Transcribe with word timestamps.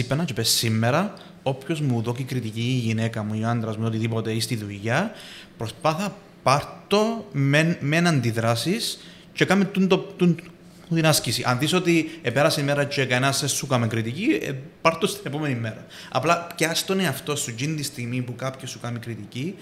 ξύπνα 0.00 0.24
και 0.24 0.32
πες 0.32 0.48
σήμερα, 0.48 1.14
όποιος 1.42 1.80
μου 1.80 2.02
δώσει 2.02 2.22
κριτική, 2.22 2.60
η 2.60 2.80
γυναίκα 2.86 3.22
μου, 3.22 3.34
η 3.34 3.44
άντρας 3.44 3.76
μου, 3.76 3.84
οτιδήποτε 3.86 4.32
ή 4.32 4.40
στη 4.40 4.56
δουλειά, 4.56 5.12
προσπάθα 5.56 6.16
πάρ' 6.42 6.62
το 6.86 7.28
με, 7.32 7.78
με 7.80 7.96
αντιδράσεις 7.96 8.98
και 9.32 9.44
κάμε 9.44 9.64
τον, 9.64 9.88
το, 9.88 9.98
τον, 9.98 10.40
την 10.88 11.06
άσκηση. 11.06 11.42
Αν 11.46 11.58
δεις 11.58 11.72
ότι 11.72 12.18
επέρασε 12.22 12.60
η 12.60 12.64
μέρα 12.64 12.84
και 12.84 13.04
κανένας 13.04 13.40
δεν 13.40 13.48
σου 13.48 13.66
κάνει 13.66 13.86
κριτική, 13.86 14.40
ε, 14.42 14.52
πάρ' 14.80 14.98
το 14.98 15.06
στην 15.06 15.22
επόμενη 15.26 15.54
μέρα. 15.54 15.86
Απλά 16.10 16.46
πιάσει 16.56 16.86
τον 16.86 17.00
εαυτό 17.00 17.36
σου, 17.36 17.54
γίνει 17.56 17.74
τη 17.74 17.82
στιγμή 17.82 18.22
που 18.22 18.34
κάποιος 18.36 18.70
σου 18.70 18.80
κάνει 18.80 18.98
κριτική, 18.98 19.54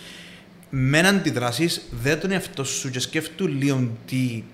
με 0.70 0.98
αντιδράσεις, 0.98 1.82
δεν 1.90 2.20
τον 2.20 2.30
εαυτό 2.30 2.64
σου 2.64 2.90
και 2.90 3.00
σκέφτου 3.00 3.46
λίγο 3.46 3.90
τι, 4.06 4.44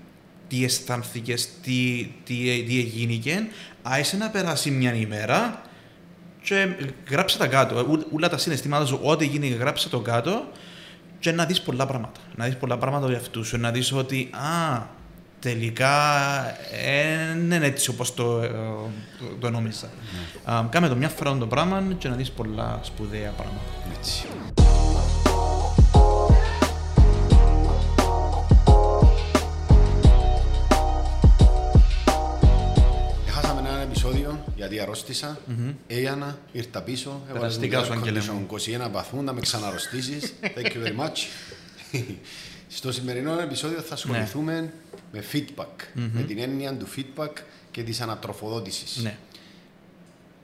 τι 0.49 0.65
αισθάνθηκες, 0.65 1.49
τι, 1.63 2.09
τι, 2.25 2.35
τι 2.67 2.79
έγινε, 2.79 3.49
άισε 3.83 4.17
να 4.17 4.29
περάσει 4.29 4.71
μια 4.71 4.95
ημέρα 4.95 5.63
και 6.45 6.69
γράψε 7.11 7.39
τα 7.39 7.47
κάτω. 7.47 7.87
Όλα 8.15 8.29
τα 8.29 8.39
συναισθήματα 8.39 8.87
σου, 8.87 8.99
ό,τι 9.03 9.27
γίνει, 9.27 9.49
γράψε 9.49 9.89
το 9.89 10.01
κάτω 10.01 10.43
και 11.19 11.33
να 11.33 11.45
δεις 11.45 11.61
πολλά 11.61 11.87
πράγματα. 11.87 12.21
Να 12.37 12.45
δεις 12.45 12.57
πολλά 12.57 12.79
πράγματα 12.79 13.07
για 13.07 13.17
αυτού 13.17 13.45
σου. 13.45 13.59
Να 13.59 13.71
δεις 13.71 13.93
ότι, 13.93 14.31
α, 14.33 14.83
τελικά 15.41 15.91
δεν 17.31 17.41
είναι 17.41 17.67
έτσι 17.67 17.91
όπως 17.91 18.15
το, 18.15 18.43
ε, 18.43 18.49
το, 18.49 19.37
το 19.41 19.51
νόμιζα. 19.51 19.89
Ναι. 20.47 20.69
κάμε 20.71 20.89
το 20.89 20.97
μια 20.97 21.09
φορά 21.09 21.37
το 21.37 21.47
πράγμα 21.47 21.83
και 21.99 22.09
να 22.09 22.15
δεις 22.15 22.31
πολλά 22.31 22.79
σπουδαία 22.83 23.31
πράγματα. 23.31 23.65
Έτσι. 23.99 24.27
Γιατί 34.67 34.83
αρρώστησα. 34.83 35.39
Mm-hmm. 35.49 35.75
Έγινα, 35.87 36.39
ήρθα 36.53 36.83
πίσω. 36.83 37.23
Περαστικά 37.33 37.85
σου, 37.85 37.93
Αγγέλε 37.93 38.21
μου. 38.21 38.47
21 38.87 38.89
βαθμού 38.91 39.23
να 39.23 39.33
με 39.33 39.41
ξαναρρωστήσεις. 39.41 40.35
Thank 40.57 40.67
you 40.67 40.87
very 40.87 41.05
much. 41.05 41.19
Στο 42.69 42.93
σημερινό 42.93 43.39
επεισόδιο 43.39 43.81
θα 43.81 43.95
ασχοληθούμε 43.95 44.61
ναι. 44.61 44.71
με 45.13 45.25
feedback. 45.33 45.65
Mm-hmm. 45.65 46.11
Με 46.13 46.23
την 46.23 46.39
έννοια 46.39 46.75
του 46.75 46.87
feedback 46.97 47.33
και 47.71 47.83
της 47.83 48.01
ανατροφοδότησης. 48.01 49.03
Ναι. 49.03 49.17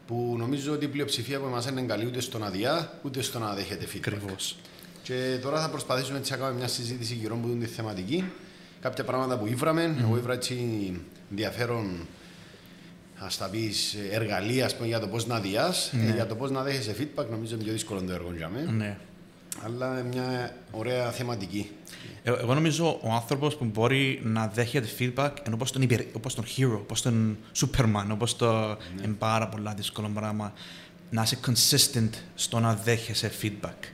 Που 0.07 0.35
νομίζω 0.39 0.73
ότι 0.73 0.85
η 0.85 0.89
πλειοψηφία 0.89 1.37
από 1.37 1.47
εμάς 1.47 1.67
είναι 1.67 1.83
καλή 1.83 2.07
ούτε 2.07 2.21
στον 2.21 2.45
αδειά, 2.45 2.99
ούτε 3.03 3.23
στο 3.23 3.39
να 3.39 3.55
δέχεται 3.55 3.87
feedback. 3.95 4.07
Ακριβώς. 4.07 4.57
Και 5.03 5.39
τώρα 5.43 5.61
θα 5.61 5.71
προσπαθήσουμε 5.71 6.21
να 6.31 6.37
κάνουμε 6.37 6.59
μια 6.59 6.69
συζήτηση 6.69 7.15
γύρω 7.15 7.35
από 7.35 7.49
την 7.49 7.69
θεματική. 7.69 8.25
Κάποια 8.81 9.05
πράγματα 9.05 9.39
που 9.39 9.47
ήβραμε. 9.47 9.87
Mm-hmm. 9.87 10.03
Εγώ 10.03 10.17
ήβρα 10.17 10.33
έτσι 10.33 10.57
ενδιαφέρον 11.31 12.07
ας 13.27 13.37
τα 13.37 13.49
πεις, 13.49 13.97
εργαλεία 14.11 14.71
πούμε, 14.77 14.89
για 14.89 15.01
το 15.01 15.07
πώς 15.07 15.27
να 15.27 15.41
διά. 15.41 15.75
Ναι. 15.91 16.11
Ε, 16.11 16.15
για 16.15 16.27
το 16.27 16.35
πώς 16.35 16.51
να 16.51 16.63
δέχεσαι 16.63 16.97
feedback, 16.99 17.27
νομίζω 17.31 17.55
είναι 17.55 17.65
πιο 17.65 17.73
δύσκολο 17.73 18.03
το 18.03 18.13
έργο 18.13 18.33
για 18.37 18.49
μένα. 18.49 18.71
Ναι. 18.71 18.97
Αλλά 19.65 20.03
μια 20.03 20.57
ωραία 20.71 21.11
θεματική. 21.11 21.71
Ε, 22.23 22.31
εγώ 22.31 22.55
νομίζω 22.55 23.01
ο 23.03 23.13
άνθρωπος 23.13 23.57
που 23.57 23.65
μπορεί 23.65 24.21
να 24.25 24.47
δέχεται 24.47 24.89
feedback 24.99 25.31
είναι 25.47 25.55
όπως 25.55 25.73
τον, 25.73 25.83
υπερ, 25.83 26.01
όπως 26.13 26.35
τον 26.35 26.45
hero, 26.45 26.79
όπως 26.81 27.03
τον 27.03 27.37
Superman, 27.57 28.07
όπως 28.13 28.37
το. 28.37 28.67
Ναι. 28.67 28.77
Είναι 29.05 29.15
πάρα 29.19 29.49
πολλά 29.49 29.75
δύσκολο 29.75 30.11
πράγμα 30.15 30.53
να 31.11 31.23
είσαι 31.23 31.39
consistent 31.47 32.11
στο 32.35 32.61
να 32.61 32.75
δέχεσαι 32.75 33.31
feedback. 33.43 33.85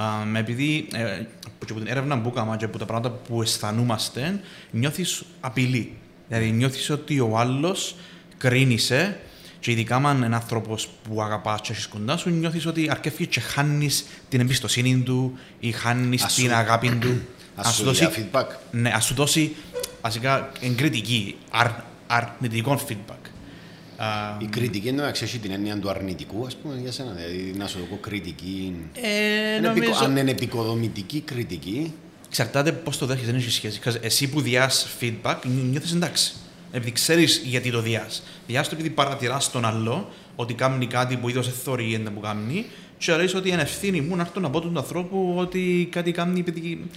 Um, 0.00 0.36
επειδή 0.36 0.88
ε, 0.92 1.22
από 1.46 1.74
την 1.74 1.86
έρευνα 1.86 2.20
που 2.20 2.28
έκανα 2.28 2.56
και 2.56 2.64
από 2.64 2.78
τα 2.78 2.84
πράγματα 2.84 3.10
που 3.10 3.42
αισθανόμαστε, 3.42 4.40
νιώθεις 4.70 5.24
απειλή. 5.40 5.96
Δηλαδή 6.28 6.50
νιώθεις 6.50 6.90
ότι 6.90 7.20
ο 7.20 7.38
άλλος 7.38 7.96
κρίνησε 8.38 9.18
και 9.60 9.70
ειδικά 9.70 9.96
αν 9.96 10.22
είναι 10.22 10.34
άνθρωπος 10.34 10.88
που 11.02 11.22
αγαπάς 11.22 11.60
και 11.60 11.72
έχεις 11.72 11.86
κοντά 11.86 12.16
σου, 12.16 12.30
νιώθεις 12.30 12.66
ότι 12.66 12.88
αρκεύει 12.90 13.26
και 13.26 13.40
χάνεις 13.40 14.04
την 14.28 14.40
εμπιστοσύνη 14.40 15.02
του 15.02 15.38
ή 15.60 15.72
χάνεις 15.72 16.24
την 16.24 16.54
αγάπη 16.54 16.90
του. 16.90 17.20
Α 17.66 17.72
σου 17.72 17.84
δώσει 17.84 18.08
feedback. 18.16 18.46
Ναι, 18.70 18.90
ας 18.90 19.04
σου 19.04 19.14
δώσει 19.14 19.56
βασικά 20.02 20.52
εγκριτική, 20.60 21.36
αρ, 21.50 21.66
αρνητικό 22.06 22.80
feedback. 22.88 23.30
Η 24.38 24.46
κριτική 24.46 24.88
εννοώ 24.88 25.06
έχει 25.06 25.38
την 25.38 25.50
έννοια 25.50 25.78
του 25.78 25.90
αρνητικού, 25.90 26.46
ας 26.46 26.56
πούμε, 26.56 26.74
για 26.82 26.92
σένα. 26.92 27.12
Δηλαδή 27.12 27.52
να 27.58 27.66
σου 27.66 27.78
δω 27.90 27.96
κριτική. 27.96 28.74
Ε, 29.56 29.60
νομίζω... 29.60 30.04
Αν 30.04 30.16
είναι 30.16 30.30
επικοδομητική 30.30 31.20
κριτική. 31.20 31.94
Εξαρτάται 32.26 32.72
πώς 32.72 32.98
το 32.98 33.06
δέχεσαι, 33.06 33.26
δεν 33.26 33.34
έχει 33.34 33.50
σχέση. 33.50 33.80
Εσύ 34.00 34.28
που 34.28 34.40
διάς 34.40 34.86
feedback, 35.00 35.36
νιώθεις 35.70 35.92
εντάξει 35.92 36.32
επειδή 36.72 36.92
ξέρεις 36.92 37.42
γιατί 37.44 37.70
το 37.70 37.80
διάς. 37.80 38.22
Διάς 38.46 38.68
το 38.68 38.74
επειδή 38.74 38.90
παρατηρά 38.90 39.40
τον 39.52 39.64
άλλο 39.64 40.08
ότι 40.36 40.54
κάνει 40.54 40.86
κάτι 40.86 41.16
που 41.16 41.28
είδος 41.28 41.48
θεωρεί 41.62 42.02
που 42.14 42.20
κάνει, 42.20 42.66
και 42.98 43.12
αρέσει 43.12 43.36
ότι 43.36 43.48
είναι 43.48 43.62
ευθύνη 43.62 44.00
μου 44.00 44.16
να 44.16 44.22
έρθω 44.22 44.40
να 44.40 44.50
πω 44.50 44.60
τον 44.60 44.76
ανθρώπου 44.76 45.34
ότι 45.36 45.88
κάτι 45.90 46.12
κάνει 46.12 46.40
επειδή 46.40 46.90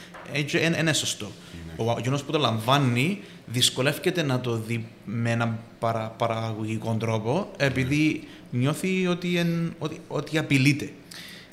είναι 0.80 0.94
σωστό. 0.94 1.32
Ο 1.76 2.00
γεγονό 2.02 2.22
που 2.26 2.32
το 2.32 2.38
λαμβάνει 2.38 3.20
δυσκολεύεται 3.46 4.24
να 4.24 4.40
το 4.40 4.56
δει 4.56 4.86
με 5.06 5.32
έναν 5.32 5.60
παρα, 5.80 6.16
παραγωγικό 6.18 6.96
τρόπο 7.00 7.52
επειδή 7.58 8.28
νιώθει 8.52 9.08
ότι, 9.08 9.38
εν, 9.38 9.74
ότι, 9.80 10.00
ότι 10.08 10.38
απειλείται. 10.38 10.90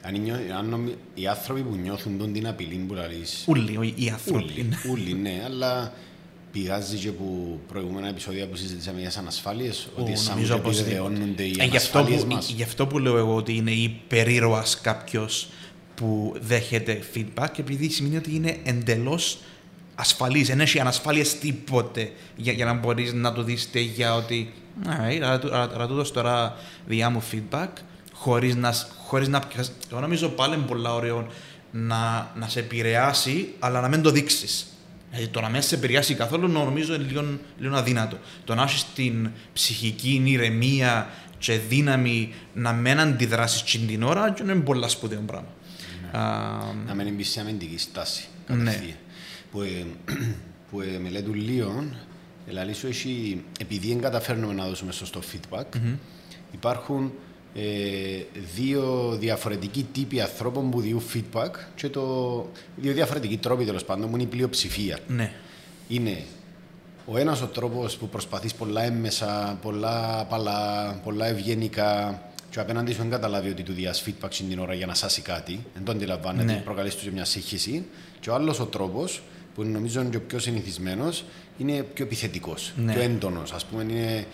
Αν, 0.03 0.15
αν 0.59 0.93
οι 1.15 1.27
άνθρωποι 1.27 1.61
που 1.61 1.77
νιώθουν 1.83 2.33
την 2.33 2.47
απειλή 2.47 2.85
που 2.89 2.95
λαλείς... 2.95 3.45
Ούλοι, 3.49 3.95
οι 3.97 4.09
άνθρωποι. 4.09 4.69
Ούλοι, 4.91 5.15
ναι, 5.15 5.43
αλλά 5.45 5.93
πηγάζει 6.53 6.97
και 6.97 7.09
από 7.09 7.59
προηγούμενα 7.69 8.09
επεισόδια 8.09 8.47
που 8.47 8.57
συζητήσαμε 8.57 8.99
για 8.99 9.09
τις 9.09 9.17
ανασφάλειες, 9.17 9.89
ότι 9.97 10.17
σαν 10.17 10.47
και 10.47 10.53
επιβεβαιώνονται 10.53 11.43
οι 11.43 11.57
ε, 11.59 11.63
ανασφάλειες 11.65 12.25
μας. 12.25 12.49
Γι' 12.49 12.63
αυτό 12.63 12.87
που 12.87 12.99
λέω 12.99 13.17
εγώ 13.17 13.35
ότι 13.35 13.57
είναι 13.57 13.71
υπερήρωας 13.71 14.81
κάποιος 14.81 15.49
που 15.95 16.35
δέχεται 16.41 17.01
feedback, 17.15 17.59
επειδή 17.59 17.89
σημαίνει 17.89 18.17
ότι 18.17 18.35
είναι 18.35 18.57
εντελώς 18.63 19.39
ασφαλής. 19.95 20.49
Δεν 20.49 20.61
έχει 20.61 20.81
ανασφάλειες 20.81 21.39
τίποτε 21.39 22.13
για, 22.37 22.53
για 22.53 22.65
να 22.65 22.73
μπορείς 22.73 23.13
να 23.13 23.33
το 23.33 23.43
δεις 23.43 23.71
για 23.95 24.15
ότι. 24.15 24.53
Αλλά 25.23 25.87
του 25.87 25.95
δώσω 25.95 26.13
τώρα 26.13 26.57
διά 26.87 27.11
μου 27.11 27.23
feedback, 27.33 27.69
χωρίς 28.13 28.57
να. 28.57 28.75
Χωρίς 29.05 29.29
να 29.29 29.43
εγώ 29.91 30.01
νομίζω 30.01 30.29
πάλι 30.29 30.55
είναι 30.55 30.65
πολύ 30.67 30.89
ωραίο 30.89 31.27
να, 31.71 32.33
να 32.37 32.49
σε 32.49 32.59
επηρεάσει, 32.59 33.55
αλλά 33.59 33.81
να 33.81 33.89
μην 33.89 34.03
το 34.03 34.11
δείξεις. 34.11 34.67
Δηλαδή 35.11 35.29
το 35.29 35.41
να 35.41 35.49
μην 35.49 35.63
σε 35.63 35.75
επηρεάσει 35.75 36.15
καθόλου 36.15 36.49
νομίζω 36.49 36.95
είναι 36.95 37.05
λίγο, 37.05 37.39
λίγο 37.59 37.77
αδύνατο. 37.77 38.19
Το 38.45 38.55
να 38.55 38.63
έχεις 38.63 38.87
την 38.95 39.31
ψυχική 39.53 40.23
ηρεμία 40.25 41.11
και 41.39 41.59
δύναμη 41.59 42.35
να 42.55 42.73
μην 42.73 43.01
αντιδράσεις 43.01 43.63
την 43.87 44.03
ώρα 44.03 44.35
είναι 44.41 44.55
πολύ 44.55 44.89
σπουδαίο 44.89 45.21
πράγμα. 45.21 45.49
Ναι. 46.13 46.19
Να 46.87 46.95
μην 46.95 47.15
μπεις 47.15 47.29
σε 47.29 47.41
αμυντική 47.41 47.79
στάση. 47.79 48.29
Ναι. 48.49 48.95
Που, 49.51 49.61
ε, 49.61 49.85
που 50.71 50.81
ε, 50.81 50.99
με 50.99 51.21
του 51.21 51.35
Λίον, 51.35 51.97
δηλαδή 52.47 52.75
επειδή 53.61 53.89
δεν 53.89 54.01
καταφέρνουμε 54.01 54.55
να 54.55 54.67
δώσουμε 54.67 54.93
σωστό 54.93 55.21
feedback, 55.33 55.59
mm-hmm. 55.59 55.97
υπάρχουν 56.53 57.05
ε, 57.05 57.11
δύο 58.55 59.17
διαφορετικοί 59.19 59.87
τύποι 59.93 60.21
ανθρώπων 60.21 60.71
που 60.71 60.81
διούν 60.81 61.03
feedback 61.15 61.51
και 61.75 61.89
το, 61.89 62.47
δύο 62.77 62.93
διαφορετικοί 62.93 63.37
τρόποι 63.37 63.65
τέλος 63.65 63.85
πάντων 63.85 64.11
που 64.11 64.15
είναι 64.15 64.23
η 64.23 64.27
πλειοψηφία. 64.27 64.99
Ναι. 65.09 65.33
Είναι 65.89 66.25
ο 67.07 67.19
ένας 67.19 67.43
ο 67.43 67.47
τρόπος 67.47 67.97
που 67.97 68.09
προσπαθείς 68.09 68.55
πολλά 68.55 68.83
έμμεσα, 68.83 69.59
πολλά 69.63 70.21
απαλά, 70.21 70.93
πολλά 71.05 71.27
ευγενικά 71.27 72.23
και 72.51 72.61
απέναντι 72.61 72.93
σου 72.93 72.99
δεν 72.99 73.11
καταλάβει 73.11 73.51
ότι 73.51 73.63
του 73.63 73.73
διάς 73.73 74.05
feedback 74.07 74.29
στην 74.29 74.59
ώρα 74.59 74.75
για 74.75 74.87
να 74.87 74.95
σάσει 74.95 75.23
κάτι, 75.23 75.65
δεν 75.75 75.85
το 75.85 75.93
αντιλαμβάνεται, 75.93 76.53
ναι. 76.53 76.61
προκαλείς 76.65 76.95
τους 76.95 77.11
μια 77.11 77.25
σύγχυση. 77.25 77.85
Και 78.21 78.31
ο 78.31 78.35
άλλος 78.35 78.61
ο 78.61 78.67
τρόπος 78.67 79.23
που 79.55 79.65
νομίζω 79.65 80.01
είναι 80.01 80.11
και 80.11 80.17
ο 80.17 80.21
πιο 80.21 80.39
συνηθισμένος 80.39 81.25
είναι 81.59 81.83
πιο 81.83 82.05
επιθετικός, 82.05 82.73
ναι. 82.77 82.93
πιο 82.93 83.03
έντονος. 83.03 83.53
Α 83.53 83.59
πούμε, 83.71 83.83
είναι 83.83 84.27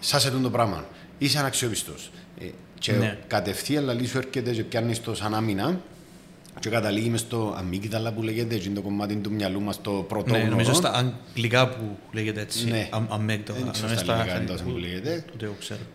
σάσε 0.00 0.30
τον 0.30 0.42
το 0.42 0.50
πράγμα. 0.50 0.84
Είσαι 1.18 1.38
αναξιόπιστος. 1.38 2.10
Ε, 2.40 2.46
και 2.78 2.92
ναι. 2.92 3.18
κατευθείαν 3.26 3.84
λαλή 3.84 4.06
σου 4.06 4.18
έρχεται 4.18 4.52
και 4.52 4.64
πιάνεις 4.64 5.02
το 5.02 5.14
σαν 5.14 5.34
άμυνα 5.34 5.80
και 6.60 6.68
καταλήγει 6.68 7.08
μες 7.08 7.20
στο 7.20 7.54
αμύγδαλα 7.58 8.12
που 8.12 8.22
λέγεται, 8.22 8.54
είναι 8.54 8.74
το 8.74 8.80
κομμάτι 8.80 9.16
του 9.16 9.32
μυαλού 9.32 9.60
μας 9.60 9.80
το 9.80 9.90
πρωτόγνωρο. 9.90 10.44
Ναι, 10.44 10.50
νομίζω 10.50 10.72
στα 10.72 10.92
αγγλικά 10.92 11.68
που 11.68 11.98
λέγεται 12.12 12.40
έτσι, 12.40 12.64
ναι. 12.70 12.88
αμύγδαλα. 13.08 13.58
Δεν 13.58 13.72
ξέρω 13.72 13.96
στα 13.96 14.14
αγγλικά 14.14 14.62
που 14.62 14.70
λέγεται. 14.70 15.24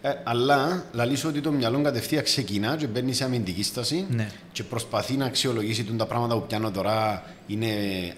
Ε, 0.01 0.09
αλλά 0.23 0.85
λαλείς 0.93 1.19
σου 1.19 1.27
ότι 1.29 1.41
το 1.41 1.51
μυαλό 1.51 1.81
κατευθείαν 1.81 2.23
ξεκινά 2.23 2.75
και 2.75 2.87
μπαίνει 2.87 3.13
σε 3.13 3.23
αμυντική 3.23 3.63
στάση 3.63 4.05
ναι. 4.09 4.29
και 4.51 4.63
προσπαθεί 4.63 5.13
να 5.13 5.25
αξιολογήσει 5.25 5.83
τα 5.97 6.05
πράγματα 6.05 6.35
που 6.35 6.45
πιάνω 6.47 6.71
τώρα 6.71 7.23
είναι 7.47 7.67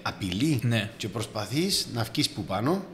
απειλή 0.02 0.60
ναι. 0.62 0.90
και 0.96 1.08
προσπαθείς 1.08 1.86
να 1.94 2.02
βγεις 2.02 2.30
που 2.30 2.44
πάνω, 2.44 2.84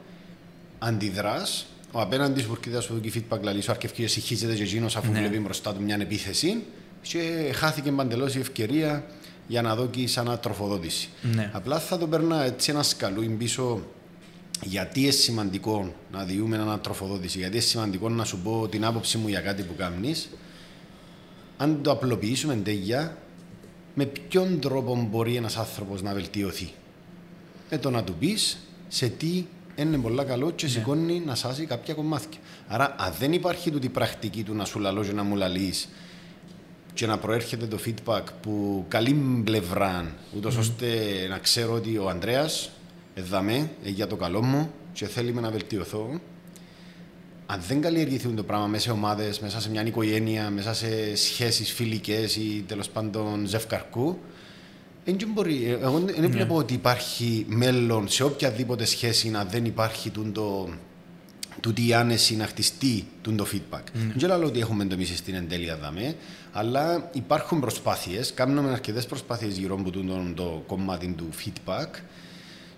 αντιδράς 0.79 1.65
ο 1.91 2.01
απέναντις 2.01 2.43
που 2.43 2.53
έρχεται 2.57 2.81
σου 2.81 2.93
δώσει 2.93 3.25
feedback, 3.29 3.39
δηλαδή 3.39 3.61
σου 3.61 3.71
αρκευκεί 3.71 4.07
συγχύζεται 4.07 4.55
και 4.55 4.63
εκείνος 4.63 4.95
αφού 4.95 5.11
ναι. 5.11 5.19
βλέπει 5.19 5.39
μπροστά 5.39 5.73
του 5.73 5.81
μια 5.81 5.97
επίθεση 6.01 6.63
και 7.01 7.51
χάθηκε 7.53 7.91
παντελώς 7.91 8.35
η 8.35 8.39
ευκαιρία 8.39 9.05
για 9.47 9.61
να 9.61 9.75
δώσει 9.75 10.07
σαν 10.07 10.39
τροφοδότηση. 10.41 11.09
Ναι. 11.21 11.49
Απλά 11.53 11.79
θα 11.79 11.97
το 11.97 12.07
περνά 12.07 12.43
έτσι 12.43 12.71
ένα 12.71 12.83
σκαλούι 12.83 13.27
πίσω 13.27 13.81
γιατί 14.63 15.01
είναι 15.01 15.11
σημαντικό 15.11 15.93
να 16.11 16.23
διούμε 16.23 16.55
έναν 16.55 16.81
τροφοδότηση, 16.81 17.37
γιατί 17.37 17.55
είναι 17.55 17.65
σημαντικό 17.65 18.09
να 18.09 18.23
σου 18.23 18.37
πω 18.37 18.67
την 18.67 18.85
άποψη 18.85 19.17
μου 19.17 19.27
για 19.27 19.39
κάτι 19.39 19.63
που 19.63 19.75
κάνεις, 19.75 20.29
αν 21.57 21.81
το 21.81 21.91
απλοποιήσουμε 21.91 22.55
τέλεια, 22.55 23.17
με 23.93 24.05
ποιον 24.05 24.59
τρόπο 24.59 25.07
μπορεί 25.11 25.35
ένας 25.35 25.57
άνθρωπος 25.57 26.01
να 26.01 26.13
βελτιωθεί; 26.13 26.73
Με 27.69 27.77
το 27.77 27.89
να 27.89 28.03
του 28.03 28.13
πεις 28.13 28.57
σε 28.87 29.07
τι 29.07 29.45
είναι 29.75 29.97
πολύ 29.97 30.23
καλό 30.23 30.51
και 30.51 30.65
ναι. 30.65 30.71
σηκώνει 30.71 31.21
να 31.25 31.35
σάσει 31.35 31.65
κάποια 31.65 31.93
κομμάτια. 31.93 32.39
Άρα, 32.67 32.95
αν 32.99 33.13
δεν 33.19 33.33
υπάρχει 33.33 33.71
τούτη 33.71 33.89
πρακτική 33.89 34.43
του 34.43 34.53
να 34.53 34.65
σου 34.65 34.79
λαλώ 34.79 35.03
και 35.03 35.11
να 35.11 35.23
μου 35.23 35.35
λαλείς 35.35 35.89
και 36.93 37.05
να 37.05 37.17
προέρχεται 37.17 37.65
το 37.65 37.79
feedback 37.85 38.23
που 38.41 38.85
καλή 38.87 39.41
πλευρά, 39.43 40.15
ούτως 40.35 40.55
mm. 40.55 40.59
ώστε 40.59 40.87
να 41.29 41.37
ξέρω 41.37 41.73
ότι 41.73 41.97
ο 41.97 42.09
Ανδρέας 42.09 42.69
εδαμέ 43.13 43.69
για 43.83 44.07
το 44.07 44.15
καλό 44.15 44.41
μου 44.41 44.71
και 44.93 45.07
θέλει 45.07 45.33
να 45.33 45.51
βελτιωθώ. 45.51 46.19
Αν 47.45 47.61
δεν 47.67 47.81
καλλιεργηθούν 47.81 48.35
το 48.35 48.43
πράγμα 48.43 48.67
μέσα 48.67 48.83
σε 48.83 48.91
ομάδες, 48.91 49.39
μέσα 49.39 49.61
σε 49.61 49.69
μια 49.69 49.85
οικογένεια, 49.85 50.49
μέσα 50.49 50.73
σε 50.73 51.15
σχέσεις 51.15 51.71
φιλικές 51.71 52.35
ή 52.35 52.63
τέλος 52.67 52.89
πάντων 52.89 53.45
ζευκαρκού, 53.45 54.09
δεν 54.09 54.19
μπορεί. 55.27 55.77
Εγώ 55.81 55.99
δεν 55.99 56.21
ναι. 56.21 56.27
βλέπω 56.27 56.55
ότι 56.55 56.73
υπάρχει 56.73 57.45
μέλλον 57.47 58.09
σε 58.09 58.23
οποιαδήποτε 58.23 58.85
σχέση 58.85 59.29
να 59.29 59.45
δεν 59.45 59.65
υπάρχει 59.65 60.09
το, 60.09 60.69
τούτη 61.59 61.87
η 61.87 61.93
άνεση 61.93 62.35
να 62.35 62.45
χτιστεί 62.45 63.05
το 63.21 63.45
feedback. 63.51 63.77
Mm. 63.77 64.11
Δεν 64.15 64.37
λέω 64.37 64.47
ότι 64.47 64.59
έχουμε 64.59 64.85
το 64.85 64.93
εμεί 64.93 65.05
στην 65.05 65.35
εντέλεια 65.35 65.77
δαμέ, 65.77 66.15
αλλά 66.51 67.09
υπάρχουν 67.13 67.59
προσπάθειες. 67.59 68.33
Κάνουμε 68.33 68.71
αρκετές 68.71 69.05
προσπάθειες 69.05 69.57
γύρω 69.57 69.75
από 69.79 69.91
το, 69.91 69.99
το 70.35 70.63
κομμάτι 70.67 71.07
του 71.17 71.29
feedback 71.43 71.87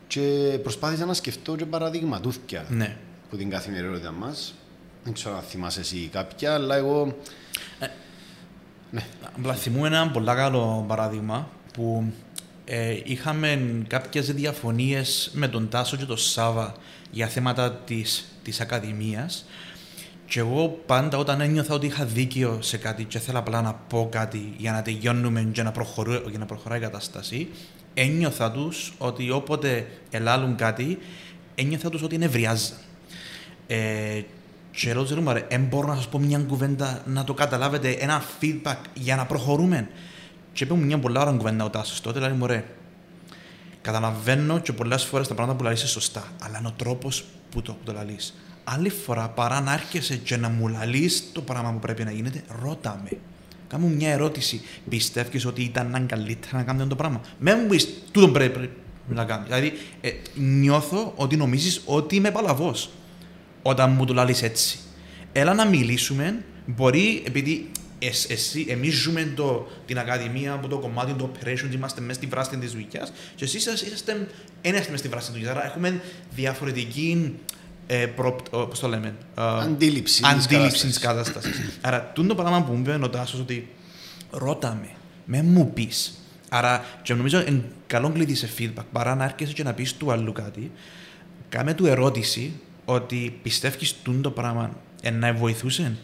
και 0.08 0.58
προσπάθησα 0.64 1.06
να 1.06 1.14
σκεφτώ 1.14 1.56
και 1.56 1.66
παραδείγματούθια 1.66 2.66
ναι. 2.70 2.98
που 3.30 3.38
την 3.38 3.50
καθημερινότητα 3.50 4.12
μας. 4.12 4.54
Δεν 5.04 5.14
ξέρω 5.14 5.36
αν 5.36 5.42
θυμάσαι 5.42 5.80
εσύ 5.80 6.10
κάποια, 6.12 6.54
αλλά 6.54 6.76
εγώ. 6.76 7.18
Ε, 7.80 7.88
ναι. 8.92 9.04
Απλά 9.38 9.54
θυμούμαι 9.54 9.88
ένα 9.88 10.10
πολύ 10.10 10.26
καλό 10.26 10.86
παράδειγμα 10.88 11.50
που 11.74 12.12
ε, 12.66 12.98
είχαμε 13.04 13.60
κάποιες 13.88 14.34
διαφωνίες 14.34 15.32
με 15.34 15.48
τον 15.48 15.70
Τάσο 15.70 15.98
και 15.98 16.06
τον 16.06 16.18
Σάβα 16.18 16.76
για 17.12 17.28
θέματα 17.28 17.72
της, 17.72 18.26
της 18.44 18.62
Ακαδημίας 18.62 19.46
και 20.26 20.40
εγώ 20.40 20.80
πάντα 20.86 21.18
όταν 21.18 21.42
ένιωθα 21.42 21.74
ότι 21.74 21.86
είχα 21.86 22.06
δίκιο 22.06 22.58
σε 22.62 22.78
κάτι 22.78 23.04
και 23.04 23.18
ήθελα 23.18 23.40
απλά 23.40 23.62
να 23.62 23.74
πω 23.74 24.08
κάτι 24.12 24.54
για 24.58 24.72
να 24.72 24.82
τελειώνουμε 24.82 25.50
και 25.52 25.64
να, 25.64 25.74
για 26.30 26.40
να 26.40 26.46
προχωράει 26.46 26.80
η 26.80 26.82
κατάσταση, 26.82 27.48
ένιωθα 27.94 28.52
τους 28.52 28.94
ότι 28.98 29.32
όποτε 29.32 29.88
ελάλουν 30.10 30.56
κάτι, 30.56 31.00
ένιωθα 31.56 31.90
τους 31.90 32.02
ότι 32.02 32.18
νευριάζαν. 32.18 32.78
Ε, 33.68 34.22
και 34.72 34.94
λέω 34.94 35.04
του 35.04 35.24
δεν 35.50 35.62
μπορώ 35.62 35.88
να 35.88 35.96
σας 35.96 36.08
πω 36.08 36.20
μια 36.20 36.40
κουβέντα 36.40 37.02
να 37.06 37.24
το 37.24 37.34
καταλάβετε, 37.34 37.90
ένα 37.92 38.24
feedback 38.42 38.78
για 38.94 39.16
να 39.16 39.26
προχωρούμε. 39.26 39.88
Και 40.54 40.64
είπε 40.64 40.74
μου 40.74 40.86
μια 40.86 41.00
πολλά 41.00 41.22
ώρα 41.22 41.32
κουβέντα 41.32 41.64
ο 41.64 41.70
Τάσος 41.70 42.02
τότε, 42.02 42.20
λέει 42.20 42.32
μου 42.32 42.48
ρε, 42.48 42.64
καταλαβαίνω 43.82 44.60
και 44.60 44.74
πολλές 44.74 45.04
φορές 45.04 45.28
τα 45.28 45.34
πράγματα 45.34 45.58
που 45.58 45.64
λαλείς 45.64 45.90
σωστά, 45.90 46.28
αλλά 46.42 46.58
είναι 46.58 46.68
ο 46.68 46.74
τρόπος 46.76 47.26
που 47.52 47.62
το, 47.62 47.72
που 47.72 47.84
το 47.84 47.92
λαλείς. 47.92 48.34
Άλλη 48.64 48.90
φορά 48.90 49.30
παρά 49.30 49.62
να 49.62 49.74
έρχεσαι 49.74 50.16
και 50.16 50.38
να 50.38 50.50
μου 50.50 50.68
λαλείς 50.68 51.30
το 51.32 51.42
πράγμα 51.42 51.72
που 51.72 51.80
πρέπει 51.80 52.04
να 52.04 52.12
γίνεται, 52.12 52.44
ρώτα 52.62 53.02
με. 53.04 53.18
Κάμου 53.68 53.90
μια 53.90 54.10
ερώτηση. 54.12 54.62
Πιστεύεις 54.90 55.46
ότι 55.46 55.62
ήταν 55.62 56.06
καλύτερα 56.08 56.58
να 56.58 56.64
κάνετε 56.64 56.88
το 56.88 56.96
πράγμα; 56.96 57.22
Με 57.40 57.56
μου 57.56 57.68
πεις, 57.68 57.88
τούτο 58.12 58.30
πρέπει 58.30 58.70
να 59.08 59.26
κάνει. 59.26 59.44
Δηλαδή, 59.44 59.74
ε, 60.02 60.12
νιώθω 60.36 61.14
ότι 61.16 61.36
νομίζεις 61.36 61.82
ότι 61.86 62.16
είμαι 62.16 62.32
παλαβός 62.32 62.90
όταν 63.62 63.92
μου 63.92 64.06
το 64.06 64.14
λαλείς 64.14 64.42
έτσι. 64.42 64.80
Έλα 65.32 65.54
να 65.54 65.66
μιλήσουμε. 65.66 66.44
Μπορεί, 66.66 67.24
επειδή 67.26 67.72
εσύ, 68.08 68.66
εμείς 68.70 68.94
ζούμε 68.94 69.32
το, 69.36 69.68
την 69.86 70.00
ακαδημία 70.00 70.54
από 70.54 70.68
το 70.68 70.78
κομμάτι 70.78 71.14
του 71.14 71.32
operations, 71.32 71.74
είμαστε 71.74 72.02
μέσα 72.02 72.14
στη 72.14 72.26
βράση 72.26 72.58
της 72.58 72.72
δουλειάς 72.72 73.14
και 73.36 73.44
εσείς 73.44 73.66
είσαστε, 73.66 74.28
δεν 74.62 74.74
είστε 74.74 74.92
μέσα 74.92 74.98
στη 74.98 75.08
βράση 75.08 75.32
της 75.32 75.36
δουλειάς, 75.36 75.56
άρα 75.56 75.66
έχουμε 75.66 76.02
διαφορετική 76.36 77.36
ε, 77.88 78.06
προ, 78.06 78.36
πώς 78.52 78.80
το 78.80 78.88
λέμε, 78.88 79.16
ε, 79.38 79.42
αντίληψη, 79.42 80.22
αντίληψη 80.26 80.88
της 80.88 81.00
κατάστασης. 81.00 81.60
άρα, 81.82 82.12
το 82.14 82.36
πράγμα 82.36 82.64
που 82.64 82.74
μου 82.74 82.80
είπε 82.80 83.00
ο 83.04 83.10
Τάσος 83.10 83.40
ότι 83.40 83.68
ρώταμε, 84.30 84.90
με 85.26 85.42
μου 85.42 85.74
πεις. 85.74 86.18
Άρα, 86.50 86.86
και 87.02 87.14
νομίζω 87.14 87.44
είναι 87.48 87.64
καλό 87.88 88.10
κλειδί 88.10 88.36
σε 88.36 88.50
feedback, 88.58 88.84
παρά 88.92 89.16
να 89.16 89.24
έρχεσαι 89.24 89.54
και 89.54 89.64
να 89.64 89.74
πεις 89.74 89.94
του 89.94 90.12
αλλού 90.12 90.32
κάτι, 90.32 90.72
κάμε 91.50 91.74
του 91.74 91.86
ερώτηση 91.86 92.54
ότι 92.86 93.40
πιστεύεις 93.44 93.96
το 94.22 94.32
πράγμα 94.32 94.78
να 95.12 95.34
βοηθούσε 95.34 95.98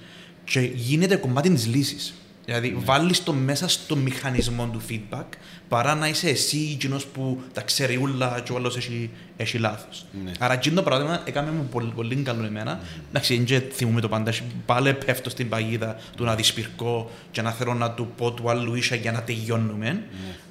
και 0.49 0.59
γίνεται 0.59 1.15
κομμάτι 1.15 1.49
της 1.49 1.67
λύσης. 1.67 2.13
Δηλαδή, 2.45 2.69
ναι. 2.69 2.79
βάλεις 2.83 3.23
το 3.23 3.33
μέσα 3.33 3.67
στο 3.67 3.95
μηχανισμό 3.95 4.65
του 4.67 4.81
feedback 4.89 5.25
παρά 5.67 5.95
να 5.95 6.07
είσαι 6.07 6.29
εσύ 6.29 6.69
εκείνος 6.73 7.05
που 7.05 7.41
τα 7.53 7.61
ξέρει 7.61 7.97
όλα 7.97 8.41
και 8.43 8.51
ο 8.51 8.55
άλλος 8.55 8.77
έχει, 8.77 9.09
έχει 9.37 9.57
λάθος. 9.57 10.05
Ναι. 10.23 10.31
Άρα, 10.39 10.53
εκείνο 10.53 10.75
το 10.75 10.83
παράδειγμα 10.83 11.21
έκανε 11.25 11.51
μου 11.51 11.67
πολύ, 11.71 11.91
πολύ 11.95 12.15
καλό 12.15 12.43
εμένα. 12.43 12.73
Ναι. 12.73 12.79
Εντάξει, 13.09 13.43
δεν 13.43 13.63
θυμούμαι 13.71 14.01
το 14.01 14.09
πάντα. 14.09 14.33
Πάλι 14.65 14.93
πέφτω 14.93 15.29
στην 15.29 15.49
παγίδα 15.49 15.99
του 16.15 16.23
να 16.23 16.35
δυσπυρκώ 16.35 17.11
και 17.31 17.41
να 17.41 17.51
θέλω 17.51 17.73
να 17.73 17.91
του 17.91 18.11
πω 18.17 18.31
του 18.31 18.49
άλλου 18.49 18.75
ίσα 18.75 18.95
για 18.95 19.11
να 19.11 19.23
τελειώνουμε. 19.23 19.89
Ναι. 19.89 20.01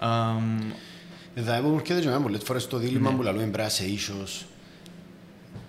Um, 0.00 0.74
Εδώ 1.34 1.68
μου 1.68 1.74
έρχεται 1.74 2.00
και 2.00 2.06
εμένα 2.06 2.22
πολλές 2.22 2.42
φορές 2.44 2.66
το 2.66 2.76
δίλημα 2.76 3.10
ναι. 3.10 3.16
που 3.16 3.22
λέμε 3.22 3.38
πρέπει 3.38 3.58
να 3.58 3.66
είσαι 3.66 3.84
ίσως. 3.84 4.44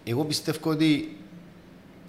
Εγώ 0.04 0.26
πιστεύω 0.26 0.70
ότι 0.70 1.18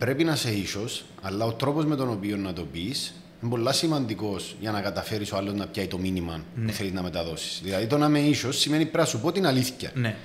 πρέπει 0.00 0.24
να 0.24 0.32
είσαι 0.32 0.50
ίσω, 0.50 0.84
αλλά 1.22 1.44
ο 1.44 1.52
τρόπος 1.52 1.84
με 1.84 1.96
τον 1.96 2.10
οποίο 2.10 2.36
να 2.36 2.52
το 2.52 2.62
πεις 2.72 3.14
είναι 3.42 3.50
πολύ 3.50 3.74
σημαντικός 3.74 4.56
για 4.60 4.70
να 4.70 4.80
καταφέρεις 4.80 5.32
ο 5.32 5.36
άλλος 5.36 5.54
να 5.54 5.66
πιάει 5.66 5.86
το 5.86 5.98
μήνυμα 5.98 6.40
ναι. 6.54 6.66
που 6.66 6.72
θέλεις 6.72 6.92
να 6.92 7.02
μεταδώσεις. 7.02 7.60
Δηλαδή, 7.62 7.86
το 7.86 7.98
να 7.98 8.06
είμαι 8.06 8.18
ίσω 8.18 8.52
σημαίνει 8.52 8.82
πρέπει 8.82 8.98
να 8.98 9.04
σου 9.04 9.20
πω 9.20 9.32
την 9.32 9.46
αλήθεια. 9.46 9.90
Ναι. 9.94 10.16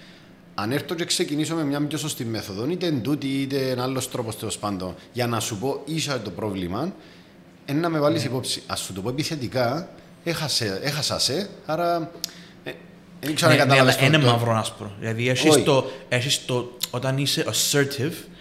Αν 0.55 0.71
έρθω 0.71 0.95
και 0.95 1.05
ξεκινήσω 1.05 1.55
με 1.55 1.63
μια 1.63 1.81
πιο 1.81 1.97
σωστή 1.97 2.25
μέθοδο, 2.25 2.69
είτε 2.69 2.85
εντούτη 2.85 3.27
είτε 3.27 3.69
ένα 3.69 3.83
άλλος 3.83 4.09
τρόπος 4.09 4.37
τέλος 4.37 4.57
πάντων, 4.57 4.95
για 5.13 5.27
να 5.27 5.39
σου 5.39 5.57
πω 5.57 5.81
ίσα 5.85 6.21
το 6.21 6.29
πρόβλημα, 6.29 6.93
είναι 7.65 7.79
να 7.79 7.89
με 7.89 7.99
βάλεις 7.99 8.23
ναι. 8.23 8.29
υπόψη. 8.29 8.61
Α 8.67 8.75
σου 8.75 8.93
το 8.93 9.01
πω 9.01 9.09
επιθετικά, 9.09 9.89
έχασε, 10.23 10.79
έχασα 10.83 11.19
σε, 11.19 11.49
άρα 11.65 12.11
ε, 12.63 12.71
δεν 13.21 13.35
ξέρω 13.35 13.51
αν 13.51 13.67
ναι, 13.67 13.81
ναι, 13.81 14.05
Είναι 14.05 14.17
μαύρο 14.17 14.57
άσπρο. 14.57 14.91
Δηλαδή, 14.99 15.29
έχεις 15.29 15.63
το, 15.63 15.91
έχεις 16.09 16.45
το, 16.45 16.77
όταν 16.89 17.17
είσαι 17.17 17.45
assertive, 17.47 18.11
um, 18.11 18.34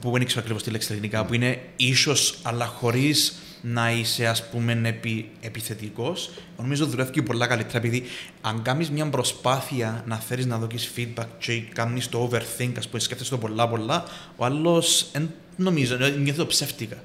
που 0.00 0.10
δεν 0.10 0.26
ξέρω 0.26 0.40
ακριβώς 0.40 0.62
τη 0.62 0.70
λέξη 0.70 0.88
ελληνικά, 0.92 1.24
που 1.24 1.34
είναι 1.34 1.60
ίσως 1.76 2.38
αλλά 2.42 2.66
χωρίς 2.66 3.36
να 3.62 3.92
είσαι 3.92 4.26
ας 4.26 4.48
πούμε 4.48 4.80
επι, 4.84 5.30
επιθετικός, 5.40 6.30
νομίζω 6.56 6.86
δουλεύει 6.86 7.22
πολλά 7.22 7.46
καλύτερα 7.46 7.78
επειδή 7.78 8.04
αν 8.40 8.62
κάνεις 8.62 8.90
μια 8.90 9.06
προσπάθεια 9.06 10.02
να 10.06 10.16
θέλεις 10.16 10.46
να 10.46 10.58
δώσεις 10.58 10.92
feedback 10.96 11.26
και 11.38 11.60
κάνεις 11.60 12.08
το 12.08 12.30
overthink, 12.30 12.72
ας 12.78 12.88
πούμε, 12.88 13.00
σκέφτεσαι 13.00 13.30
το 13.30 13.38
πολλά 13.38 13.68
πολλά, 13.68 14.04
ο 14.36 14.44
άλλος 14.44 15.10
νομίζω, 15.56 15.96
νιώθει 15.96 16.38
το 16.38 16.46
ψεύτικα. 16.46 16.96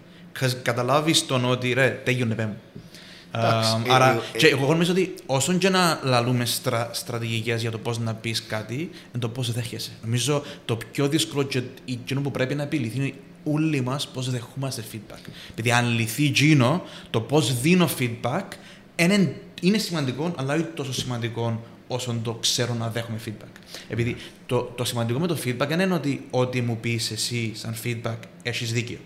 Καταλάβεις 0.62 1.26
τον 1.26 1.46
ότι 1.46 1.74
ρε, 1.74 2.02
τέλειωνε 2.04 2.36
πέ 2.36 2.46
μου. 2.46 2.58
Ε, 2.74 2.87
άρα, 3.88 4.22
ε, 4.34 4.38
και 4.38 4.48
εγώ 4.48 4.72
νομίζω 4.72 4.92
ότι 4.92 5.14
όσο 5.26 5.54
και 5.54 5.70
να 5.70 6.00
λαλούμε 6.04 6.46
στρα, 6.46 6.90
στρατηγικές 6.94 7.62
για 7.62 7.72
το 7.72 7.78
πώς 7.78 8.00
να 8.00 8.14
πεις 8.14 8.44
κάτι, 8.44 8.76
είναι 8.76 9.20
το 9.20 9.30
πώς 9.30 9.52
δέχεσαι. 9.52 9.92
Νομίζω 10.02 10.44
το 10.66 10.78
πιο 10.92 11.08
δύσκολο 11.08 11.44
και 11.44 11.62
εκείνο 11.86 12.22
που 12.22 12.32
πρέπει 12.32 12.56
να 12.56 12.64
επιληθεί 12.64 12.98
είναι 12.98 13.14
όλοι 13.44 13.82
μας 13.82 14.08
πώς 14.08 14.30
δεχόμαστε 14.30 14.84
feedback. 14.92 15.30
Επειδή 15.50 15.72
αν 15.72 15.94
λυθεί 15.94 16.26
εκείνο, 16.26 16.84
το 17.10 17.22
πώς 17.22 17.60
δίνω 17.62 17.90
feedback 18.00 18.44
είναι, 18.96 19.36
είναι 19.62 19.78
σημαντικό, 19.78 20.34
αλλά 20.38 20.54
όχι 20.54 20.64
τόσο 20.64 20.94
σημαντικό 20.94 21.62
όσο 21.88 22.16
το 22.24 22.34
ξέρω 22.34 22.74
να 22.74 22.90
δέχομαι 22.90 23.20
feedback. 23.26 23.62
Επειδή 23.90 24.16
το, 24.46 24.62
το 24.76 24.84
σημαντικό 24.84 25.20
με 25.20 25.28
το 25.28 25.38
feedback 25.46 25.70
είναι 25.72 25.94
ότι 25.94 26.26
ό,τι 26.30 26.62
μου 26.62 26.78
πεις 26.78 27.12
εσύ 27.12 27.52
σαν 27.56 27.76
feedback 27.84 28.18
έχεις 28.44 28.72
δίκιο. 28.72 28.98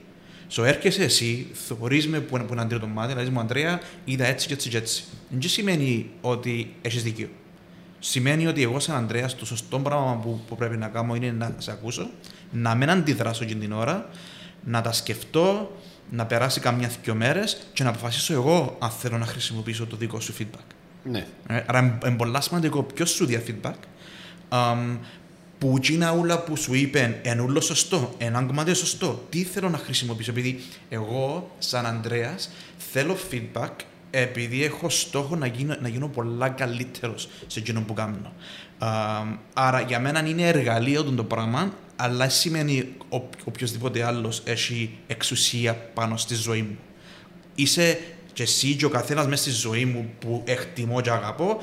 So 0.51 0.63
έρχεσαι 0.63 1.03
εσύ, 1.03 1.47
θεωρεί 1.67 2.03
με 2.07 2.19
που, 2.19 2.37
που 2.37 2.53
είναι 2.53 2.61
αντίο 2.61 2.79
το 2.79 2.87
μάτι, 2.87 3.13
δηλαδή 3.13 3.29
μου 3.29 3.39
Αντρέα, 3.39 3.79
είδα 4.05 4.25
έτσι 4.25 4.47
και 4.47 4.53
έτσι 4.53 4.69
και 4.69 4.77
έτσι. 4.77 5.03
Δεν 5.29 5.49
σημαίνει 5.49 6.09
ότι 6.21 6.75
έχεις 6.81 7.03
δίκιο. 7.03 7.29
Σημαίνει 7.99 8.47
ότι 8.47 8.63
εγώ 8.63 8.79
σαν 8.79 8.95
Αντρέα, 8.95 9.27
το 9.27 9.45
σωστό 9.45 9.79
πράγμα 9.79 10.19
που, 10.23 10.41
που 10.47 10.55
πρέπει 10.55 10.77
να 10.77 10.87
κάνω 10.87 11.15
είναι 11.15 11.31
να 11.31 11.55
σε 11.57 11.71
ακούσω, 11.71 12.09
να 12.51 12.75
μην 12.75 12.89
αντιδράσω 12.89 13.43
εκείνη 13.43 13.59
την 13.59 13.71
ώρα, 13.71 14.09
να 14.63 14.81
τα 14.81 14.91
σκεφτώ, 14.91 15.77
να 16.09 16.25
περάσει 16.25 16.59
καμιά 16.59 16.91
δυο 17.03 17.15
μέρες 17.15 17.61
και 17.73 17.83
να 17.83 17.89
αποφασίσω 17.89 18.33
εγώ 18.33 18.77
αν 18.79 18.89
θέλω 18.89 19.17
να 19.17 19.25
χρησιμοποιήσω 19.25 19.85
το 19.85 19.95
δικό 19.95 20.19
σου 20.19 20.33
feedback. 20.39 20.65
Ναι. 21.03 21.25
Ε, 21.47 21.63
άρα 21.65 21.99
είναι 22.05 22.15
πολύ 22.15 22.41
σημαντικό 22.41 22.83
ποιος 22.83 23.09
σου 23.09 23.25
δίνει 23.25 23.43
feedback. 23.47 23.73
Um, 24.49 24.97
που 25.61 25.73
εκείνα 25.77 26.11
ούλα 26.11 26.39
που 26.39 26.55
σου 26.55 26.73
είπε 26.73 27.19
είναι 27.21 27.41
ούλος 27.41 27.65
σωστό, 27.65 28.13
ένα 28.17 28.41
κομμάτι 28.41 28.73
σωστό. 28.73 29.25
Τι 29.29 29.43
θέλω 29.43 29.69
να 29.69 29.77
χρησιμοποιήσω, 29.77 30.31
επειδή 30.31 30.59
εγώ, 30.89 31.55
σαν 31.59 31.85
Ανδρέας, 31.85 32.49
θέλω 32.91 33.17
feedback 33.31 33.71
επειδή 34.11 34.63
έχω 34.63 34.89
στόχο 34.89 35.35
να 35.35 35.45
γίνω, 35.45 35.77
να 35.81 35.87
γίνω 35.87 36.07
πολλά 36.07 36.49
καλύτερος 36.49 37.29
σε 37.47 37.59
εκείνο 37.59 37.81
που 37.81 37.93
κάνω. 37.93 38.33
άρα 39.53 39.81
για 39.81 39.99
μένα 39.99 40.27
είναι 40.27 40.47
εργαλείο 40.47 41.03
το 41.03 41.23
πράγμα, 41.23 41.73
αλλά 41.95 42.29
σημαίνει 42.29 42.93
οποιοδήποτε 43.43 44.03
άλλος 44.03 44.41
έχει 44.45 44.97
εξουσία 45.07 45.73
πάνω 45.73 46.17
στη 46.17 46.35
ζωή 46.35 46.61
μου. 46.61 46.77
Είσαι 47.55 47.99
και 48.33 48.43
εσύ 48.43 48.75
και 48.75 48.85
ο 48.85 48.89
καθένας 48.89 49.27
μέσα 49.27 49.41
στη 49.41 49.51
ζωή 49.51 49.85
μου 49.85 50.09
που 50.19 50.43
εκτιμώ 50.45 51.01
και 51.01 51.09
αγαπώ, 51.09 51.61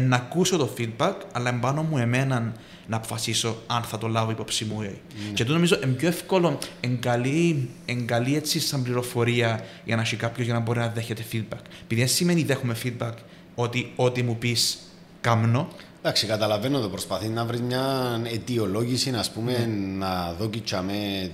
να 0.00 0.16
ακούσω 0.16 0.56
το 0.56 0.70
feedback, 0.78 1.14
αλλά 1.32 1.48
εμπάνω 1.48 1.82
μου 1.82 1.98
εμένα 1.98 2.52
να 2.86 2.96
αποφασίσω 2.96 3.56
αν 3.66 3.82
θα 3.82 3.98
το 3.98 4.06
λάβω 4.06 4.30
υπόψη 4.30 4.64
μου. 4.64 4.80
Mm. 4.80 4.94
Και 5.34 5.44
το 5.44 5.52
νομίζω 5.52 5.78
είναι 5.84 5.92
πιο 5.92 6.08
εύκολο, 6.08 6.58
εγκαλεί, 6.80 8.34
έτσι 8.36 8.60
σαν 8.60 8.82
πληροφορία 8.82 9.64
για 9.84 9.96
να 9.96 10.02
έχει 10.02 10.16
κάποιος 10.16 10.46
για 10.46 10.54
να 10.54 10.60
μπορεί 10.60 10.78
να 10.78 10.88
δέχεται 10.88 11.24
feedback. 11.32 11.60
Επειδή 11.82 12.00
δεν 12.00 12.08
σημαίνει 12.08 12.42
δέχομαι 12.42 12.76
feedback 12.84 13.14
ότι 13.54 13.92
ό,τι 13.96 14.22
μου 14.22 14.36
πεις 14.36 14.78
κάμνο. 15.20 15.68
Εντάξει, 15.98 16.26
καταλαβαίνω 16.26 16.80
το 16.80 16.88
προσπαθεί 16.88 17.28
να 17.28 17.44
βρεις 17.44 17.60
μια 17.60 18.20
αιτιολόγηση, 18.32 19.10
να 19.10 19.24
πούμε, 19.34 19.64
mm. 19.64 19.98
να 19.98 20.32
δω 20.32 20.50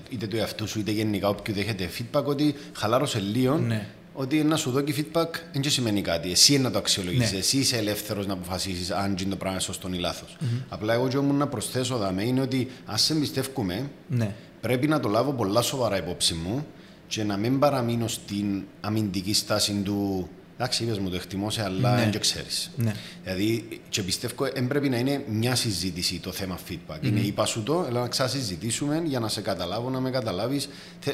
είτε 0.08 0.26
του 0.26 0.36
εαυτού 0.36 0.68
σου 0.68 0.78
είτε 0.78 0.90
γενικά 0.90 1.28
όποιου 1.28 1.54
δέχεται 1.54 1.90
feedback, 1.98 2.24
ότι 2.24 2.54
χαλάρωσε 2.72 3.18
λίγο. 3.18 3.56
Ναι 3.56 3.86
ότι 4.20 4.44
να 4.44 4.56
σου 4.56 4.70
δώσει 4.70 4.94
feedback 4.96 5.28
δεν 5.52 5.70
σημαίνει 5.70 6.02
κάτι. 6.02 6.30
Εσύ 6.30 6.58
να 6.58 6.70
το 6.70 6.78
αξιολογήσει. 6.78 7.32
Ναι. 7.32 7.38
Εσύ 7.38 7.56
είσαι 7.56 7.76
ελεύθερος 7.76 8.26
να 8.26 8.32
αποφασίσεις 8.32 8.90
αν 8.90 9.16
είναι 9.20 9.30
το 9.30 9.36
πράγμα 9.36 9.58
σωστό 9.58 9.88
ή 9.92 9.98
λάθος. 9.98 10.36
Mm-hmm. 10.40 10.64
Απλά 10.68 10.94
εγώ 10.94 11.08
και 11.08 11.16
να 11.16 11.46
προσθέσω 11.46 11.96
δαμέ 11.96 12.22
είναι 12.22 12.40
ότι 12.40 12.68
ας 12.84 13.02
σε 13.02 13.12
εμπιστεύουμε, 13.12 13.90
ναι. 14.08 14.34
πρέπει 14.60 14.86
να 14.86 15.00
το 15.00 15.08
λάβω 15.08 15.32
πολλά 15.32 15.62
σοβαρά 15.62 15.98
υπόψη 15.98 16.34
μου 16.34 16.66
και 17.06 17.24
να 17.24 17.36
μην 17.36 17.58
παραμείνω 17.58 18.08
στην 18.08 18.62
αμυντική 18.80 19.34
στάση 19.34 19.72
του. 19.84 20.28
Εντάξει, 20.54 20.84
είπες 20.84 20.98
μου 20.98 21.10
το 21.10 21.16
εκτιμώ, 21.16 21.46
αλλά 21.64 21.94
ναι. 21.94 22.10
δεν 22.10 22.20
ξέρεις. 22.20 22.70
Ναι. 22.76 22.94
Δηλαδή, 23.24 23.80
και 23.88 24.02
πιστεύω 24.02 24.48
δεν 24.54 24.66
πρέπει 24.66 24.88
να 24.88 24.98
είναι 24.98 25.24
μια 25.28 25.54
συζήτηση 25.54 26.18
το 26.18 26.32
θέμα 26.32 26.58
feedback. 26.68 26.94
Mm-hmm. 26.94 27.06
Είναι 27.06 27.20
είπα 27.20 27.46
σου 27.46 27.62
το, 27.62 27.84
αλλά 27.88 28.00
να 28.00 28.08
ξανασυζητήσουμε 28.08 29.02
για 29.04 29.20
να 29.20 29.28
σε 29.28 29.40
καταλάβω, 29.40 29.90
να 29.90 30.00
με 30.00 30.10
καταλάβεις. 30.10 30.68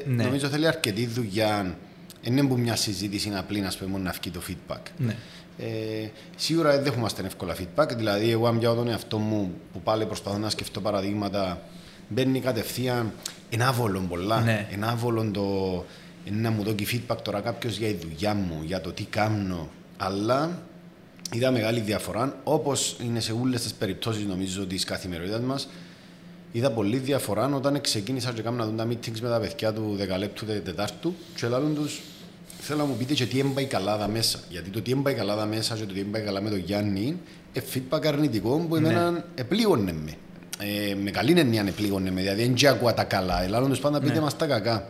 Ναι. 0.07 0.25
Νομίζω 0.25 0.49
θέλει 0.49 0.67
αρκετή 0.67 1.07
δουλειά 1.07 1.77
δεν 2.25 2.37
είναι 2.37 2.57
μια 2.57 2.77
συζήτηση 2.77 3.29
είναι 3.29 3.39
απλή 3.39 3.61
να 3.61 3.73
πούμε 3.79 3.99
να 3.99 4.11
βγει 4.11 4.31
το 4.31 4.41
feedback. 4.49 4.83
Ναι. 4.97 5.17
Ε, 5.59 6.11
σίγουρα 6.37 6.71
δεν 6.71 6.83
δέχομαστε 6.83 7.23
εύκολα 7.27 7.57
feedback. 7.57 7.89
Δηλαδή, 7.97 8.31
εγώ 8.31 8.47
αν 8.47 8.59
πιάω 8.59 8.75
τον 8.75 8.89
εαυτό 8.89 9.19
μου 9.19 9.55
που 9.73 9.81
πάλι 9.81 10.07
προσπαθώ 10.07 10.39
να 10.39 10.51
σκεφτώ 10.51 10.81
παραδείγματα, 10.81 11.61
μπαίνει 12.09 12.41
κατευθείαν 12.41 13.13
ένα 13.51 13.69
άβολο 13.69 14.01
πολλά. 14.09 14.41
Ναι. 14.41 14.69
Ένα 14.73 14.89
άβολο 14.89 15.31
το 15.33 15.85
να 16.31 16.51
μου 16.51 16.63
δώσει 16.63 16.87
feedback 16.93 17.17
τώρα 17.23 17.41
κάποιος 17.41 17.77
για 17.77 17.89
τη 17.89 18.07
δουλειά 18.07 18.35
μου, 18.35 18.63
για 18.65 18.81
το 18.81 18.93
τι 18.93 19.05
κάνω. 19.05 19.69
Αλλά 19.97 20.63
είδα 21.33 21.51
μεγάλη 21.51 21.81
διαφορά, 21.81 22.41
όπως 22.45 22.97
είναι 23.05 23.21
σε 23.21 23.33
όλες 23.33 23.63
τις 23.63 23.75
περιπτώσεις 23.75 24.25
νομίζω 24.25 24.67
της 24.67 24.85
καθημερινότητας 24.85 25.41
μας. 25.41 25.69
Είδα 26.53 26.71
πολύ 26.71 26.97
διαφορά 26.97 27.55
όταν 27.55 27.81
ξεκίνησα 27.81 28.33
και 28.33 28.41
έκανα 28.41 28.57
να 28.57 28.65
δουν 28.65 28.77
τα 28.77 28.87
meetings 28.89 29.21
με 29.21 29.29
τα 29.29 29.39
παιδιά 29.41 29.73
του 29.73 29.97
10 30.15 30.19
λεπτού, 30.19 30.47
Τετάρτου 30.47 31.15
και 31.35 31.47
λάλλον 31.47 31.75
τους 31.75 32.01
θέλω 32.65 32.79
να 32.79 32.85
μου 32.85 32.97
πείτε 32.97 33.15
και 33.15 33.27
τι 33.27 33.39
έμπαει 33.39 33.65
καλά 33.65 33.97
δα 33.97 34.09
μέσα. 34.09 34.39
Γιατί 34.49 34.71
το 34.71 34.83
τι 34.83 34.91
έμπαει 34.91 35.15
καλά 35.15 35.37
δα 35.37 35.47
μέσα 35.47 35.77
και 35.77 35.85
το 35.85 35.93
τι 35.93 36.01
έμπαει 36.01 36.23
καλά 36.23 36.41
με 36.41 36.51
τον 36.51 36.59
Γιάννη, 36.59 37.17
ε, 37.53 37.61
feedback 37.75 38.07
αρνητικό 38.07 38.67
που 38.69 38.77
εμένα 38.77 39.11
ναι. 39.11 39.25
επλήγωνε 39.35 39.93
με. 39.93 40.13
Ε, 40.59 40.95
με 40.95 41.11
καλή 41.11 41.41
έννοια 41.41 41.65
επλήγωνε 41.69 42.11
με, 42.11 42.21
δηλαδή 42.21 42.55
δεν 42.55 42.73
ακούω 42.73 42.93
τα 42.93 43.05
καλά. 43.05 43.43
Ελλάδα 43.43 43.69
τους 43.69 43.79
πάντα 43.79 44.01
πείτε 44.01 44.15
ναι. 44.15 44.21
μας 44.21 44.37
τα 44.37 44.47
κακά. 44.47 44.89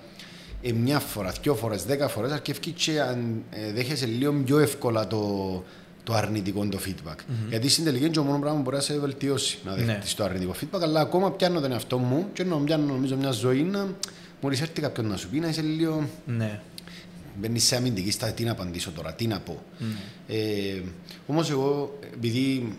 Ε, 0.62 0.72
μια 0.72 0.98
φορά, 0.98 1.32
δυο 1.42 1.54
φορές, 1.54 1.84
δέκα 1.84 2.08
φορές, 2.08 2.32
αρκεύει 2.32 2.70
και 2.70 3.00
αν 3.00 3.42
ε, 3.50 3.72
δέχεσαι 3.72 4.06
λίγο 4.06 4.32
πιο 4.44 4.58
εύκολα 4.58 5.06
το, 5.06 5.62
το 6.04 6.14
αρνητικό 6.14 6.66
το 6.66 6.78
feedback. 6.86 7.16
Mm-hmm. 7.16 7.48
Γιατί 7.48 7.68
στην 7.68 7.84
τελική 7.84 8.04
είναι 8.04 8.14
το 8.14 8.22
μόνος 8.22 8.40
πράγμα 8.40 8.56
που 8.56 8.64
μπορεί 8.64 8.76
να 8.76 8.82
σε 8.82 8.98
βελτιώσει 8.98 9.58
να 9.64 9.72
δεχτεί 9.72 9.92
ναι. 9.92 10.00
το 10.16 10.24
αρνητικό 10.24 10.54
feedback, 10.60 10.80
αλλά 10.82 11.00
ακόμα 11.00 11.32
πιάνω 11.32 11.60
τον 11.60 11.72
εαυτό 11.72 11.98
μου 11.98 12.26
και 12.32 12.44
να 12.44 12.56
πιάνω 12.56 12.84
νομίζω 12.84 13.16
μια 13.16 13.30
ζωή 13.30 13.62
να 13.62 13.88
μόλις 14.40 14.60
έρθει 14.60 14.80
κάποιον 14.80 15.06
να 15.06 15.16
σου 15.16 15.28
πει 15.28 15.38
να 15.38 15.48
είσαι 15.48 15.62
λίγο. 15.62 16.08
Ναι 16.26 16.60
μπαίνει 17.34 17.58
σε 17.58 17.76
αμυντική 17.76 18.10
στάση, 18.10 18.32
τι 18.32 18.44
να 18.44 18.52
απαντήσω 18.52 18.90
τώρα, 18.90 19.12
τι 19.12 19.26
να 19.26 19.40
πω. 19.40 19.62
Mm. 19.80 19.82
Ε, 20.28 20.80
Όμως 21.26 21.50
εγώ, 21.50 21.98
επειδή 22.14 22.72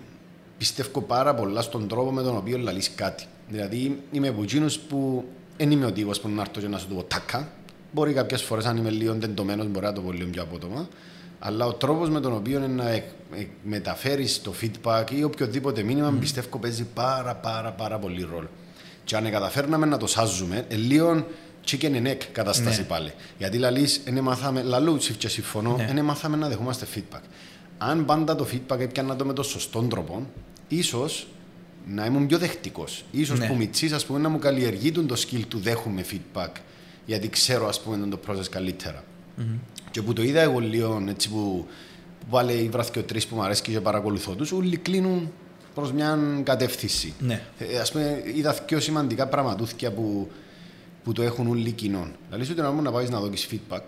πιστεύω 0.58 1.02
πάρα 1.02 1.36
πολλά 1.36 1.62
στον 1.62 1.88
τρόπο 1.88 2.12
με 2.12 2.22
τον 2.22 2.38
οποίο 2.38 2.58
λαλείς 2.58 2.92
κάτι. 2.96 3.26
Δηλαδή 3.50 4.00
είμαι 4.12 4.28
από 4.28 4.44
εκείνους 4.44 4.80
που 4.80 5.26
δεν 5.58 5.72
είμαι 5.72 5.86
ο 5.86 5.92
τύπος 5.92 6.20
που 6.20 6.30
να 6.30 6.42
έρθω 6.42 6.60
και 6.60 6.68
να 6.68 6.78
σου 6.78 6.88
το 6.88 6.96
πω 6.96 7.04
τάκα. 7.04 7.52
Μπορεί 7.92 8.14
κάποιες 8.14 8.42
φορές 8.42 8.66
αν 8.66 8.78
είμαι 8.78 8.90
λίγο 8.90 9.14
τεντωμένος 9.14 9.68
μπορεί 9.68 9.86
να 9.86 9.94
το 9.94 10.02
πω 10.02 10.12
λίγο 10.12 10.30
πιο 10.30 10.42
απότομα. 10.42 10.88
Αλλά 11.40 11.66
ο 11.66 11.74
τρόπος 11.74 12.10
με 12.10 12.20
τον 12.20 12.34
οποίο 12.34 12.60
να 12.60 12.90
ε, 12.90 13.04
ε, 13.36 13.46
μεταφέρεις 13.64 14.42
το 14.42 14.54
feedback 14.62 15.04
ή 15.12 15.24
οποιοδήποτε 15.24 15.84
μήνυμα 15.84 16.14
mm. 16.14 16.20
πιστεύω 16.20 16.58
παίζει 16.58 16.84
πάρα 16.94 17.36
πάρα 17.36 17.72
πάρα 17.72 18.00
πολύ 18.00 18.28
ρόλο. 18.32 18.50
Και 19.04 19.16
αν 19.16 19.32
καταφέρναμε 19.32 19.86
να 19.86 19.98
το 19.98 20.08
σάζουμε, 20.08 20.66
ε, 20.68 20.76
λίγο 20.76 21.26
chicken 21.68 21.92
and 21.92 22.08
egg 22.08 22.18
κατάσταση 22.32 22.80
ναι. 22.80 22.88
πάλι. 22.88 23.14
Γιατί 23.38 23.58
λαλείς, 23.58 24.02
δεν 24.06 24.24
μάθαμε, 24.24 24.62
λαλού 24.62 24.98
και 25.18 25.28
συμφωνώ, 25.28 25.76
δεν 25.76 25.94
ναι. 25.94 26.02
μάθαμε 26.02 26.38
να 26.38 26.48
δεχόμαστε 26.48 26.88
feedback. 26.96 27.22
Αν 27.78 28.06
πάντα 28.06 28.36
το 28.36 28.48
feedback 28.52 28.80
έπιανα 28.80 29.16
το 29.16 29.26
με 29.26 29.34
τον 29.34 29.44
σωστό 29.44 29.82
τρόπο, 29.82 30.28
ίσως 30.68 31.28
να 31.88 32.06
ήμουν 32.06 32.28
πιο 32.28 32.38
δεχτικός. 32.38 33.06
σω 33.26 33.36
ναι. 33.36 33.48
που 33.48 33.56
μητσί, 33.56 33.94
ας 33.94 34.06
πούμε, 34.06 34.20
να 34.20 34.30
μου 34.30 34.40
καλλιεργεί 34.40 34.92
το 34.92 35.16
skill 35.18 35.42
του 35.48 35.60
δέχομαι 35.60 36.06
feedback, 36.12 36.52
γιατί 37.06 37.30
ξέρω, 37.30 37.68
ας 37.68 37.82
πούμε, 37.82 38.08
το 38.08 38.20
process 38.28 38.50
καλύτερα. 38.50 39.04
Mm-hmm. 39.38 39.60
Και 39.92 40.02
που 40.02 40.14
το 40.14 40.22
είδα 40.22 40.42
εγώ 40.42 40.60
λίγο, 40.60 41.04
έτσι 41.10 41.30
που, 41.30 41.68
που 42.20 42.26
πάλι 42.30 42.54
οι 42.54 42.70
τρει 43.06 43.22
που 43.30 43.36
μου 43.36 43.44
αρέσει 43.44 43.62
και 43.62 43.80
παρακολουθώ 43.80 44.36
τους, 44.36 44.52
όλοι 44.52 44.78
κλείνουν 44.78 45.32
προς 45.74 45.92
μια 45.92 46.20
κατεύθυνση. 46.44 47.14
Ναι. 47.20 47.42
Ε, 47.58 47.80
ας 47.80 47.92
πούμε, 47.92 48.22
είδα 48.36 48.54
πιο 48.54 48.80
σημαντικά 48.80 49.28
πραγματούθια 49.28 49.92
που 49.92 50.32
που 51.06 51.12
το 51.12 51.22
έχουν 51.22 51.48
όλοι 51.48 51.72
κοινών. 51.72 52.12
Δηλαδή, 52.30 52.52
ότι 52.52 52.82
να 52.82 52.92
πάει 52.92 53.08
να 53.08 53.20
δώσει 53.20 53.48
feedback, 53.52 53.84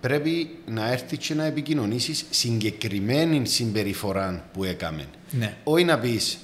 πρέπει 0.00 0.58
να 0.66 0.92
έρθει 0.92 1.16
και 1.16 1.34
να 1.34 1.44
επικοινωνήσεις 1.44 2.24
συγκεκριμένη 2.30 3.46
συμπεριφορά 3.46 4.44
που 4.52 4.64
έκαμε. 4.64 5.06
Ναι. 5.30 5.56
Όχι 5.64 5.84
να 5.84 5.98
πεις 5.98 6.38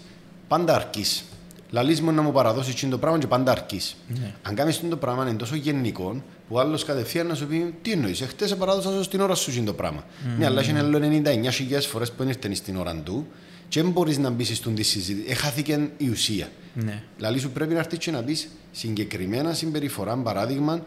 πάντα 0.49 0.75
αρκείς. 0.75 1.25
Λαλή 1.71 2.01
μου 2.01 2.13
να 2.13 2.23
μου 2.23 2.33
παραδώσεις 2.33 2.89
το 2.89 2.99
πράγμα 2.99 3.19
και 3.19 3.27
πάντα 3.27 3.51
αρκείς. 3.51 3.97
Ναι. 4.09 4.35
Αν 4.43 4.55
κάνεις 4.55 4.81
το 4.89 4.97
πράγμα 4.97 5.29
είναι 5.29 5.39
τόσο 5.39 5.55
γενικό, 5.55 6.23
που 6.49 6.59
άλλος 6.59 6.85
κατευθείαν 6.85 7.27
να 7.27 7.35
σου 7.35 7.47
πει 7.47 7.75
τι 7.83 7.93
εννοείς. 7.93 8.21
Εχθές 8.21 8.49
σε 8.49 8.57
παράδοσα 8.57 9.03
στην 9.03 9.21
ώρα 9.21 9.35
σου 9.35 9.65
το 9.65 9.73
πράγμα. 9.73 10.01
Mm. 10.01 10.39
Ναι, 10.39 10.47
αλλά 10.47 10.65
είναι 10.65 10.79
άλλο 10.79 10.99
99.000 10.99 11.81
φορές 11.81 12.13
που 12.13 12.23
ήρθε 12.23 12.55
στην 12.55 12.77
ώρα 12.77 12.95
του 12.95 13.27
και 13.69 13.83
δεν 13.83 13.91
μπορείς 13.91 14.19
να 14.19 14.31
μπεις 14.31 14.57
στον 14.57 14.75
της 14.75 14.89
συζήτηση. 14.89 15.31
Έχαθηκε 15.31 15.91
η 15.97 16.09
ουσία. 16.09 16.49
Ναι. 16.75 17.03
Δηλαδή 17.17 17.39
σου 17.39 17.51
πρέπει 17.51 17.73
να 17.73 17.79
έρθεις 17.79 17.99
και 17.99 18.11
να 18.11 18.23
πει 18.23 18.37
συγκεκριμένα 18.73 19.53
συμπεριφορά, 19.53 20.17
παράδειγμα, 20.17 20.83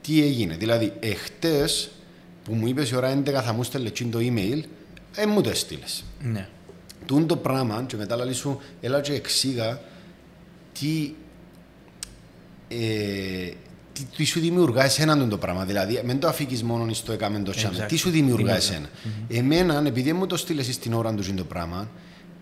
τι 0.00 0.22
έγινε. 0.22 0.56
Δηλαδή, 0.56 0.92
εχθές 1.00 1.90
που 2.44 2.54
μου 2.54 2.66
είπες 2.66 2.90
η 2.90 2.96
ώρα 2.96 3.22
11 3.24 3.30
θα 3.42 3.52
μου 3.52 3.62
στέλνει 3.62 3.90
το 3.90 4.18
email, 4.18 4.62
ε, 5.14 5.26
μου 5.26 5.40
το 5.40 5.50
έστειλες. 5.50 6.04
Ναι. 6.22 6.48
Τούν 7.06 7.26
το 7.26 7.36
πράγμα, 7.36 7.84
και 7.86 7.96
μετά 7.96 8.16
λέει 8.16 8.32
σου, 8.32 8.60
έλα 8.80 9.00
και 9.00 9.12
εξήγα 9.12 9.80
τι, 10.72 11.14
ε, 12.68 13.50
τι, 13.92 14.04
τι, 14.16 14.24
σου 14.24 14.40
δημιουργά 14.40 14.84
εσένα 14.84 15.28
το 15.28 15.38
πράγμα. 15.38 15.64
Δηλαδή, 15.64 16.00
μην 16.04 16.20
το 16.20 16.28
αφήκεις 16.28 16.62
μόνο 16.62 16.92
στο 16.92 17.12
έκαμε 17.12 17.38
το 17.38 17.52
channel. 17.56 17.84
Τι 17.88 17.96
σου 17.96 18.10
δημιουργά 18.10 18.56
εσένα. 18.56 18.88
Mm-hmm. 18.88 19.36
Εμένα, 19.36 19.82
επειδή 19.86 20.12
μου 20.12 20.26
το 20.26 20.36
στείλες 20.36 20.74
στην 20.74 20.92
ώρα 20.92 21.14
του 21.14 21.34
το 21.34 21.44
πράγμα, 21.44 21.88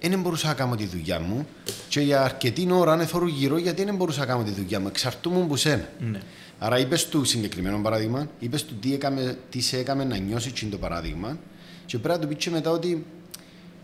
δεν 0.09 0.21
μπορούσα 0.21 0.47
να 0.47 0.55
κάνω 0.55 0.77
τη 0.77 0.87
δουλειά 0.87 1.21
μου 1.21 1.47
και 1.89 2.01
για 2.01 2.23
αρκετή 2.23 2.69
ώρα 2.73 2.97
να 2.97 3.05
θωρώ 3.05 3.29
γύρω 3.29 3.59
γιατί 3.59 3.85
δεν 3.85 3.97
μπορούσα 3.97 4.21
να 4.21 4.27
κάνω 4.27 4.43
τη 4.43 4.51
δουλειά 4.51 4.81
μου. 4.81 4.87
Εξαρτούμουν 4.87 5.43
από 5.43 5.57
σένα. 5.57 5.89
Ναι. 5.99 6.21
Άρα 6.59 6.79
είπες 6.79 7.09
του 7.09 7.25
συγκεκριμένο 7.25 7.79
παράδειγμα, 7.79 8.29
είπες 8.39 8.65
του 8.65 8.75
τι, 8.75 8.95
έκαμε, 8.95 9.39
τι 9.51 9.61
σε 9.61 9.79
έκαμε 9.79 10.05
να 10.05 10.17
νιώσει 10.17 10.67
το 10.67 10.79
παράδειγμα 10.79 11.39
και 11.87 11.99
πρέπει 11.99 12.21
να 12.21 12.29
του 12.29 12.37
πεις 12.37 12.49
μετά 12.49 12.71
ότι 12.71 13.07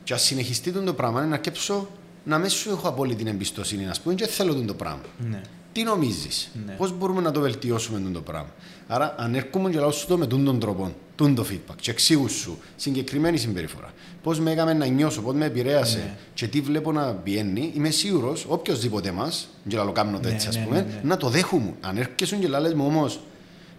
και 0.05 0.13
ας 0.15 0.23
συνεχιστεί 0.23 0.73
το 0.73 0.95
πράγμα 0.95 1.25
να 1.25 1.35
αρκέψω 1.35 1.89
να 2.25 2.39
μην 2.39 2.51
σου 2.51 2.71
έχω 2.71 2.89
απόλυτη 2.89 3.29
εμπιστοσύνη, 3.29 3.85
να 3.85 3.95
πούμε, 4.03 4.15
και 4.15 4.27
θέλω 4.27 4.55
το 4.55 4.75
πράγμα. 4.75 5.03
Ναι. 5.31 5.41
Τι 5.73 5.83
νομίζεις, 5.83 6.51
ναι. 6.67 6.73
πώς 6.73 6.93
μπορούμε 6.99 7.21
να 7.21 7.31
το 7.31 7.41
βελτιώσουμε 7.41 8.11
το 8.13 8.21
πράγμα; 8.21 8.49
Άρα, 8.87 9.15
αν 9.19 9.35
έρχομαι 9.35 9.71
και 9.71 9.79
λέω 9.79 9.91
σου 9.91 10.07
το 10.07 10.19
με 10.19 10.27
τον 10.27 10.59
τρόπο, 10.61 10.95
τον 11.15 11.35
το 11.35 11.47
feedback, 11.51 11.75
και 11.81 11.91
εξήγου 11.91 12.29
σου 12.29 12.59
συγκεκριμένη 12.77 13.37
συμπεριφορά, 13.39 13.93
πώς 14.23 14.41
με 14.41 14.51
έκαμε 14.51 14.73
να 14.73 14.87
νιώσω, 14.87 15.23
πώς 15.23 15.35
με 15.35 15.45
επηρέασε 15.45 15.99
ναι. 15.99 16.17
και 16.35 16.47
τι 16.47 16.61
βλέπω 16.61 16.93
να 16.93 17.13
πιένει, 17.13 17.73
είμαι 17.75 17.91
σίγουρος 17.91 18.47
οποιοδήποτε 18.49 19.13
μα, 19.13 19.33
και 19.69 19.77
λέω 19.77 19.93
κάνω 19.93 20.19
ναι, 20.23 20.31
έτσι, 20.31 20.49
ας 20.49 20.57
ναι, 20.57 20.65
πούμε, 20.65 20.77
ναι, 20.77 20.83
ναι, 20.83 21.01
να 21.03 21.17
το 21.17 21.29
δέχομαι. 21.29 21.75
Αν 21.81 21.97
έρχεσαι 21.97 22.37
και 22.37 22.49
λες 22.49 22.75
μου 22.75 22.87
όμως, 22.87 23.21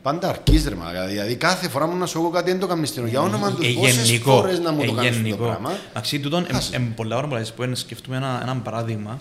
Πάντα 0.01 0.29
αρκείς 0.29 0.67
ρε 0.67 0.75
μα, 0.75 0.85
δηλαδή 1.07 1.35
κάθε 1.35 1.69
φορά 1.69 1.87
μου 1.87 1.97
να 1.97 2.05
σου 2.05 2.19
έχω 2.19 2.29
κάτι 2.29 2.51
δεν 2.51 2.59
το 2.59 2.67
κάνεις 2.67 2.89
στην 2.89 3.07
Για 3.07 3.21
όνομα 3.21 3.51
τους 3.51 3.73
πόσες 3.73 4.19
φορές 4.23 4.59
να 4.59 4.71
μου 4.71 4.85
το 4.85 4.91
κάνεις 4.91 5.29
το 5.29 5.35
πράγμα. 5.35 5.71
Αξί 5.93 6.19
τούτον, 6.19 6.47
πολλά 6.95 7.17
ώρα 7.17 7.27
που 7.27 7.69
σκεφτούμε 7.73 8.17
ένα, 8.17 8.39
ένα 8.41 8.55
παράδειγμα 8.55 9.19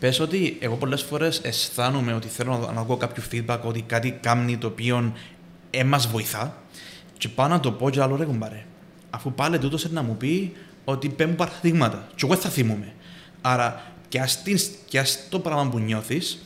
Πες 0.00 0.20
ότι 0.20 0.56
εγώ 0.60 0.76
πολλές 0.76 1.02
φορές 1.02 1.38
αισθάνομαι 1.38 2.12
ότι 2.14 2.28
θέλω 2.28 2.70
να 2.74 2.80
ακούω 2.80 2.96
κάποιο 2.96 3.22
feedback, 3.32 3.58
ότι 3.62 3.82
κάτι 3.82 4.18
κάνει 4.20 4.56
το 4.56 4.66
οποίο 4.66 5.12
ε, 5.70 5.84
μας 5.84 6.06
βοηθά. 6.06 6.62
Και 7.18 7.28
πάω 7.28 7.48
να 7.48 7.60
το 7.60 7.72
πω 7.72 7.90
και 7.90 8.02
άλλο 8.02 8.16
ρε 8.16 8.24
κουμπάρε. 8.24 8.64
Αφού 9.10 9.32
πάλι 9.32 9.58
τούτος 9.58 9.90
να 9.90 10.02
μου 10.02 10.16
πει 10.16 10.52
ότι 10.84 11.08
παίρνουν 11.08 11.36
παραδείγματα. 11.36 12.08
Και 12.14 12.24
εγώ 12.24 12.36
θα 12.36 12.48
θυμούμαι. 12.48 12.92
Άρα 13.40 13.82
και 14.08 14.20
ας, 14.20 14.42
και 14.84 14.98
ας 14.98 15.18
το 15.28 15.38
πράγμα 15.40 15.70
που 15.70 15.78
νιώθεις, 15.78 16.42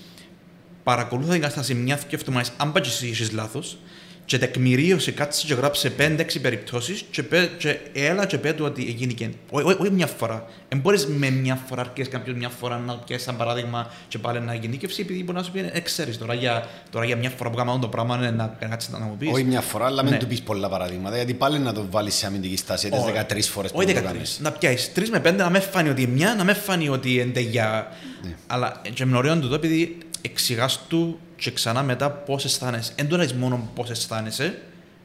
παρακολούθα 0.82 1.32
την 1.32 1.40
κατάσταση 1.40 1.74
μιας 1.74 2.04
και 2.04 2.16
εβδομάδες, 2.16 2.52
αν 2.56 2.72
πάει 2.72 2.82
και 2.82 3.08
εσύ 3.10 3.32
λάθος, 3.32 3.78
και 4.24 4.38
τεκμηρίωσε, 4.38 5.12
κάτσε 5.12 5.46
και 5.46 5.54
γράψε 5.54 5.92
5-6 5.98 6.40
περιπτώσεις 6.42 7.04
και, 7.10 7.22
και 7.58 7.78
έλα 7.92 8.26
και 8.26 8.38
πέτω 8.38 8.64
ότι 8.64 8.86
έγινε 8.88 9.32
Όχι 9.50 9.90
μια 9.90 10.06
φορά. 10.06 10.46
Δεν 10.68 10.78
μπορείς 10.78 11.06
με 11.06 11.30
μια 11.30 11.58
φορά, 11.68 11.80
αρκεί 11.80 12.02
κάποιο 12.02 12.34
μια 12.36 12.48
φορά 12.48 12.78
να 12.78 12.94
πιέσει 12.96 13.24
σαν 13.24 13.36
παράδειγμα 13.36 13.90
και 14.08 14.18
πάλι 14.18 14.40
να 14.40 14.54
γεννήκευσει, 14.54 15.00
επειδή 15.00 15.24
μπορεί 15.24 15.38
να 15.38 15.44
σου 15.44 15.50
πει, 15.50 15.70
ε, 15.72 15.80
ξέρεις 15.80 16.18
τώρα 16.18 16.34
για, 16.34 16.68
τώρα 16.90 17.04
για 17.04 17.16
μια 17.16 17.30
φορά 17.30 17.50
που 17.50 17.56
κάνουμε 17.56 17.78
το 17.78 17.88
πράγμα 17.88 18.16
είναι 18.16 18.30
να 18.30 18.56
κάτσεις 18.68 18.90
να 18.90 18.98
μου 18.98 19.16
πεις. 19.18 19.30
Όχι 19.32 19.44
μια 19.44 19.60
φορά, 19.60 19.86
αλλά 19.86 20.02
ναι. 20.02 20.10
μην 20.10 20.18
του 20.18 20.26
πεις 20.26 20.42
πολλά 20.42 20.68
παραδείγματα, 20.68 21.16
γιατί 21.16 21.34
πάλι 21.34 21.58
να 21.58 21.72
το 21.72 21.86
βάλεις 21.90 22.14
σε 22.14 22.26
αμυντική 22.26 22.56
στάση, 22.56 22.88
γιατί 22.88 23.34
13 23.36 23.42
φορές 23.42 23.70
που 23.70 23.78
Όχι 23.78 23.94
13. 23.96 24.38
Να 24.38 24.52
πιάσεις 24.52 24.92
3 24.96 25.02
με 25.10 25.22
5 25.24 25.34
να 25.36 25.50
μες 25.50 25.64
φάνει 25.64 25.88
ότι 25.88 26.06
μια, 26.06 26.34
να 26.34 26.44
μες 26.44 26.58
φάνει 26.58 26.88
ότι 26.88 27.14
είναι 27.14 27.40
για. 27.40 27.92
Ναι. 28.22 28.34
Αλλά 28.46 28.80
και 28.94 29.04
με 29.04 29.16
ωραίο 29.16 29.38
το 29.38 29.54
επειδή 29.54 29.98
εξηγάς 30.20 30.80
του 30.88 31.18
και 31.44 31.50
ξανά 31.50 31.82
μετά 31.82 32.10
πώς 32.10 32.44
αισθάνεσαι. 32.44 32.92
Δεν 32.96 33.08
το 33.08 33.16
λες 33.16 33.32
μόνο 33.32 33.70
πώς 33.74 33.90
αισθάνεσαι, 33.90 34.58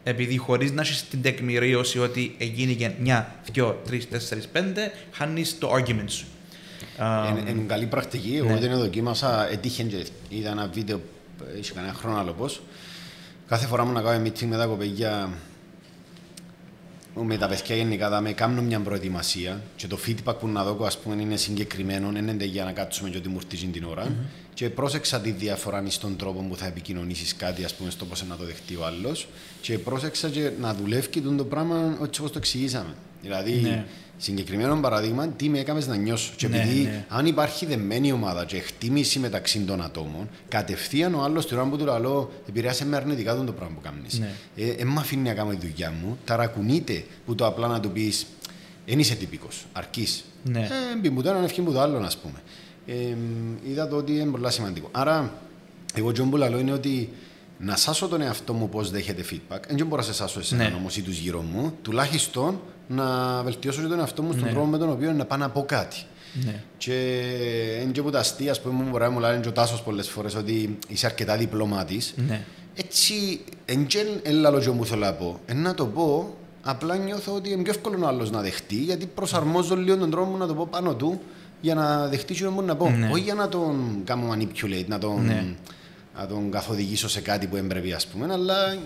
επειδή 0.04 0.38
χωρίς 0.38 0.72
να 0.72 0.82
έχεις 0.82 1.08
την 1.08 1.22
τεκμηρίωση 1.22 2.00
ότι 2.00 2.36
έγινε 2.38 2.72
και 2.72 2.92
1, 3.06 3.26
2, 3.56 3.76
3, 3.90 4.08
4, 4.08 4.48
5, 4.54 4.92
χάνεις 5.12 5.58
το 5.58 5.74
argument 5.74 6.10
σου. 6.10 6.26
Είναι 7.50 7.64
καλή 7.68 7.86
πρακτική. 7.86 8.36
Εγώ 8.36 8.50
ναι. 8.50 8.60
την 8.60 8.78
δοκίμασα, 8.78 9.50
έτυχε 9.52 9.84
και 9.84 10.06
είδα 10.30 10.50
ένα 10.50 10.70
βίντεο, 10.74 11.02
είχε 11.60 11.74
κανένα 11.74 11.94
χρόνο 11.94 12.18
άλλο 12.18 12.32
πώς. 12.32 12.62
Κάθε 13.48 13.66
φορά 13.66 13.86
μου 13.86 13.92
να 13.92 14.02
κάνω 14.02 14.26
meeting 14.26 14.46
με 14.46 14.58
τα 14.58 14.66
κοπέγια 14.66 15.30
με 17.16 17.38
τα 17.38 17.48
παιδιά 17.48 17.76
γενικά 17.76 18.10
θα 18.10 18.22
με 18.22 18.34
κάνουν 18.34 18.64
μια 18.64 18.80
προετοιμασία 18.80 19.62
και 19.76 19.88
το 19.88 20.00
feedback 20.08 20.36
που 20.40 20.48
να 20.48 20.64
δω 20.64 20.86
ας 20.86 20.98
πούμε, 20.98 21.22
είναι 21.22 21.36
συγκεκριμένο, 21.36 22.12
δεν 22.12 22.28
είναι 22.28 22.44
για 22.44 22.64
να 22.64 22.72
κάτσουμε 22.72 23.10
και 23.10 23.18
ότι 23.18 23.30
μου 23.30 23.40
έρθει 23.52 23.66
την 23.68 23.84
ώρα. 23.84 24.06
Mm-hmm. 24.06 24.26
Και 24.54 24.70
πρόσεξα 24.70 25.20
τη 25.20 25.32
διαφορά 25.32 25.84
στον 25.88 26.16
τρόπο 26.16 26.46
που 26.50 26.56
θα 26.56 26.66
επικοινωνήσεις 26.66 27.36
κάτι, 27.36 27.64
ας 27.64 27.76
πούμε, 27.76 27.90
στο 27.90 28.06
πώς 28.06 28.24
να 28.28 28.36
το 28.36 28.44
δεχτεί 28.44 28.76
ο 28.76 28.86
άλλος. 28.86 29.28
Και 29.62 29.78
πρόσεξα 29.78 30.30
και 30.30 30.52
να 30.60 30.74
δουλεύει 30.74 31.22
το 31.22 31.46
πράγμα 31.46 31.98
έτσι 32.04 32.20
όπως 32.20 32.32
το 32.32 32.38
εξηγήσαμε. 32.38 32.94
Δηλαδή, 33.22 33.54
ναι. 33.54 33.86
Συγκεκριμένο 34.22 34.80
παράδειγμα, 34.80 35.28
τι 35.28 35.50
με 35.50 35.60
έκαμες 35.60 35.88
να 35.88 35.96
νιώσω. 35.96 36.34
Και 36.36 36.48
ναι, 36.48 36.58
επειδή 36.58 36.82
ναι. 36.82 37.06
αν 37.10 37.26
υπάρχει 37.26 37.66
δεμένη 37.66 38.12
ομάδα 38.12 38.46
και 38.46 38.56
εκτίμηση 38.56 39.20
μεταξύ 39.20 39.60
των 39.60 39.82
ατόμων, 39.82 40.30
κατευθείαν 40.48 41.14
ο 41.14 41.24
άλλος, 41.24 41.48
την 41.48 41.58
ώρα 41.58 41.70
που 41.70 41.78
του 41.78 41.86
λέω, 41.86 42.32
επηρεάσε 42.50 42.86
με 42.86 42.96
αρνητικά 42.96 43.36
τον 43.36 43.46
το 43.46 43.52
πράγμα 43.52 43.76
που 43.76 43.82
κάνεις. 43.82 44.20
Ναι. 44.20 44.32
Ε, 44.56 44.70
ε, 44.70 44.84
με 44.84 45.00
αφήνει 45.00 45.30
να 45.30 45.34
κάνω 45.34 45.50
τη 45.50 45.68
δουλειά 45.68 45.94
μου, 46.02 46.18
ταρακουνείται 46.26 47.04
που 47.26 47.36
το 47.36 47.46
απλά 47.46 47.68
να 47.68 47.80
του 47.80 47.92
πεις, 47.92 48.26
δεν 48.86 49.00
είσαι 49.00 49.16
τυπικός, 49.16 49.66
αρκείς. 49.72 50.24
Ναι. 50.44 50.60
Ε, 50.60 50.98
μπει 51.02 51.10
μου 51.10 51.22
το 51.22 51.30
έναν, 51.30 51.44
ευχή 51.44 51.62
μου 51.62 51.72
το 51.72 51.80
άλλο, 51.80 51.98
ας 51.98 52.18
πούμε. 52.18 52.42
Ε, 52.86 53.16
είδα 53.70 53.88
το 53.88 53.96
ότι 53.96 54.12
είναι 54.12 54.32
πολύ 54.32 54.52
σημαντικό. 54.52 54.90
Άρα, 54.92 55.34
εγώ 55.94 56.12
και 56.12 56.22
που 56.22 56.38
λέω 56.38 56.60
είναι 56.60 56.72
ότι 56.72 57.10
να 57.60 57.76
σάσω 57.76 58.08
τον 58.08 58.22
εαυτό 58.22 58.54
μου 58.54 58.70
πώς 58.70 58.92
δέχεται 58.92 59.26
feedback. 59.32 59.60
Δεν 59.70 59.88
μπορώ 59.88 60.02
να 60.02 60.08
σε 60.08 60.14
σάσω 60.14 60.40
εσένα 60.40 60.70
ναι. 60.70 60.76
όμως 60.76 60.98
ή 60.98 61.02
τους 61.02 61.18
γύρω 61.18 61.42
μου, 61.42 61.74
τουλάχιστον 61.82 62.60
να 62.90 63.42
βελτιώσω 63.44 63.82
και 63.82 63.88
τον 63.88 64.00
εαυτό 64.00 64.22
μου 64.22 64.32
στον 64.32 64.44
ναι. 64.44 64.52
τρόπο 64.52 64.66
με 64.66 64.78
τον 64.78 64.90
οποίο 64.90 65.12
να 65.12 65.26
πάω 65.26 65.38
να 65.38 65.50
πω 65.50 65.64
κάτι. 65.68 66.06
Ναι. 66.34 66.64
Και 66.78 66.94
είναι 67.82 67.92
και 67.92 68.02
που 68.02 68.10
τα 68.10 68.20
αστεία, 68.20 68.56
που 68.64 68.70
μου 68.70 68.90
μπορεί 68.90 69.04
να 69.04 69.10
μου 69.10 69.20
λένε 69.20 69.40
και 69.40 69.48
ο 69.48 69.52
Τάσος 69.52 69.82
πολλές 69.82 70.10
φορές 70.10 70.36
ότι 70.36 70.78
είσαι 70.88 71.06
αρκετά 71.06 71.38
διπλωμάτης. 71.38 72.14
Ναι. 72.28 72.46
Έτσι, 72.76 73.42
εν 73.66 73.86
και 73.86 74.06
έλα 74.24 74.50
λόγιο 74.50 74.74
μου 74.74 74.86
θέλω 74.86 75.06
να 75.06 75.14
πω. 75.14 75.40
Εν 75.46 75.62
να 75.62 75.74
το 75.74 75.86
πω, 75.86 76.38
απλά 76.64 76.96
νιώθω 76.96 77.34
ότι 77.34 77.52
είναι 77.52 77.64
πιο 77.64 77.72
εύκολο 77.76 78.06
ο 78.06 78.08
άλλος 78.08 78.32
να 78.32 78.42
δεχτεί, 78.42 78.76
γιατί 78.76 79.06
προσαρμόζω 79.06 79.76
λίγο 79.76 79.98
τον 79.98 80.10
τρόπο 80.10 80.32
μου 80.32 80.38
να 80.38 80.48
το 80.48 80.54
πω 80.54 80.68
πάνω 80.72 80.96
του 80.96 81.22
για 81.62 81.76
να 81.76 82.08
δεχτεί 82.08 82.34
τι 82.34 82.44
να 82.44 82.76
πω. 82.76 82.90
Ναι. 82.90 83.10
Όχι 83.12 83.22
για 83.22 83.34
να 83.34 83.50
τον 83.50 84.02
κάνω 84.04 84.34
manipulate, 84.34 84.86
να 84.88 84.98
τον, 84.98 85.26
ναι. 85.26 85.46
να 86.20 86.28
τον 86.28 86.52
καθοδηγήσω 86.52 87.10
σε 87.10 87.22
κάτι 87.22 87.48
που 87.48 87.56
έμπρεπε, 87.56 87.94
ας 87.94 88.08
πούμε, 88.08 88.34
αλλά 88.34 88.78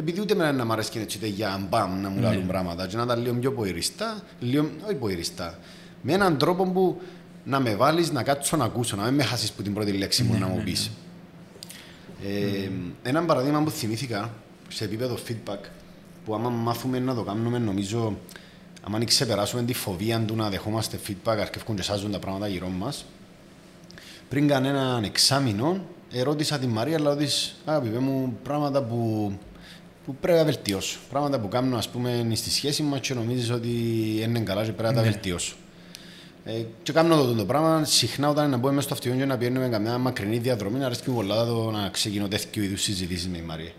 επειδή 0.00 0.20
ούτε 0.20 0.34
με 0.34 0.52
να 0.52 0.64
μου 0.64 0.72
αρέσει 0.72 1.06
και 1.06 1.26
για 1.26 1.66
μπαμ 1.68 2.00
να 2.00 2.08
μου 2.08 2.20
ναι. 2.20 2.22
λάβουν 2.22 2.46
πράγματα, 2.46 2.86
και 2.86 2.96
να 2.96 3.06
τα 3.06 3.16
λίγο 3.16 3.34
πιο 3.34 3.52
ποηριστά, 3.52 4.22
λίγο, 4.40 4.70
όχι 4.84 4.94
ποηριστά, 4.94 5.58
με 6.02 6.12
έναν 6.12 6.38
τρόπο 6.38 6.64
που 6.64 7.00
να 7.44 7.60
με 7.60 7.74
βάλεις 7.74 8.10
να 8.12 8.22
κάτσω 8.22 8.56
να 8.56 8.64
ακούσω, 8.64 8.96
να 8.96 9.04
μην 9.04 9.14
με 9.14 9.22
χάσεις 9.22 9.52
που 9.52 9.62
την 9.62 9.74
πρώτη 9.74 9.92
λέξη 9.92 10.22
μου 10.22 10.32
ναι, 10.32 10.38
να 10.38 10.46
μου 10.46 10.56
ναι, 10.56 10.62
πεις. 10.62 10.90
Ναι. 12.22 12.28
Ε, 12.28 12.70
ένα 13.02 13.24
παραδείγμα 13.24 13.62
που 13.62 13.70
θυμήθηκα 13.70 14.30
σε 14.68 14.84
επίπεδο 14.84 15.18
feedback, 15.28 15.58
που 16.24 16.34
άμα 16.34 16.48
μάθουμε 16.48 16.98
να 16.98 17.14
το 17.14 17.22
κάνουμε, 17.22 17.58
νομίζω 17.58 18.18
αν 18.82 19.04
ξεπεράσουμε 19.04 19.62
τη 19.62 19.72
φοβία 19.72 20.20
του 20.20 20.36
να 20.36 20.48
δεχόμαστε 20.48 20.98
feedback, 21.08 21.36
αρκεύκουν 21.40 21.76
και 21.76 21.82
σάζουν 21.82 22.10
τα 22.10 22.18
πράγματα 22.18 22.48
γύρω 22.48 22.68
μας. 22.68 23.04
Πριν 24.28 24.48
κανέναν 24.48 25.04
εξάμεινο, 25.04 25.80
ερώτησα 26.12 26.58
τη 26.58 26.66
Μαρία, 26.66 26.96
αλλά 26.96 27.10
ότι 27.10 27.26
αγαπητέ 27.64 27.98
μου 27.98 28.38
πράγματα 28.42 28.82
που, 28.82 29.32
που 30.06 30.14
πρέπει 30.20 30.38
να 30.38 30.44
βελτιώσω. 30.44 30.98
Πράγματα 31.10 31.38
που 31.38 31.48
κάνω, 31.48 31.76
ας 31.76 31.88
πούμε, 31.88 32.26
στη 32.34 32.50
σχέση 32.50 32.82
μας 32.82 33.00
και 33.00 33.14
νομίζεις 33.14 33.50
ότι 33.50 33.68
είναι 34.22 34.40
καλά 34.40 34.64
και 34.64 34.72
πρέπει 34.72 34.88
να 34.94 35.00
τα 35.00 35.06
ναι. 35.06 35.10
βελτιώσω. 35.10 35.54
Ε, 36.44 36.64
και 36.82 36.92
κάνω 36.92 37.14
αυτό 37.14 37.34
το 37.34 37.44
πράγμα. 37.44 37.84
Συχνά 37.84 38.28
όταν 38.28 38.50
να 38.50 38.56
μπούμε 38.56 38.72
μέσα 38.72 38.82
στο 38.82 38.94
αυτοκίνητο 38.94 39.26
να 39.26 39.38
πιένουμε 39.38 39.68
καμιά 39.68 39.98
μακρινή 39.98 40.38
διαδρομή, 40.38 40.78
να 40.78 40.86
αρέσει 40.86 41.02
και 41.02 41.10
πολλά 41.10 41.44
το 41.44 41.70
να 41.70 41.88
ξεκινώ 41.88 42.28
τέτοιου 42.28 42.62
είδους 42.62 42.82
συζητήσεις 42.82 43.28
με 43.28 43.36
τη 43.36 43.42
Μαρία. 43.42 43.72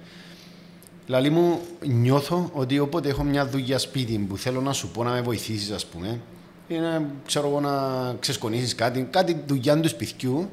Δηλαδή 1.06 1.30
μου 1.30 1.60
νιώθω 1.86 2.50
ότι 2.54 2.80
όποτε 2.80 3.10
έχω 3.10 3.24
μια 3.24 3.48
δουλειά 3.48 3.78
σπίτι 3.78 4.18
που 4.18 4.38
θέλω 4.38 4.62
να 4.62 4.74
σου 4.74 4.90
πω 4.90 5.04
να 5.04 5.12
με 5.12 5.22
βοηθήσεις, 5.22 5.72
ας 5.72 5.86
πούμε, 5.86 6.20
ή 6.68 6.76
να 6.76 7.06
ξέρω 7.26 7.48
εγώ 7.48 7.60
να 7.60 7.72
ξεσκονίσει 8.20 8.76
κάτι, 8.76 9.08
κάτι 9.12 9.44
δουλειά 9.48 9.80
του 9.80 9.88
σπιτιού, 9.88 10.50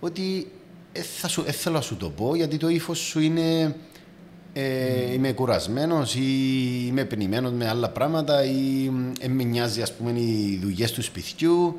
ότι 0.00 0.50
ε, 0.92 1.00
θα 1.00 1.28
σου, 1.28 1.44
ε, 1.46 1.52
θέλω 1.52 1.74
να 1.74 1.80
σου 1.80 1.96
το 1.96 2.10
πω 2.10 2.34
γιατί 2.34 2.56
το 2.56 2.68
ύφος 2.68 2.98
σου 2.98 3.20
είναι. 3.20 3.76
Ε, 4.54 4.62
mm. 4.62 5.14
Είμαι 5.14 5.32
κουρασμένος 5.32 6.14
ή 6.14 6.20
είμαι 6.86 7.04
πνημένο 7.04 7.50
με 7.50 7.68
άλλα 7.68 7.88
πράγματα 7.88 8.44
ή 8.44 8.90
ε, 9.20 9.28
με 9.28 9.42
νοιάζει 9.42 9.82
ας 9.82 9.92
πούμε, 9.92 10.20
οι 10.20 10.58
δουλειές 10.62 10.92
του 10.92 11.02
σπιτιού. 11.02 11.76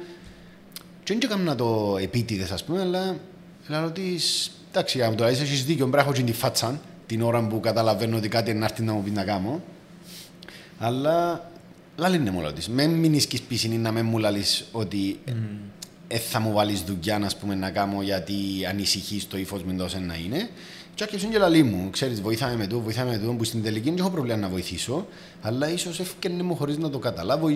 Και 1.04 1.18
δεν 1.20 1.30
κάνω 1.30 1.44
να 1.44 1.56
το 1.56 1.98
επίτηδες, 2.02 2.52
ας 2.52 2.64
πούμε, 2.64 2.82
αλλά 2.82 3.18
λέω 3.68 3.86
ότι 3.86 4.20
εντάξει, 4.72 5.02
αν 5.02 5.16
το 5.16 5.24
έχεις 5.24 5.66
δίκιο, 5.66 5.88
πρέπει 5.88 5.96
να 5.96 6.02
έχω 6.02 6.24
την 6.24 6.34
φάτσα 6.34 6.80
την 7.06 7.22
ώρα 7.22 7.48
που 7.48 7.60
καταλαβαίνω 7.60 8.18
ότι 8.18 8.28
κάτι 8.28 8.52
είναι 8.52 8.68
να 8.78 8.94
μου 8.94 9.04
πεις 9.04 9.14
να 9.14 9.24
κάνω. 9.24 9.62
Αλλά 10.80 11.48
λάλη 11.98 12.16
είναι 12.16 12.32
μόνο 12.32 12.52
της. 12.52 12.70
Με 12.70 12.88
μείνεις 12.88 13.26
και 13.26 13.38
σπίση 13.38 13.68
να 13.68 13.92
με 13.92 14.02
μου 14.02 14.18
λάλεις 14.18 14.66
ότι 14.72 15.20
mm. 15.28 15.32
ε, 16.08 16.18
θα 16.18 16.40
μου 16.40 16.54
βάλεις 16.54 16.82
δουλειά 16.82 17.20
να, 17.20 17.30
πούμε, 17.40 17.56
να 17.56 17.70
κάνω 17.70 18.02
γιατί 18.02 18.34
ανησυχείς 18.70 19.28
το 19.28 19.38
ύφος 19.38 19.64
με 19.64 19.74
τόσο 19.74 20.00
να 20.00 20.16
είναι. 20.16 20.50
Και 20.96 21.04
άρχισαν 21.04 21.30
και 21.30 21.38
λαλή 21.38 21.64
μου, 21.64 21.90
ξέρεις, 21.90 22.22
βοηθάμε 22.22 22.56
με 22.56 22.68
το, 22.68 22.80
βοηθάμε 22.80 23.12
με 23.12 23.18
το, 23.18 23.32
που 23.32 23.44
στην 23.44 23.64
τελική 23.64 23.90
δεν 23.90 24.00
έχω 24.00 24.10
πρόβλημα 24.10 24.38
να 24.38 24.50
βοηθήσω, 24.50 25.08
αλλά 25.42 25.70
ίσως 25.70 26.00
έφτιανε 26.00 26.44
μου 26.44 26.56
χωρίς 26.56 26.78
να 26.78 26.90
το 26.90 27.00
καταλάβω 27.00 27.50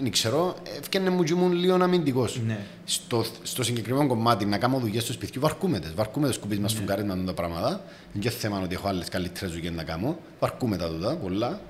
δεν 0.00 0.10
ξέρω, 0.10 0.54
έφτιανε 0.78 1.10
μου 1.10 1.22
και 1.22 1.32
ήμουν 1.32 1.52
λίγο 1.52 1.74
αμυντικός. 1.74 2.40
Ναι. 2.46 2.58
Στο, 2.84 3.24
στο 3.42 3.62
συγκεκριμένο 3.62 4.06
κομμάτι 4.06 4.44
να 4.44 4.58
κάνω 4.58 4.78
δουλειές 4.78 5.02
στο 5.02 5.12
σπίτι, 5.12 5.38
βαρκούμε 5.38 5.78
τι. 5.78 5.88
Βαρκούμε 5.94 6.28
τι 6.28 6.34
σκουπί 6.34 6.54
μα 6.54 6.60
ναι. 6.60 6.68
φουγκάρι 6.68 7.04
με 7.04 7.22
τα 7.26 7.34
πράγματα. 7.34 7.84
Δεν 8.12 8.22
και 8.22 8.30
θέμα 8.30 8.60
ότι 8.60 8.74
έχω 8.74 8.88
άλλες 8.88 9.08
καλύτερες 9.08 9.54
δουλειές 9.54 9.72
να 9.72 9.82
κάνω. 9.82 10.16
Βαρκούμε 10.40 10.76
τα 10.76 10.88
τούτα, 10.88 11.16
πολλά. 11.16 11.60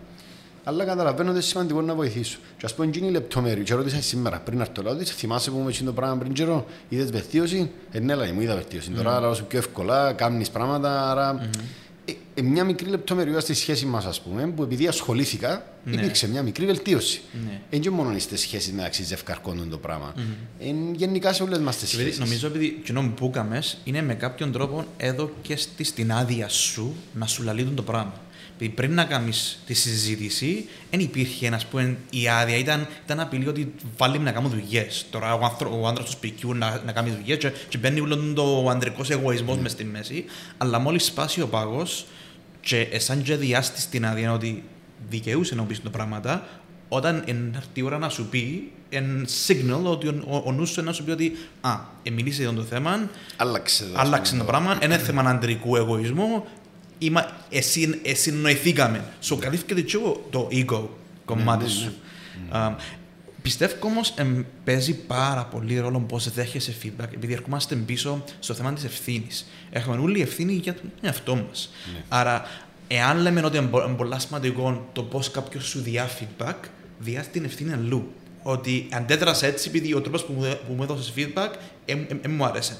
Αλλά 0.64 0.84
καταλαβαίνω 0.84 1.28
ότι 1.28 1.38
είναι 1.38 1.46
σημαντικό 1.46 1.80
να 1.80 1.94
βοηθήσω. 1.94 2.38
Και 2.56 2.66
ας 2.66 2.74
πούμε, 2.74 2.90
γίνει 2.92 3.10
λεπτομέρειο. 3.10 3.64
Και 3.64 3.74
ρώτησα 3.74 4.02
σήμερα 4.02 4.40
πριν 4.40 4.58
να 4.58 4.66
έρθω, 4.76 4.90
ότι 4.90 5.04
θυμάσαι 5.04 5.50
που 5.50 5.58
με 5.58 5.72
το 5.84 5.92
πράγμα 5.92 6.16
πριν 6.16 6.32
καιρό, 6.32 6.66
είδες 6.88 7.10
βελτίωση; 7.10 7.70
Ε, 7.90 8.00
ναι, 8.00 8.32
μου 8.32 8.40
είδα 8.40 8.54
βελτίωση. 8.54 8.90
Mm. 8.92 8.96
Τώρα, 8.96 9.16
αλλά 9.16 9.36
πιο 9.48 9.58
εύκολα, 9.58 10.12
κάνεις 10.12 10.50
πράγματα. 10.50 11.10
Άρα, 11.10 11.40
mm-hmm 11.40 11.82
ε, 12.04 12.12
ε, 12.34 12.42
μια 12.42 12.64
μικρή 12.64 12.88
λεπτομερία 12.88 13.40
στη 13.40 13.54
σχέση 13.54 13.86
μας, 13.86 14.04
ας 14.04 14.20
πούμε, 14.20 14.46
που 14.46 14.62
επειδή 14.62 14.86
ασχολήθηκα, 14.86 15.66
ναι. 15.84 15.94
υπήρξε 15.94 16.28
μια 16.28 16.42
μικρή 16.42 16.66
βελτίωση. 16.66 17.20
Δεν 17.32 17.42
ναι. 17.70 17.76
είναι 17.76 17.90
μόνο 17.90 18.18
στι 18.18 18.36
σχέσει 18.36 18.72
μεταξύ 18.72 19.02
ζευκαρκών 19.02 19.70
το 19.70 19.78
πράγμα. 19.78 20.12
Mm-hmm. 20.16 20.20
Ε, 20.60 20.72
γενικά 20.94 21.32
σε 21.32 21.42
όλες 21.42 21.58
μας 21.58 21.76
τις 21.76 21.88
σχέσεις. 21.88 22.18
Νομίζω 22.18 22.48
ότι 22.48 22.80
κοινό 22.84 23.12
που 23.16 23.26
έκαμες 23.26 23.78
είναι 23.84 24.02
με 24.02 24.14
κάποιον 24.14 24.52
τρόπο 24.52 24.84
εδώ 24.96 25.30
και 25.42 25.56
στην 25.82 26.12
άδεια 26.12 26.48
σου 26.48 26.94
να 27.12 27.26
σου 27.26 27.42
λαλεί 27.42 27.64
το 27.64 27.82
πράγμα 27.82 28.12
πριν 28.68 28.94
να 28.94 29.04
κάνεις 29.04 29.62
τη 29.66 29.74
συζήτηση, 29.74 30.68
δεν 30.90 31.00
υπήρχε 31.00 31.46
ένας 31.46 31.66
που 31.66 31.96
η 32.10 32.28
άδεια. 32.28 32.56
Ήταν, 32.56 32.88
ήταν 33.04 33.20
απειλή 33.20 33.48
ότι 33.48 33.72
βάλει 33.96 34.18
να 34.18 34.32
κάνουμε 34.32 34.54
δουλειές. 34.56 35.06
Τώρα 35.10 35.34
ο, 35.34 35.44
άνθρω, 35.44 35.80
ο 35.80 35.86
άντρα 35.86 36.04
του 36.04 36.10
σπιτιού 36.10 36.54
να, 36.54 36.82
να 36.84 36.92
κάνει 36.92 37.10
δουλειές 37.10 37.38
και, 37.38 37.52
και 37.68 37.78
μπαίνει 37.78 38.00
όλο 38.00 38.16
το 38.16 38.68
αντρικό 38.70 39.04
εγωισμός 39.08 39.56
mm. 39.56 39.60
μες 39.60 39.72
στη 39.72 39.84
μέση. 39.84 40.24
Αλλά 40.58 40.78
μόλις 40.78 41.04
σπάσει 41.04 41.40
ο 41.40 41.48
πάγος, 41.48 42.06
και 42.62 42.88
εσάν 42.90 43.22
και 43.22 43.36
διάστης 43.36 43.88
την 43.88 44.06
άδεια 44.06 44.32
ότι 44.32 44.62
δικαιούσε 45.08 45.54
να 45.54 45.62
πεις 45.62 45.82
τα 45.82 45.90
πράγματα, 45.90 46.46
όταν 46.88 47.24
έρθει 47.26 47.68
η 47.72 47.82
ώρα 47.82 47.98
να 47.98 48.08
σου 48.08 48.26
πει, 48.26 48.72
εν 48.88 49.26
signal 49.46 49.82
ότι 49.84 50.08
ο, 50.08 50.22
ο, 50.26 50.42
ο 50.46 50.52
νους 50.52 50.70
σου 50.70 50.82
να 50.82 50.92
σου 50.92 51.04
πει 51.04 51.10
ότι 51.10 51.36
«Α, 51.60 51.78
μιλήσε 52.12 52.42
για 52.42 52.52
το 52.52 52.62
θέμα, 52.62 53.10
άλλαξε, 53.36 53.84
άλλαξε 53.94 54.36
το 54.36 54.44
πράγμα, 54.44 54.78
είναι 54.82 54.98
θέμα 54.98 55.22
αντρικού 55.22 55.76
εγωισμού, 55.76 56.44
είμα, 57.04 57.36
εσύ, 57.50 58.00
εσυνοηθήκαμε. 58.02 59.04
Σου 59.20 59.38
καλύφθηκε 59.38 59.82
και 59.82 59.98
το 60.30 60.48
ego 60.52 60.88
κομμάτι 61.24 61.64
ναι, 61.64 61.70
ναι, 61.70 61.74
σου. 61.74 61.94
Ναι. 62.52 62.74
Πιστεύω 63.42 63.86
όμως 63.86 64.14
παίζει 64.64 64.94
πάρα 64.94 65.44
πολύ 65.44 65.78
ρόλο 65.78 66.00
πώς 66.00 66.32
δέχεσαι 66.32 66.74
feedback, 66.82 67.12
επειδή 67.12 67.32
ερχόμαστε 67.32 67.74
πίσω 67.74 68.24
στο 68.38 68.54
θέμα 68.54 68.72
της 68.72 68.84
ευθύνης. 68.84 69.46
Έχουμε 69.70 69.96
όλη 69.96 70.18
η 70.18 70.22
ευθύνη 70.22 70.52
για 70.52 70.74
τον 70.74 70.92
εαυτό 71.00 71.36
μας. 71.36 71.72
Άρα, 72.08 72.42
εάν 72.88 73.18
λέμε 73.18 73.44
ότι 73.44 73.56
είναι 73.56 73.68
πολύ 73.96 74.20
σημαντικό 74.20 74.88
το 74.92 75.02
πώς 75.02 75.30
κάποιος 75.30 75.64
σου 75.64 75.80
διά 75.80 76.08
feedback, 76.08 76.54
διά 76.98 77.22
την 77.32 77.44
ευθύνη 77.44 77.72
αλλού. 77.72 78.12
Ότι 78.42 78.88
αντέδρασε 78.92 79.46
έτσι 79.46 79.68
επειδή 79.68 79.94
ο 79.94 80.00
τρόπος 80.00 80.24
που, 80.24 80.32
που 80.66 80.72
μου 80.72 80.82
έδωσες 80.82 81.12
feedback 81.16 81.50
δεν 82.22 82.30
μου 82.30 82.44
άρεσε. 82.44 82.76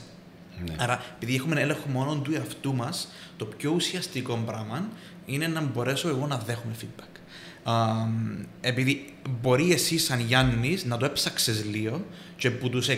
Ναι. 0.67 0.75
Άρα, 0.79 1.05
επειδή 1.15 1.35
έχουμε 1.35 1.61
έλεγχο 1.61 1.89
μόνο 1.89 2.17
του 2.17 2.35
εαυτού 2.35 2.75
μας, 2.75 3.09
το 3.37 3.45
πιο 3.45 3.71
ουσιαστικό 3.71 4.43
πράγμα 4.47 4.89
είναι 5.27 5.47
να 5.47 5.61
μπορέσω 5.61 6.09
εγώ 6.09 6.27
να 6.27 6.37
δέχομαι 6.37 6.75
feedback. 6.81 7.13
Um, 7.65 8.45
επειδή 8.61 9.15
μπορεί 9.41 9.73
εσύ 9.73 9.99
σαν 9.99 10.21
Γιάννη 10.21 10.79
να 10.85 10.97
το 10.97 11.05
έψαξες 11.05 11.65
λίγο 11.65 12.05
και 12.37 12.51
που, 12.51 12.69
τους 12.69 12.89
100, 12.89 12.95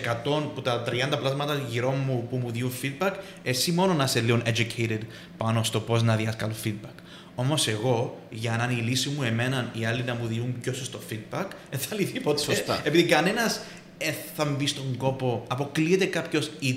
που 0.55 0.63
τα 0.63 0.85
30 0.87 1.19
πλάσματα 1.19 1.63
γύρω 1.69 1.91
μου 1.91 2.27
που 2.31 2.37
μου 2.37 2.51
διούν 2.51 2.73
feedback, 2.83 3.13
εσύ 3.43 3.73
μόνο 3.73 3.95
να 3.95 4.05
είσαι 4.05 4.21
λίγο 4.21 4.43
educated 4.45 5.01
πάνω 5.37 5.63
στο 5.63 5.81
πώς 5.81 6.03
να 6.03 6.17
διάσει 6.17 6.37
καλό 6.37 6.55
feedback. 6.65 7.03
Όμως 7.35 7.69
εγώ, 7.69 8.19
για 8.31 8.57
να 8.57 8.65
είναι 8.65 8.81
η 8.81 8.85
λύση 8.85 9.09
μου, 9.09 9.23
εμένα 9.23 9.71
οι 9.73 9.85
άλλοι 9.85 10.03
να 10.03 10.15
μου 10.15 10.27
διούν 10.27 10.61
πιο 10.61 10.73
σωστό 10.73 11.01
feedback, 11.11 11.47
δεν 11.71 11.81
θα 11.81 11.95
λυθεί 11.95 12.21
ποτέ. 12.21 12.43
Σωστά. 12.43 12.81
Επειδή 12.85 13.05
κανένας 13.05 13.61
ε, 13.99 14.13
θα 14.37 14.45
μπει 14.45 14.67
στον 14.67 14.97
κόπο. 14.97 15.45
Αποκλείεται 15.49 16.05
κάποιος 16.05 16.51
20, 16.61 16.69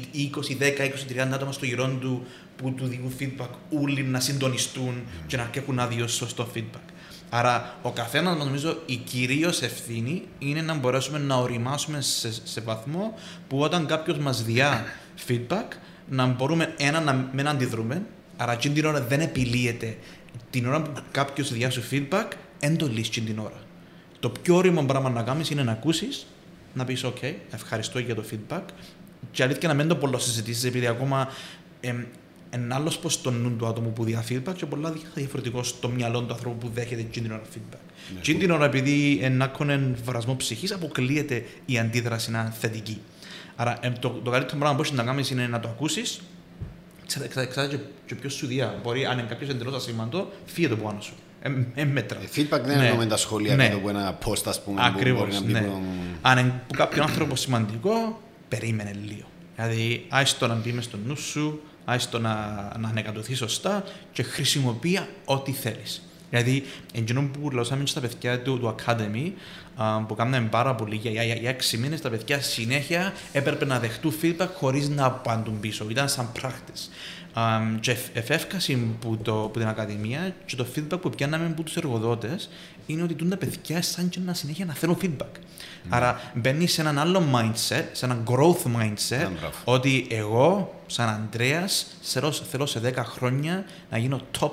10, 0.59 0.81
20, 1.15 1.27
30 1.27 1.33
άτομα 1.33 1.51
στο 1.51 1.65
γυρό 1.65 1.97
του 1.99 2.25
που 2.55 2.73
του 2.73 2.85
δίνουν 2.85 3.13
feedback, 3.19 3.49
όλοι 3.69 4.03
να 4.03 4.19
συντονιστούν 4.19 4.93
mm. 4.95 5.23
και 5.27 5.37
να 5.37 5.49
έχουν 5.53 5.79
άδειο 5.79 6.07
σωστό 6.07 6.47
feedback. 6.55 6.91
Άρα, 7.29 7.75
ο 7.81 7.91
καθένας 7.91 8.37
μα 8.37 8.43
νομίζω 8.43 8.77
η 8.85 8.95
κυρίως 8.95 9.61
ευθύνη 9.61 10.23
είναι 10.39 10.61
να 10.61 10.73
μπορέσουμε 10.73 11.17
να 11.17 11.35
οριμάσουμε 11.35 12.01
σε, 12.01 12.31
σε 12.43 12.61
βαθμό 12.61 13.13
που 13.47 13.59
όταν 13.59 13.85
κάποιος 13.85 14.17
μας 14.17 14.43
διά 14.43 14.85
feedback, 15.27 15.65
να 16.09 16.25
μπορούμε 16.25 16.73
ένα 16.77 16.99
να 16.99 17.29
μην 17.33 17.47
αντιδρούμε. 17.47 18.01
Άρα, 18.37 18.51
εκείνη 18.51 18.73
την 18.73 18.85
ώρα 18.85 19.01
δεν 19.01 19.19
επιλύεται. 19.19 19.97
Την 20.49 20.67
ώρα 20.67 20.81
που 20.81 21.01
κάποιος 21.11 21.53
διά 21.53 21.69
σου 21.69 21.83
feedback, 21.91 22.27
δεν 22.59 22.77
το 22.77 22.87
λύσεις 22.87 23.09
την 23.09 23.39
ώρα. 23.39 23.61
Το 24.19 24.29
πιο 24.29 24.55
όριμο 24.55 24.83
πράγμα 24.83 25.09
να 25.09 25.23
κάνεις 25.23 25.49
είναι 25.49 25.63
να 25.63 25.71
ακούσεις, 25.71 26.27
να 26.77 26.85
πεις: 26.85 27.05
OK, 27.05 27.33
ευχαριστώ 27.51 27.99
για 27.99 28.15
το 28.15 28.23
feedback. 28.31 28.63
Και 29.31 29.43
αλήθεια 29.43 29.67
να 29.67 29.73
μην 29.73 29.87
το 29.87 29.95
πολλό 29.95 30.19
συζητήσεις, 30.19 30.63
επειδή 30.63 30.87
ακόμα 30.87 31.29
ένα 32.49 32.75
άλλος 32.75 32.97
πως 32.97 33.13
στο 33.13 33.31
νου 33.31 33.55
του 33.55 33.67
άτομου 33.67 33.93
που 33.93 34.03
διά 34.03 34.23
feedback 34.29 34.53
και 34.55 34.65
πολλά 34.65 34.93
διαφορετικό 35.13 35.63
στο 35.63 35.89
μυαλό 35.89 36.21
του 36.21 36.33
ανθρώπου 36.33 36.57
που 36.57 36.71
δέχεται 36.73 37.01
εκείνη 37.01 37.27
την 37.27 37.35
ώρα 37.35 37.45
feedback. 37.53 37.79
Ναι, 38.13 38.19
εκείνη 38.19 38.39
την 38.39 38.51
ώρα, 38.51 38.65
επειδή 38.65 39.19
ενάκονε 39.21 39.95
βρασμό 40.03 40.35
ψυχής, 40.35 40.71
αποκλείεται 40.71 41.45
η 41.65 41.79
αντίδραση 41.79 42.31
να 42.31 42.39
είναι 42.39 42.53
θετική. 42.59 43.01
Άρα, 43.55 43.79
το, 43.99 44.09
το 44.09 44.31
καλύτερο 44.31 44.57
πράγμα 44.57 44.77
που 44.77 44.83
μπορεί 44.83 44.95
να 44.95 45.03
κάνεις 45.03 45.29
είναι 45.29 45.47
να 45.47 45.59
το 45.59 45.67
ακούσεις, 45.67 46.21
εξαρτάται 47.23 47.67
και, 47.75 47.81
και 48.05 48.15
ποιος 48.15 48.33
σου 48.33 48.47
διά. 48.47 48.79
Μπορεί, 48.83 49.05
αν 49.05 49.19
είναι 49.19 49.27
κάποιος 49.27 49.49
εντελώς 49.49 49.75
ασήμαντο, 49.75 50.31
φύγε 50.45 50.67
το 50.67 50.75
πάνω 50.75 51.01
σου. 51.01 51.13
Ε, 51.41 51.81
ε, 51.81 51.85
μέτρα. 51.85 52.19
Ε, 52.19 52.25
feedback 52.35 52.61
δεν 52.65 52.77
ναι. 52.77 52.83
εννοούμε 52.83 53.05
τα 53.05 53.17
σχολεία 53.17 53.55
ναι. 53.55 53.71
από 53.75 53.89
ένα 53.89 54.17
post, 54.25 54.43
ας 54.45 54.63
πούμε. 54.63 54.81
Ακριβώς. 54.85 55.41
Ναι. 55.41 55.69
Που... 56.21 56.29
Αν 56.29 56.37
είναι 56.37 56.61
κάποιο 56.73 57.03
άνθρωπο 57.03 57.35
σημαντικό, 57.35 58.21
περίμενε 58.47 58.93
λίγο. 59.03 59.27
Δηλαδή, 59.55 60.05
άιστο 60.09 60.47
να 60.47 60.55
μπει 60.55 60.71
μες 60.71 60.83
στο 60.83 60.97
νου 61.05 61.17
σου, 61.17 61.61
άιστο 61.85 62.19
να, 62.19 62.35
να 62.79 62.87
ανεκατοθεί 62.87 63.35
σωστά 63.35 63.83
και 64.11 64.23
χρησιμοποιεί 64.23 64.99
ό,τι 65.25 65.51
θέλεις. 65.51 66.06
Δηλαδή, 66.29 66.63
εκείνο 66.93 67.21
που 67.21 67.51
λαούσαμε 67.51 67.85
στα 67.85 67.99
παιδιά 67.99 68.39
του, 68.39 68.59
του 68.59 68.75
Academy, 68.75 69.31
που 70.07 70.15
κάναμε 70.15 70.47
πάρα 70.47 70.75
πολύ 70.75 70.95
για, 70.95 71.11
για, 71.11 71.23
για 71.23 71.49
έξι 71.49 71.77
μήνες, 71.77 72.01
τα 72.01 72.09
παιδιά 72.09 72.41
συνέχεια 72.41 73.13
έπρεπε 73.31 73.65
να 73.65 73.79
δεχτούν 73.79 74.13
feedback 74.21 74.49
χωρίς 74.55 74.89
να 74.89 75.05
απαντούν 75.05 75.59
πίσω. 75.59 75.85
Ήταν 75.89 76.09
σαν 76.09 76.29
practice. 76.41 76.89
Um, 77.39 77.77
και 77.79 77.95
εφεύκαση 78.13 78.75
που, 78.99 79.17
το, 79.17 79.33
που 79.33 79.59
την 79.59 79.67
Ακαδημία 79.67 80.35
και 80.45 80.55
το 80.55 80.65
feedback 80.75 81.01
που 81.01 81.09
πιάναμε 81.09 81.45
από 81.45 81.63
τους 81.63 81.75
εργοδότες 81.75 82.49
είναι 82.85 83.03
ότι 83.03 83.27
τα 83.27 83.37
παιδιά 83.37 83.81
σαν 83.81 84.09
και 84.09 84.19
να 84.25 84.33
συνέχεια 84.33 84.65
να 84.65 84.73
θέλουν 84.73 84.97
feedback. 85.01 85.21
Mm. 85.21 85.87
Άρα 85.89 86.31
μπαίνει 86.33 86.67
σε 86.67 86.81
έναν 86.81 86.99
άλλο 86.99 87.23
mindset, 87.33 87.83
σε 87.91 88.05
έναν 88.05 88.23
growth 88.27 88.77
mindset, 88.77 89.25
yeah, 89.25 89.51
ότι 89.63 90.07
εγώ, 90.09 90.75
σαν 90.87 91.09
Αντρέα, 91.09 91.65
θέλω 92.49 92.65
σε 92.65 92.81
10 92.83 92.93
χρόνια 92.95 93.65
να 93.89 93.97
γίνω 93.97 94.21
top 94.39 94.51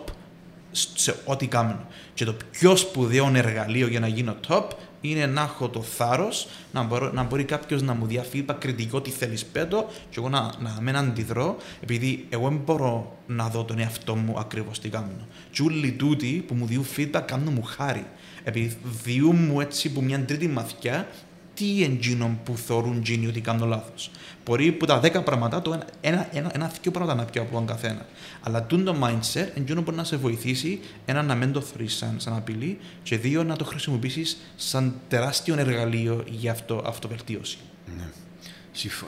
σε 0.75 1.15
ό,τι 1.25 1.47
κάνω. 1.47 1.87
Και 2.15 2.25
το 2.25 2.37
πιο 2.51 2.77
σπουδαίο 2.77 3.33
εργαλείο 3.35 3.87
για 3.87 4.01
να 4.01 4.07
γίνω 4.07 4.37
top 4.49 4.65
είναι 5.01 5.27
να 5.27 5.43
έχω 5.43 5.69
το 5.69 5.83
θάρρος 5.83 6.49
να, 6.73 7.11
να 7.13 7.23
μπορεί 7.23 7.45
κάποιος 7.45 7.83
να 7.83 7.95
μου 7.95 8.07
διαφύγει 8.07 8.45
κριτικό 8.59 9.01
τι 9.01 9.11
θέλεις 9.11 9.45
πέτω 9.45 9.91
και 10.11 10.19
εγώ 10.19 10.29
να, 10.29 10.53
να 10.59 10.79
μην 10.81 10.97
αντιδρώ, 10.97 11.57
επειδή 11.81 12.27
εγώ 12.29 12.49
δεν 12.49 12.61
μπορώ 12.65 13.19
να 13.27 13.49
δω 13.49 13.65
τον 13.65 13.79
εαυτό 13.79 14.17
μου 14.17 14.39
ακριβώς 14.39 14.79
τι 14.79 14.89
κάνω. 14.89 15.09
Και 15.51 15.63
όλοι 15.63 15.93
τούτοι 15.93 16.45
που 16.47 16.55
μου 16.55 16.67
διούν 16.67 16.87
feedback 16.97 17.23
κάνουν 17.27 17.53
μου 17.53 17.63
χάρη. 17.63 18.07
Επειδή 18.45 18.77
διούν 19.05 19.37
μου 19.37 19.61
έτσι 19.61 19.93
που 19.93 20.03
μια 20.03 20.25
τρίτη 20.25 20.49
μαθιά 20.49 21.09
τι 21.55 21.85
εντζήνων 21.85 22.39
που 22.45 22.57
θεωρούν 22.57 23.03
τζίνοι 23.03 23.27
ότι 23.27 23.41
κάνουν 23.41 23.69
λάθος. 23.69 24.11
Μπορεί 24.45 24.73
που 24.73 24.87
τα 24.87 25.01
10 25.01 25.25
πράγματα, 25.25 25.63
το 25.63 25.73
ένα, 25.73 25.87
ένα, 26.01 26.29
ένα, 26.33 26.51
ένα 26.55 26.73
δύο 26.83 26.91
πράγματα 26.91 27.15
να 27.15 27.25
πιω 27.25 27.43
από 27.43 27.53
τον 27.53 27.67
καθένα. 27.67 28.07
Αλλά 28.43 28.67
το 28.67 28.97
mindset 29.03 29.49
εντζήνων 29.55 29.83
μπορεί 29.83 29.97
να 29.97 30.05
σε 30.05 30.17
βοηθήσει 30.17 30.81
ένα 31.07 31.23
να 31.23 31.35
μην 31.35 31.53
το 31.53 31.61
θεωρεί 31.61 31.89
σαν, 31.89 32.15
σαν 32.17 32.37
απειλή 32.37 32.79
και 33.03 33.17
δύο 33.17 33.45
να 33.45 33.57
το 33.57 33.65
χρησιμοποιήσεις 33.65 34.37
σαν 34.57 34.95
τεράστιο 35.09 35.59
εργαλείο 35.59 36.25
για 36.31 36.53
αυτό, 36.53 36.83
αυτοβελτίωση. 36.87 37.59
Ναι. 37.97 38.09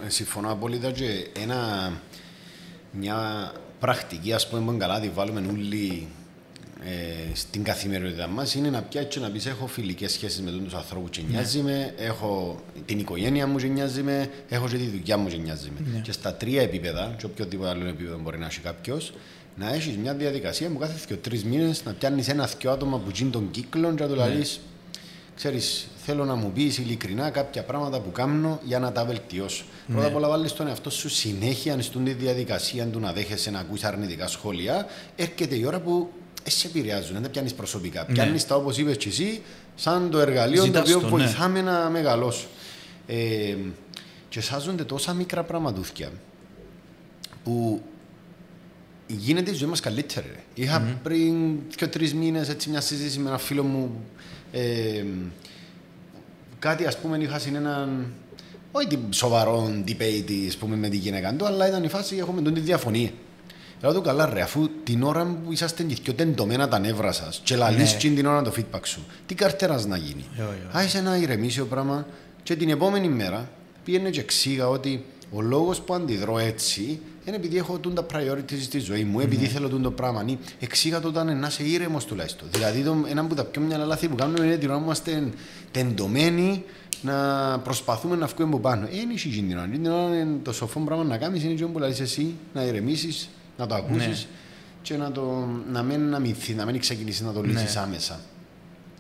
Συμφωνώ 0.07 0.53
απόλυτα 0.53 0.91
και 0.91 1.27
ένα, 1.43 1.93
μια 2.91 3.53
πρακτική, 3.81 4.33
ας 4.33 4.49
πούμε, 4.49 4.77
καλά 4.77 5.01
τη 5.01 5.09
βάλουμε 5.09 5.47
όλοι 5.51 6.09
ε, 6.85 7.35
στην 7.35 7.63
καθημερινότητά 7.63 8.27
μας 8.27 8.55
είναι 8.55 8.71
να 8.71 8.83
πιάσει 8.83 9.07
και 9.07 9.21
να 9.21 9.31
πεις: 9.31 9.47
Έχω 9.47 9.67
φιλικές 9.67 10.13
σχέσεις 10.13 10.41
με 10.41 10.51
του 10.51 10.77
ανθρώπους 10.77 11.11
και 11.11 11.23
νοιάζει 11.29 11.61
με, 11.61 11.95
έχω 11.97 12.61
την 12.87 12.99
οικογένεια 12.99 13.47
μου 13.47 13.57
και 13.57 13.67
νοιάζει 13.67 14.03
με, 14.03 14.31
έχω 14.49 14.69
και 14.69 14.77
τη 14.77 14.87
δουλειά 14.87 15.17
μου 15.17 15.29
και 15.29 15.37
νοιάζει 15.37 15.71
με. 15.79 15.91
Ναι. 15.93 15.99
Και 15.99 16.13
στα 16.13 16.35
τρία 16.35 16.63
επίπεδα, 16.63 17.15
και 17.19 17.27
οποιοδήποτε 17.27 17.69
άλλο 17.69 17.87
επίπεδο 17.87 18.19
μπορεί 18.19 18.39
να 18.39 18.47
έχει 18.47 18.61
κάποιος, 18.61 19.13
να 19.57 19.75
έχεις 19.75 19.97
μια 19.97 20.15
διαδικασία 20.15 20.69
που 20.69 20.79
κάθε 20.79 21.15
τρεις 21.17 21.45
μήνες 21.45 21.85
να 21.85 21.93
πιάνεις 21.93 22.29
ένα-δυο 22.29 22.71
άτομα 22.71 22.99
που 22.99 23.11
γίνει 23.11 23.31
τον 23.31 23.51
κύκλο 23.51 23.95
και 23.95 24.03
να 24.03 24.09
του 24.09 24.15
ναι. 24.15 24.41
Ξέρεις, 25.37 25.89
θέλω 25.97 26.25
να 26.25 26.35
μου 26.35 26.51
πεις 26.55 26.79
ειλικρινά 26.79 27.31
κάποια 27.31 27.63
πράγματα 27.63 28.01
που 28.01 28.13
κάνω 28.13 28.61
για 28.65 28.79
να 28.79 28.93
τα 28.93 29.05
βελτιώσω. 29.05 29.65
Ναι. 29.87 29.95
Πρώτα 29.95 30.09
απ' 30.09 30.17
όλα, 30.17 30.29
βάλεις 30.29 30.53
τον 30.53 30.67
εαυτό 30.67 30.91
σου 30.91 31.09
συνέχεια 31.09 31.83
στην 31.83 32.19
διαδικασία 32.19 32.87
του 32.87 33.01
να 33.01 33.13
δέχεσαι 33.13 33.51
να 33.51 33.59
ακούσει 33.59 33.87
αρνητικά 33.87 34.27
σχόλια. 34.27 34.87
Έρχεται 35.17 35.55
η 35.55 35.65
ώρα 35.65 35.81
που 35.81 36.11
σε 36.51 36.67
επηρεάζουν, 36.67 37.21
δεν 37.21 37.31
πιάνεις 37.31 37.55
προσωπικά. 37.55 38.05
Ναι. 38.09 38.15
Πιάνεις 38.15 38.47
τα 38.47 38.55
όπως 38.55 38.79
είπες 38.79 38.97
και 38.97 39.09
εσύ, 39.09 39.43
σαν 39.75 40.11
το 40.11 40.19
εργαλείο 40.19 40.65
Ζητάς 40.65 40.91
το 40.91 40.97
οποίο 40.97 41.09
το, 41.09 41.17
ναι. 41.17 41.23
βοηθάμε 41.23 41.61
ναι. 41.61 41.71
να 41.71 41.91
μεγαλώσω. 41.91 42.47
Ε, 43.07 43.55
και 44.29 44.41
σάζονται 44.41 44.85
τόσα 44.85 45.13
μικρά 45.13 45.43
πραγματούθια 45.43 46.11
που 47.45 47.83
γίνεται 49.07 49.51
η 49.51 49.55
ζωή 49.55 49.69
μας 49.69 49.81
καλύτερη. 49.81 50.35
Είχα 50.55 50.83
mm-hmm. 50.83 50.97
πριν 51.03 51.59
και 51.77 51.87
τρει 51.87 52.13
μήνε 52.13 52.57
μια 52.69 52.81
συζήτηση 52.81 53.19
με 53.19 53.29
ένα 53.29 53.39
φίλο 53.39 53.63
μου. 53.63 54.05
Ε, 54.53 55.05
κάτι 56.59 56.87
ας 56.87 56.99
πούμε 56.99 57.19
είχα 57.19 57.39
σε 57.39 57.49
έναν. 57.49 58.07
Όχι 58.73 58.99
σοβαρό 59.11 59.83
debate 59.87 60.51
πούμε, 60.59 60.77
με 60.77 60.89
τη 60.89 60.97
γυναίκα 60.97 61.35
του, 61.35 61.47
αλλά 61.47 61.69
ήταν 61.69 61.85
η 61.85 61.89
φάση 61.89 62.17
έχουμε 62.17 62.43
τον 62.43 62.55
τη 62.55 62.61
διαφωνία. 62.61 63.11
Λέω 63.83 63.93
του 63.93 64.01
καλά 64.01 64.27
ρε, 64.27 64.43
αφού 64.43 64.69
την 64.85 65.03
ώρα 65.03 65.25
που 65.45 65.53
είσαστε 65.53 65.83
και 65.83 66.13
τεντωμένα 66.13 66.69
τα 66.69 66.79
νεύρα 66.79 67.13
σας 67.13 67.41
και 67.45 67.57
λαλείς 67.57 67.93
ναι. 67.93 68.15
την 68.15 68.27
ώρα 68.27 68.43
το 68.43 68.53
feedback 68.57 68.81
σου, 68.85 69.05
τι 69.27 69.35
καρτέρας 69.35 69.87
να 69.87 69.97
γίνει; 69.97 70.25
Άρχισε 70.73 71.01
να 71.01 71.17
ηρεμήσει 71.17 71.61
ο 71.61 71.67
πράγμα 71.67 72.07
και 72.43 72.57
την 72.57 72.69
επόμενη 72.69 73.09
μέρα 73.09 73.51
πήγαινε 73.85 74.11
και 74.11 74.21
εξήγα 74.21 74.69
ότι 74.69 75.05
ο 75.31 75.41
λόγος 75.41 75.81
που 75.81 75.95
αντιδρώ 75.95 76.39
έτσι 76.39 77.01
είναι 77.25 77.37
επειδή 77.37 77.57
έχω 77.57 77.79
τα 77.79 78.07
priorities 78.13 78.61
στη 78.61 78.79
ζωή 78.79 79.05
μου, 79.05 79.21
επειδή 79.21 79.43
ναι. 79.43 79.49
θέλω 79.49 79.69
το 79.69 79.91
πράγμα. 79.91 80.25
Εξήγα 80.61 81.01
το 81.01 81.09
όταν 81.09 81.39
να 81.39 81.47
είσαι 81.47 81.63
ήρεμος 81.63 82.05
τουλάχιστον. 82.05 82.49
Δηλαδή, 82.53 82.83
το, 82.83 83.05
ένα 83.09 83.21
από 83.21 83.35
τα 83.35 83.45
πιο 83.45 83.63
μια 83.63 83.79
λάθη 83.79 84.09
που 84.09 84.15
κάνουμε 84.15 84.47
είναι 84.47 84.57
την 84.57 84.69
ώρα 84.69 84.79
που 84.79 84.85
είμαστε 84.85 85.29
τεντωμένοι 85.71 86.65
να 87.03 87.15
προσπαθούμε 87.59 88.17
να 88.17 88.27
βγούμε 88.27 88.49
από 88.49 88.59
πάνω. 88.59 88.87
Ε, 88.87 88.97
είναι 88.97 89.13
η 89.13 89.69
την 89.73 89.87
ώρα. 89.87 90.39
Το 90.43 90.53
σοφό 90.53 90.81
πράγμα 90.81 91.05
να 91.05 91.17
κάνεις 91.17 91.43
είναι 91.43 91.61
το 91.61 91.69
που 91.69 91.79
λέει 91.79 91.97
εσύ, 92.01 92.35
να 92.55 92.63
ηρεμήσεις, 92.63 93.29
να 93.57 93.67
το 93.67 93.75
ακούσεις 93.75 94.07
ναι. 94.07 94.37
και 94.83 94.97
να, 94.97 95.13
το, 95.13 95.49
να 95.73 95.83
μην 95.83 96.15
αμυνθεί, 96.15 96.55
να 96.55 96.65
μην 96.65 96.81
ξεκινήσει 96.81 97.25
να 97.25 97.33
το 97.33 97.43
λύσεις 97.43 97.75
ναι. 97.75 97.81
άμεσα. 97.81 98.21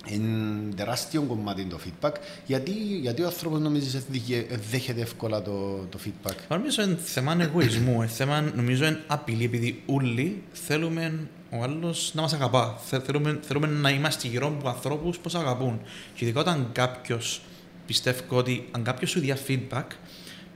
Είναι 0.08 0.74
τεράστιο 0.74 1.22
κομμάτι 1.22 1.64
το 1.64 1.78
feedback. 1.84 2.12
Γιατί, 2.46 2.72
γιατί 3.00 3.22
ο 3.22 3.26
άνθρωπος 3.26 3.60
νομίζεις 3.60 3.94
ότι 3.94 4.22
δέχεται 4.70 5.00
εύκολα 5.00 5.42
το, 5.42 5.86
το 5.90 5.98
feedback; 6.04 6.34
Νομίζω 6.48 6.82
είναι 6.82 6.98
θέμα 7.04 7.36
εγωισμού. 7.40 8.08
θέμα, 8.08 8.40
νομίζω 8.40 8.86
είναι 8.86 9.00
απειλή, 9.06 9.44
επειδή 9.44 9.82
όλοι 9.86 10.42
θέλουμε 10.52 11.28
ο 11.50 11.62
άλλος 11.62 12.10
να 12.14 12.22
μας 12.22 12.32
αγαπά. 12.32 12.80
Θέλουμε, 13.04 13.38
θέλουμε 13.42 13.66
να 13.66 13.90
είμαστε 13.90 14.28
γύρω 14.28 14.46
από 14.46 14.68
ανθρώπους 14.68 15.18
που 15.18 15.30
μα 15.32 15.40
αγαπούν. 15.40 15.80
Και 16.14 16.24
ειδικά 16.24 16.40
όταν 16.40 16.68
κάποιος 16.72 17.42
πιστεύω 17.86 18.36
ότι 18.36 18.68
αν 18.70 18.82
κάποιος 18.82 19.10
σου 19.10 19.20
διά 19.20 19.38
feedback, 19.46 19.86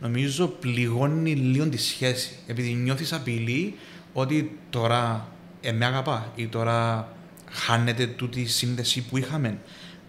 νομίζω 0.00 0.46
πληγώνει 0.46 1.34
λίγο 1.34 1.68
τη 1.68 1.78
σχέση. 1.78 2.36
Επειδή 2.46 2.72
νιώθεις 2.72 3.12
απειλή 3.12 3.74
ότι 4.12 4.58
τώρα 4.70 5.28
ε, 5.60 5.72
με 5.72 5.84
αγαπά 5.84 6.32
ή 6.34 6.46
τώρα 6.46 7.08
χάνεται 7.50 8.06
τούτη 8.06 8.46
σύνδεση 8.46 9.02
που 9.02 9.18
είχαμε. 9.18 9.58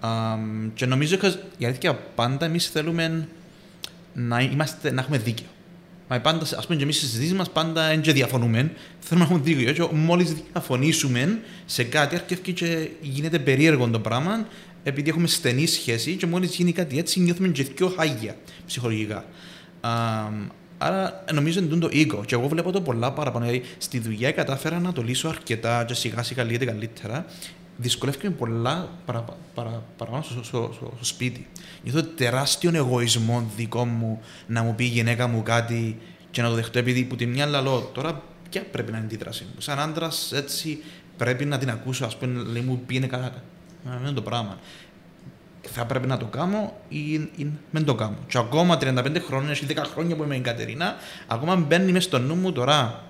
Um, 0.04 0.70
και 0.74 0.86
νομίζω 0.86 1.18
ότι 1.24 1.40
η 1.58 1.66
αλήθεια 1.66 1.94
πάντα 1.94 2.46
εμείς 2.46 2.68
θέλουμε 2.68 3.28
να, 4.14 4.42
είμαστε, 4.42 4.92
να 4.92 5.02
έχουμε 5.02 5.18
δίκιο. 5.18 5.46
Μα 6.10 6.20
πάντα, 6.20 6.58
ας 6.58 6.66
πούμε, 6.66 6.78
και 6.78 6.84
εμείς 6.84 6.96
στις 6.96 7.08
συζητήσεις 7.08 7.36
μας 7.36 7.50
πάντα 7.50 7.88
δεν 7.88 8.02
διαφωνούμε. 8.04 8.72
Θέλουμε 9.00 9.28
να 9.28 9.34
έχουμε 9.34 9.54
δίκιο. 9.54 9.72
Και 9.72 9.96
μόλις 9.96 10.34
διαφωνήσουμε 10.34 11.40
σε 11.66 11.84
κάτι, 11.84 12.16
αρκεύει 12.16 12.54
και 12.54 12.90
γίνεται 13.02 13.40
περίεργο 13.40 13.88
το 13.88 14.00
πράγμα, 14.00 14.48
επειδή 14.84 15.10
έχουμε 15.10 15.28
στενή 15.28 15.66
σχέση 15.66 16.16
και 16.16 16.26
μόλις 16.26 16.56
γίνει 16.56 16.72
κάτι 16.72 16.98
έτσι, 16.98 17.20
νιώθουμε 17.20 17.48
και 17.48 17.64
πιο 17.64 17.94
χάγια 17.98 18.36
ψυχολογικά. 18.66 19.26
Um, 19.82 20.48
άρα 20.82 21.24
νομίζω 21.34 21.60
ότι 21.60 21.74
είναι 21.74 21.80
το 21.80 21.90
ego. 21.94 22.26
Και 22.26 22.36
εγώ 22.36 22.48
βλέπω 22.48 22.72
το 22.72 22.82
πολλά 22.82 23.12
παραπάνω. 23.12 23.46
Δηλαδή, 23.46 23.66
στη 23.78 24.00
δουλειά 24.00 24.32
κατάφερα 24.32 24.80
να 24.80 24.94
το 24.94 25.02
λύσω 25.02 25.28
αρκετά 25.28 25.84
και 25.84 25.94
σιγά 25.94 26.24
σιγά 26.24 26.44
λύεται 26.44 26.66
καλύτερα 26.66 27.26
δυσκολεύτηκε 27.82 28.30
πολλά 28.30 28.90
παρα, 29.06 29.26
παρα, 29.54 29.84
παραπάνω 29.98 30.24
στο, 30.24 30.34
στο, 30.34 30.72
στο, 30.74 30.92
στο, 30.96 31.06
σπίτι. 31.06 31.48
Νιώθω 31.84 32.04
τεράστιο 32.04 32.72
εγωισμό 32.74 33.52
δικό 33.56 33.86
μου 33.86 34.22
να 34.48 34.64
μου 34.64 34.76
πει 34.76 34.84
η 34.84 34.88
γυναίκα 34.88 35.28
μου 35.28 35.44
κάτι 35.44 35.98
και 36.32 36.42
να 36.42 36.50
το 36.50 36.56
δεχτώ 36.56 36.80
επειδή 36.80 37.04
που 37.04 37.16
τη 37.16 37.26
μια 37.26 37.46
λαλό 37.46 37.90
τώρα 37.94 38.24
ποια 38.50 38.64
πρέπει 38.72 38.92
να 38.92 38.98
είναι 38.98 39.06
η 39.06 39.10
αντίδραση 39.10 39.44
μου; 39.44 39.62
Σαν 39.62 39.80
άντρας 39.80 40.32
έτσι 40.32 40.84
πρέπει 41.18 41.46
να 41.46 41.58
την 41.58 41.70
ακούσω, 41.70 42.06
ας 42.06 42.18
πούμε, 42.18 42.44
λέει 42.44 42.62
μου 42.62 42.82
πήγαινε 42.86 43.08
καλά. 43.08 43.34
Να 43.86 44.00
είναι 44.02 44.12
το 44.12 44.22
πράγμα. 44.22 44.58
Θα 45.74 45.86
πρέπει 45.86 46.08
να 46.08 46.18
το 46.18 46.26
κάνω 46.26 46.74
ή, 46.90 47.14
ή 47.14 47.52
δεν 47.72 47.86
το 47.86 47.96
κάνω. 47.96 48.16
Και 48.28 48.38
ακόμα 48.38 48.78
35 48.82 49.18
χρόνια, 49.28 49.52
ή 49.52 49.66
10 49.68 49.76
χρόνια 49.94 50.16
που 50.16 50.24
είμαι 50.24 50.36
η 50.36 50.40
Κατερίνα, 50.40 50.96
ακόμα 51.28 51.56
μπαίνει 51.56 51.92
μέσα 51.92 52.08
στο 52.08 52.20
νου 52.20 52.36
μου 52.36 52.52
τώρα. 52.52 53.04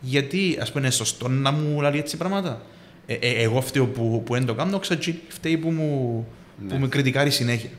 Γιατί, 0.00 0.58
ας 0.60 0.72
πούμε, 0.72 0.84
είναι 0.84 0.92
σωστό 0.92 1.28
να 1.28 1.50
μου 1.50 1.80
λέει 1.80 1.98
έτσι 1.98 2.16
πράγματα 2.16 2.60
ε, 3.06 3.14
ε, 3.14 3.42
εγώ 3.42 3.60
φταίω 3.60 3.86
που, 3.86 4.22
που 4.24 4.34
δεν 4.34 4.46
το 4.46 4.54
κάνω, 4.54 4.78
ξέρω 4.78 5.00
φταίει 5.28 5.56
που 5.56 5.70
μου, 5.70 6.26
ναι. 6.58 6.68
που 6.68 6.80
με 6.80 6.88
κριτικάρει 6.88 7.30
συνέχεια. 7.30 7.70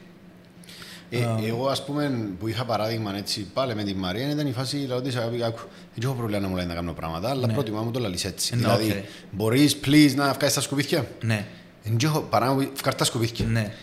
Ε, 1.10 1.18
uh, 1.18 1.48
εγώ, 1.48 1.68
ας 1.68 1.86
πούμε, 1.86 2.28
που 2.40 2.48
είχα 2.48 2.66
παράδειγμα 2.66 3.18
έτσι, 3.18 3.48
πάλι 3.54 3.76
με 3.76 3.84
τη 3.84 3.96
Μαρία, 3.96 4.30
ήταν 4.30 4.48
η 4.48 4.52
φάση 4.52 4.78
λέω 4.78 4.98
ότι 4.98 5.10
δεν 5.10 5.54
έχω 6.04 6.14
πρόβλημα 6.14 6.40
να 6.40 6.48
μου 6.48 6.56
λέει 6.56 6.66
να 6.66 6.74
κάνω 6.74 6.94
πράγματα, 6.94 7.30
αλλά 7.30 7.48
ναι. 7.48 7.54
πρότιμα 7.54 7.82
μου 7.82 7.92
το 7.92 8.00
λαλείς 8.00 8.26
έτσι. 8.26 8.56
Ναι, 8.56 8.62
δηλαδή, 8.62 8.94
okay. 8.96 9.04
μπορείς, 9.32 9.80
please, 9.86 10.14
να 10.16 10.34
βγάλεις 10.34 10.54
τα 10.54 10.62
σκουπίθια. 10.62 11.08
Ναι. 11.24 11.46
Δεν 11.84 11.98
έχω 12.04 12.20
παρά 12.20 12.46
να 12.46 12.54
βγάλεις 12.54 12.74
τα 12.98 13.04
σκουπίθια. 13.04 13.46
Ναι. 13.46 13.74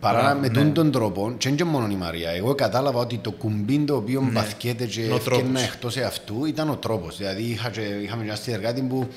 Παρά 0.00 0.34
με 0.34 0.48
ναι. 0.48 0.64
τον 0.64 0.90
τρόπο, 0.90 1.34
και 1.38 1.48
είναι 1.48 1.64
μόνο 1.64 1.88
η 1.90 1.94
Μαρία. 1.94 2.30
Εγώ 2.30 2.54
κατάλαβα 2.54 3.00
ότι 3.00 3.18
το 3.18 3.30
κουμπί 3.30 3.78
το 3.78 3.96
οποίο 3.96 4.20
ναι. 4.20 4.30
βαθιέται 4.30 4.86
και 4.86 5.02
έφτιανα 5.02 5.60
εκτός 5.60 5.96
αυτού 5.96 6.44
ήταν 6.44 6.70
ο 6.70 6.76
τρόπος. 6.76 7.16
Δηλαδή 7.16 7.42
είχα 7.42 7.70
και, 7.70 7.80
είχαμε 7.80 8.24
μια 8.24 8.36
συνεργάτη 8.36 8.80
που 8.80 9.08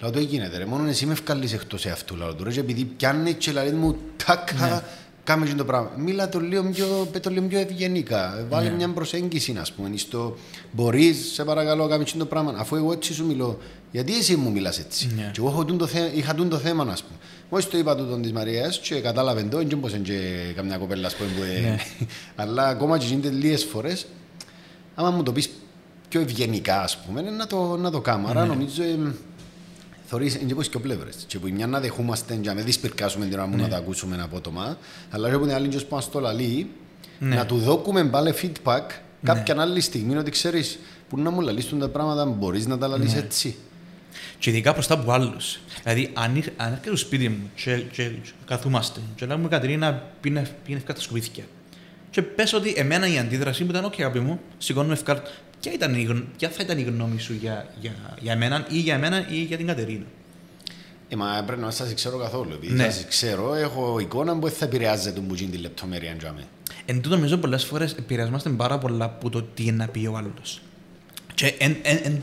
λέω 0.00 0.10
το 0.10 0.20
γίνεται 0.20 0.58
ρε, 0.58 0.64
μόνο 0.64 0.88
εσύ 0.88 1.06
με 1.06 1.12
ευκαλείς 1.12 1.52
εκτός 1.52 1.86
αυτού. 1.86 2.16
Λέω 2.16 2.34
το 2.34 2.44
ρε, 2.44 2.50
επειδή 2.50 2.84
πιάνει 2.84 3.34
και 3.34 3.52
λέει 3.52 3.70
μου 3.70 3.96
τάκα, 4.26 4.66
ναι. 4.66 4.80
κάμε 5.24 5.46
το 5.46 5.64
πράγμα. 5.64 5.90
Μίλα 5.96 6.28
το 6.28 6.40
λίγο 6.40 6.62
πιο, 6.62 7.08
το 7.20 7.30
λίγο 7.30 7.46
πιο 7.46 7.58
ευγενικά. 7.58 8.46
Βάλε 8.48 8.68
ναι. 8.68 8.74
μια 8.74 8.88
προσέγγιση, 8.88 9.52
α 9.52 9.66
πούμε. 9.76 9.90
Στο 9.96 10.36
μπορείς, 10.72 11.32
σε 11.32 11.44
παρακαλώ, 11.44 11.88
κάμε 11.88 12.04
το 12.04 12.26
πράγμα. 12.26 12.54
Αφού 12.56 12.76
εγώ 12.76 12.92
έτσι 12.92 13.14
σου 13.14 13.26
μιλώ, 13.26 13.58
γιατί 13.90 14.16
εσύ 14.16 14.36
μου 14.36 14.50
μιλάς 14.50 14.78
έτσι; 14.78 15.10
Ναι. 15.16 15.30
Και 15.32 15.40
εγώ 15.40 15.66
είχα 16.14 16.34
το 16.34 16.56
θέμα, 16.56 16.82
α 16.82 16.86
πούμε. 16.86 17.18
Μόλις 17.50 17.68
το 17.68 17.78
είπα 17.78 17.96
του 17.96 18.06
τον 18.06 18.22
της 18.22 18.32
Μαρίας 18.32 18.78
και 18.78 19.00
κατάλαβε 19.00 19.42
το, 19.42 19.58
δεν 19.58 19.80
πως 19.80 19.92
είναι 19.92 20.52
καμιά 20.54 20.76
κοπέλα 20.76 21.08
που 21.08 21.24
είναι. 21.58 21.80
Αλλά 22.36 22.68
ακόμα 22.68 22.98
και 22.98 23.06
γίνεται 23.06 23.28
λίγες 23.28 23.64
φορές, 23.64 24.06
άμα 24.94 25.10
μου 25.10 25.22
το 25.22 25.32
πεις 25.32 25.50
πιο 26.08 26.20
ευγενικά, 26.20 26.82
ας 26.82 26.98
πούμε, 26.98 27.22
να 27.22 27.46
το, 27.46 27.76
να 27.76 27.90
το 27.90 28.00
κάνω. 28.00 28.28
Άρα 28.28 28.40
ναι. 28.40 28.46
νομίζω 28.46 28.82
Θωρείς, 30.10 30.34
είναι 30.34 30.52
και 30.52 30.68
και 30.68 30.78
πλευρές. 30.78 31.24
Και 31.26 31.38
που 31.38 31.48
μια 31.48 31.66
να 31.66 31.80
δεχούμαστε 31.80 32.34
και 32.34 32.48
να 32.48 32.54
μην 32.54 32.64
δυσπυρκάσουμε 32.64 33.24
την 33.24 33.34
ώρα 33.34 33.46
μου 33.46 33.56
να 33.56 33.62
ναι. 33.62 33.68
τα 33.68 33.76
ακούσουμε 33.76 34.22
απότομα, 34.22 34.78
αλλά 35.10 35.30
και 35.30 35.36
που 35.38 35.44
είναι 35.44 35.54
άλλη 35.54 35.68
και 35.68 35.84
που 35.84 36.00
στο 36.00 36.20
λαλεί, 36.20 36.70
ναι. 37.18 37.34
να 37.34 37.46
του 37.46 37.56
δώκουμε 37.56 38.04
πάλι 38.04 38.34
feedback 38.42 38.82
κάποια 39.22 39.60
άλλη 39.60 39.80
στιγμή 39.80 40.16
ότι 40.16 40.30
ξέρεις 40.30 40.78
που 41.08 41.18
να 41.18 41.30
μου 41.30 41.40
λαλείς 41.40 41.74
τα 41.78 41.88
πράγματα, 41.88 42.24
μπορείς 42.24 42.66
να 42.66 42.78
τα 42.78 42.88
λαλείς 42.88 43.14
έτσι. 43.14 43.56
Και 44.38 44.50
ειδικά 44.50 44.72
μπροστά 44.72 44.94
από 44.94 45.12
άλλους. 45.12 45.58
Δηλαδή, 45.82 46.10
αν, 46.14 46.44
αν 46.56 46.72
έρχεται 46.72 46.88
στο 46.88 46.96
σπίτι 46.96 47.28
μου 47.28 47.50
και, 47.54 47.76
και, 47.76 48.04
και 48.04 48.10
καθούμαστε, 48.46 49.00
και 49.14 49.26
λέμε 49.26 49.48
Κατερίνα, 49.48 50.02
πήγαινε 50.20 50.48
ευκάρτα 50.70 50.92
τα 50.92 51.00
σκουπίθηκια. 51.00 51.44
Και 52.10 52.22
πες 52.22 52.52
ότι 52.52 52.74
εμένα 52.76 53.08
η 53.12 53.18
αντίδρασή 53.18 53.64
μου 53.64 53.70
ήταν: 53.70 53.84
OK, 53.84 53.94
αγάπη 53.98 54.20
μου, 54.20 54.40
σηκώνουμε 54.58 54.92
ευκάρτα. 54.92 55.30
Ποια, 55.60 55.72
ήταν 55.72 55.94
η, 55.94 56.26
ποια 56.36 56.48
θα 56.48 56.62
ήταν 56.62 56.78
η 56.78 56.82
γνώμη 56.82 57.18
σου 57.18 57.32
για, 57.32 57.66
για, 57.80 57.92
για 58.20 58.32
εμένα 58.32 58.66
ή 58.70 58.78
για 58.78 58.94
εμένα 58.94 59.28
ή 59.30 59.42
για 59.42 59.56
την 59.56 59.66
Κατερίνα; 59.66 60.04
Ε, 61.08 61.16
μα 61.16 61.42
πρέπει 61.46 61.60
να 61.60 61.70
σας 61.70 61.94
ξέρω 61.94 62.18
καθόλου. 62.18 62.52
Επειδή 62.52 62.74
ναι. 62.74 62.90
σας 62.90 63.04
ξέρω, 63.04 63.54
έχω 63.54 63.98
εικόνα 63.98 64.38
που 64.38 64.48
θα 64.48 64.64
επηρεάζεται 64.64 65.20
μου 65.20 65.34
την 65.34 65.60
λεπτομέρεια. 65.60 66.16
Εν 66.84 67.00
τούτο, 67.00 67.16
νομίζω 67.16 67.36
πολλές 67.36 67.64
φορές 67.64 67.92
επηρεαζόμαστε 67.92 68.50
πάρα 68.50 68.78
πολλά 68.78 69.04
από 69.04 69.30
το 69.30 69.42
τι 69.42 69.62
είναι 69.62 69.76
να 69.76 69.88
πει 69.88 70.06
ο 70.06 70.16
άλλος. 70.16 70.60
Και 71.38 71.54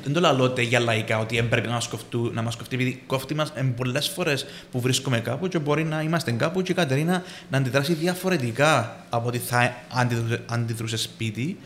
δεν 0.03 0.13
το 0.13 0.19
λέω 0.19 0.53
για 0.59 0.79
λαϊκά 0.79 1.19
ότι 1.19 1.35
δεν 1.35 1.49
πρέπει 1.49 1.67
να 1.67 1.73
μας, 1.73 1.87
κοφτού, 1.87 2.31
να 2.33 2.41
μας 2.41 2.55
κοφτεί, 2.55 2.75
επειδή 2.75 3.03
κόφτει 3.07 3.35
μας 3.35 3.53
πολλές 3.75 4.07
φορές 4.07 4.45
που 4.71 4.79
βρίσκουμε 4.81 5.19
κάπου 5.19 5.47
και 5.47 5.59
μπορεί 5.59 5.83
να 5.83 6.01
είμαστε 6.01 6.31
κάπου 6.31 6.61
και 6.61 6.71
η 6.71 6.75
Κατερίνα 6.75 7.23
να 7.49 7.57
αντιδράσει 7.57 7.93
διαφορετικά 7.93 9.05
από 9.09 9.27
ότι 9.27 9.37
θα 9.37 9.75
αντιδρούσε 10.45 10.97
σπίτι. 10.97 11.57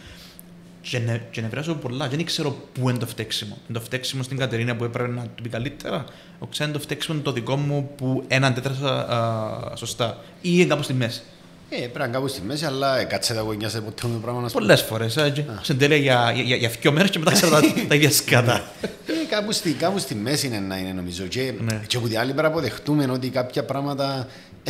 Και, 0.81 0.99
νε, 0.99 1.21
και 1.31 1.41
νευράζω 1.41 1.75
πολλά. 1.75 2.07
Δεν 2.07 2.25
ξέρω 2.25 2.51
πού 2.73 2.89
είναι 2.89 2.97
το 2.97 3.07
φταίξιμο. 3.07 3.57
Είναι 3.69 3.77
το 3.77 3.85
φταίξιμο 3.85 4.23
στην 4.23 4.37
Κατερίνα 4.37 4.75
που 4.75 4.83
έπρεπε 4.83 5.09
να 5.09 5.21
το 5.21 5.41
πει 5.43 5.49
καλύτερα; 5.49 6.05
Ο 6.39 6.47
ξέρω 6.47 6.71
το 6.71 6.79
φταίξιμο 6.79 7.21
το 7.21 7.31
δικό 7.31 7.55
μου 7.55 7.91
που 7.97 8.23
ένα 8.27 8.47
αντέδρασα 8.47 9.73
σωστά. 9.75 10.17
Ή 10.41 10.49
είναι 10.53 10.65
κάπου 10.65 10.83
στη 10.83 10.93
μέση. 10.93 11.21
Ε, 11.69 11.77
πρέπει 11.77 11.99
να 11.99 12.07
κάπου 12.07 12.27
στη 12.27 12.41
μέση, 12.41 12.65
αλλά 12.65 13.03
κάτσε 13.03 13.33
τα 13.33 13.41
γονιά 13.41 13.69
σε 13.69 13.81
ποτέ 13.81 14.01
το 14.01 14.07
πράγμα. 14.07 14.49
Πολλές 14.53 14.81
φορές. 14.81 15.17
Σε 15.61 15.73
τέλεια 15.73 15.97
για, 15.97 16.31
για, 16.35 16.55
για 16.55 16.69
δύο 16.69 16.91
μέρες 16.91 17.09
και 17.09 17.19
μετά 17.19 17.31
ξέρω 17.31 17.51
τα, 17.51 17.61
τα 17.87 17.95
ίδια 17.95 18.11
σκάτα. 18.11 18.71
Ε, 18.81 18.87
κάπου, 19.29 19.51
στη, 19.51 19.71
κάπου 19.71 19.99
στη 19.99 20.15
μέση 20.15 20.47
είναι 20.47 20.59
να 20.59 20.77
είναι 20.77 20.91
νομίζω. 20.91 21.23
Και, 21.23 21.53
ναι. 21.59 21.81
και 21.87 21.97
από 21.97 22.07
την 22.07 22.19
άλλη 22.19 22.33
πέρα 22.33 22.47
αποδεχτούμε 22.47 23.07
ότι 23.11 23.29
κάποια 23.29 23.63
πράγματα 23.63 24.27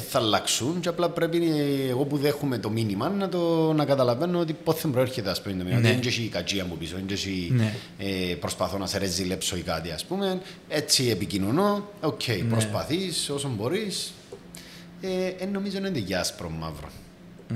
θα 0.10 0.20
αλλάξουν 0.20 0.80
και 0.80 0.90
απλά 0.90 1.10
πρέπει 1.10 1.42
εγώ 1.90 2.06
που 2.06 2.18
δέχομαι 2.18 2.58
το 2.58 2.70
μήνυμα 2.70 3.10
να, 3.10 3.30
το, 3.30 3.74
να 3.74 3.86
καταλαβαίνω 3.86 4.40
ότι 4.40 4.54
πότε 4.54 4.88
προέρχεται 4.88 5.30
ας 5.30 5.42
πούμε 5.42 5.56
το 5.56 5.64
μήνυμα. 5.64 5.82
Ναι. 5.82 5.90
Δεν 5.90 6.00
έχει 6.06 6.28
κακία 6.28 6.66
μου 6.66 6.78
πίσω, 6.78 6.96
δεν 6.96 7.18
ναι. 7.50 7.74
ε, 7.98 8.36
προσπαθώ 8.36 8.78
να 8.78 8.86
σε 8.86 8.98
ρεζιλέψω 8.98 9.58
ή 9.58 9.62
κάτι 9.62 9.92
ας 9.92 10.06
πούμε. 10.06 10.42
Έτσι 10.70 11.10
επικοινωνώ, 11.10 11.88
OK, 12.02 12.22
okay, 12.26 12.42
ναι. 12.44 12.50
προσπαθείς 12.50 13.30
όσο 13.30 13.52
μπορείς, 13.58 14.14
ε, 15.02 15.46
νομίζω 15.46 15.78
είναι 15.78 16.00
για 16.00 16.20
άσπρο 16.20 16.50
μαύρο. 16.50 16.90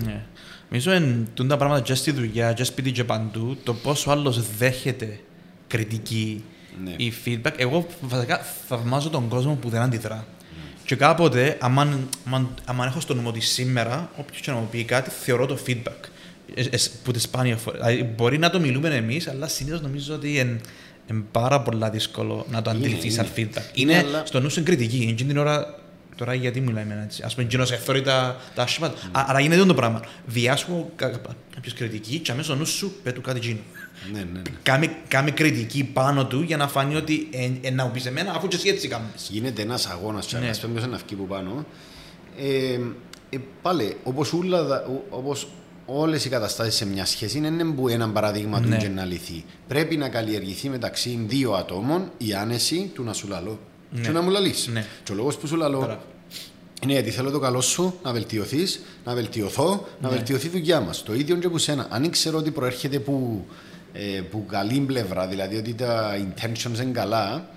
Ναι. 0.03 0.21
Νομίζω 0.69 0.93
είναι 0.93 1.27
τα 1.47 1.58
πράγματα 1.58 1.82
και 1.82 1.93
στη 1.93 2.12
δουλειά, 2.12 2.53
και 2.53 2.63
σπίτι 2.63 2.91
και 2.91 3.03
παντού, 3.03 3.58
το 3.63 3.73
πόσο 3.73 4.12
άλλος 4.12 4.56
δέχεται 4.58 5.19
κριτική 5.67 6.43
ναι. 6.84 6.93
ή 6.97 7.13
feedback. 7.25 7.53
Εγώ 7.58 7.88
βασικά 8.01 8.38
θαυμάζω 8.67 9.10
τον 9.10 9.27
κόσμο 9.27 9.56
που 9.56 9.69
δεν 9.69 9.82
αντιδρά. 9.82 10.15
Ναι. 10.15 10.82
Και 10.86 10.95
κάποτε, 10.95 11.58
αν 12.65 12.79
έχω 12.86 12.99
στο 12.99 13.13
νου 13.13 13.23
ότι 13.25 13.39
σήμερα, 13.39 14.10
όποιος 14.17 14.41
και 14.41 14.51
να 14.51 14.58
μου 14.58 14.67
πει 14.71 14.84
κάτι, 14.84 15.10
θεωρώ 15.10 15.45
το 15.45 15.58
feedback. 15.67 16.10
Ε, 16.56 16.62
ε, 16.62 16.77
που 17.03 17.12
τη 17.12 17.19
σπάνια 17.19 17.58
φορά. 17.58 17.77
Δηλαδή, 17.77 18.03
μπορεί 18.15 18.38
να 18.38 18.49
το 18.49 18.60
μιλούμε 18.60 18.95
εμείς, 18.95 19.27
αλλά 19.27 19.47
συνήθως 19.47 19.82
νομίζω 19.82 20.15
ότι 20.15 20.38
είναι 20.38 20.62
είναι 21.12 21.23
πάρα 21.32 21.62
πολύ 21.62 21.89
δύσκολο 21.91 22.45
να 22.49 22.62
το 22.62 22.69
αντιληφθείς 22.69 23.13
σαν 23.13 23.27
feedback. 23.36 23.63
Είναι, 23.73 23.91
είναι 23.91 23.97
αλλά... 23.97 24.25
στο 24.25 24.39
νου 24.39 24.49
στην 24.49 24.63
κριτική. 24.63 25.01
Είναι 25.01 25.13
την 25.13 25.38
ώρα 25.38 25.79
Τώρα 26.15 26.34
γιατί 26.34 26.62
μιλάμε 26.62 27.02
έτσι. 27.04 27.23
Α 27.23 27.30
πούμε, 27.36 27.47
κοινό 27.47 27.63
ευθόρει 27.63 28.02
τα, 28.02 28.41
τα 28.56 28.63
άσχημα. 28.63 28.93
Mm. 28.93 28.97
Άρα 29.12 29.39
γίνεται 29.39 29.65
το 29.65 29.73
πράγμα. 29.73 30.02
Διάσχω 30.26 30.91
κάποιος 30.95 31.73
κριτική 31.73 32.19
και 32.19 32.32
αμέσως 32.32 32.58
νους 32.58 32.69
σου 32.69 32.93
πέτου 33.04 33.21
κάτι 33.21 33.39
τζίνο. 33.39 33.60
Ναι, 34.12 34.19
ναι, 34.19 34.26
ναι. 34.34 34.41
Κάμε, 34.63 34.95
κάμε 35.08 35.32
κριτική 35.32 35.84
πάνω 35.84 36.26
του 36.26 36.41
για 36.41 36.58
να 36.58 36.67
φανεί 36.67 36.95
ότι 36.95 37.28
ε, 37.32 37.52
ε, 37.62 37.71
να 37.71 37.86
πεις 37.88 38.06
εμένα 38.06 38.32
αφού 38.32 38.47
και 38.47 38.56
εσύ 38.56 38.69
έτσι 38.69 38.88
κάνεις. 38.88 39.28
Γίνεται 39.30 39.62
ένας 39.62 39.86
αγώνας 39.86 40.26
και 40.26 40.38
ναι. 40.38 40.52
πούμε 40.62 40.82
ένα 40.82 40.95
αυκή 40.95 41.15
που 41.15 41.28
πάνω. 41.28 41.65
Ε, 42.38 42.80
ε, 43.30 43.38
πάλι, 43.62 43.97
όπως 44.04 44.34
όπως 45.10 45.47
όλες 45.86 46.26
οι 46.26 46.30
καταστάσεις 46.30 46.76
σε 46.76 46.86
μια 46.86 47.06
σχέση 47.06 47.38
είναι 47.38 47.63
που 47.63 47.88
ένα 47.88 48.10
παραδείγμα 48.10 48.60
ναι. 48.60 48.76
του 48.76 48.82
και 48.82 48.89
να 48.89 49.06
λυθεί. 49.06 49.43
Πρέπει 49.67 49.97
να 49.97 50.10
καλλιεργηθεί 50.10 50.69
μεταξύ 50.69 51.26
δύο 51.28 51.54
ατόμων 51.54 52.12
η 52.17 52.34
άνεση 52.34 52.91
του 52.93 53.04
να 53.04 53.13
σου 53.13 53.28
λαλώ 53.28 53.49
ναι. 53.52 53.58
Και 54.01 54.10
να 54.10 54.21
μου 54.21 54.29
λαλείς. 54.29 54.67
Ναι. 54.67 54.86
Και 55.03 55.12
ο 55.12 55.15
λόγος 55.15 55.38
που 55.38 55.47
σου 55.47 55.56
λαλώ 55.56 55.99
είναι 56.84 56.93
γιατί 56.93 57.10
θέλω 57.10 57.32
το 57.32 57.39
καλό 57.39 57.62
σου 57.62 57.99
να 58.03 58.12
βελτιωθείς, 58.12 58.82
να 59.06 59.13
βελτιωθώ, 59.13 59.88
να 60.01 60.10
ναι. 60.10 60.15
βελτιωθεί 60.15 60.47
η 60.47 60.49
δουλειά 60.49 60.79
μας. 60.79 61.03
Το 61.03 61.13
ίδιο 61.13 61.36
και 61.36 61.49
που 61.49 61.58
σένα. 61.58 61.88
Αν 61.89 62.10
ξέρω 62.10 62.38
ότι 62.38 62.51
προέρχεται 62.51 62.99
που, 62.99 63.45
ε, 63.93 64.21
που 64.32 64.45
καλή 64.45 64.79
πλευρά, 64.79 65.27
δηλαδή 65.27 65.56
ότι 65.56 65.73
τα 65.73 66.15
intentions 66.15 66.82
είναι 66.82 66.91
καλά, 66.91 67.49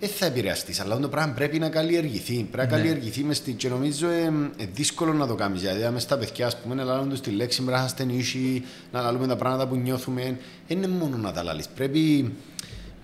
δεν 0.00 0.08
θα 0.08 0.26
επηρεαστείς. 0.26 0.80
Αλλά 0.80 0.98
το 0.98 1.08
πράγμα 1.08 1.32
πρέπει 1.32 1.58
να 1.58 1.68
καλλιεργηθεί. 1.68 2.46
Πρέπει 2.50 2.56
να 2.56 2.76
ναι. 2.76 2.82
καλλιεργηθεί 2.82 3.24
μες 3.24 3.36
στη... 3.36 3.52
και 3.52 3.68
νομίζω 3.68 4.08
ε, 4.08 4.32
ε, 4.56 4.66
δύσκολο 4.72 5.12
να 5.12 5.26
το 5.26 5.34
κάνεις. 5.34 5.60
Δηλαδή, 5.60 5.88
με 5.92 6.00
στα 6.00 6.18
παιδιά, 6.18 6.46
ας 6.46 6.56
πούμε, 6.56 6.74
να 6.74 6.84
λάβουν 6.84 7.08
του 7.08 7.20
τη 7.20 7.30
λέξη, 7.30 7.62
πρέπει 7.62 7.78
να 7.78 7.84
ασθενήσει, 7.84 8.64
να 8.92 9.00
λάβουμε 9.00 9.26
τα 9.26 9.36
πράγματα 9.36 9.66
που 9.66 9.76
νιώθουμε. 9.76 10.38
Δεν 10.68 10.76
είναι 10.76 10.88
μόνο 10.88 11.16
να 11.16 11.32
τα 11.32 11.42
λάβει. 11.42 11.62
Πρέπει, 11.74 12.32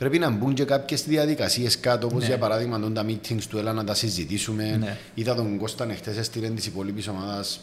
πρέπει 0.03 0.19
να 0.19 0.31
μπουν 0.31 0.55
και 0.55 0.65
κάποιες 0.65 1.05
διαδικασίες 1.05 1.81
κάτω, 1.81 2.07
όπως 2.07 2.21
ναι. 2.21 2.27
για 2.27 2.39
παράδειγμα 2.39 2.93
τα 2.93 3.07
meetings 3.07 3.43
του 3.49 3.59
έλα 3.59 3.73
να 3.73 3.85
τα 3.85 3.95
συζητήσουμε. 3.95 4.77
Ναι. 4.77 4.97
Είδα 5.15 5.35
τον 5.35 5.59
Κώστα 5.59 5.89
χτε 5.97 6.15
έστειλε 6.19 6.49
της 6.49 6.67
υπόλοιπης 6.67 7.09
ομάδας 7.09 7.61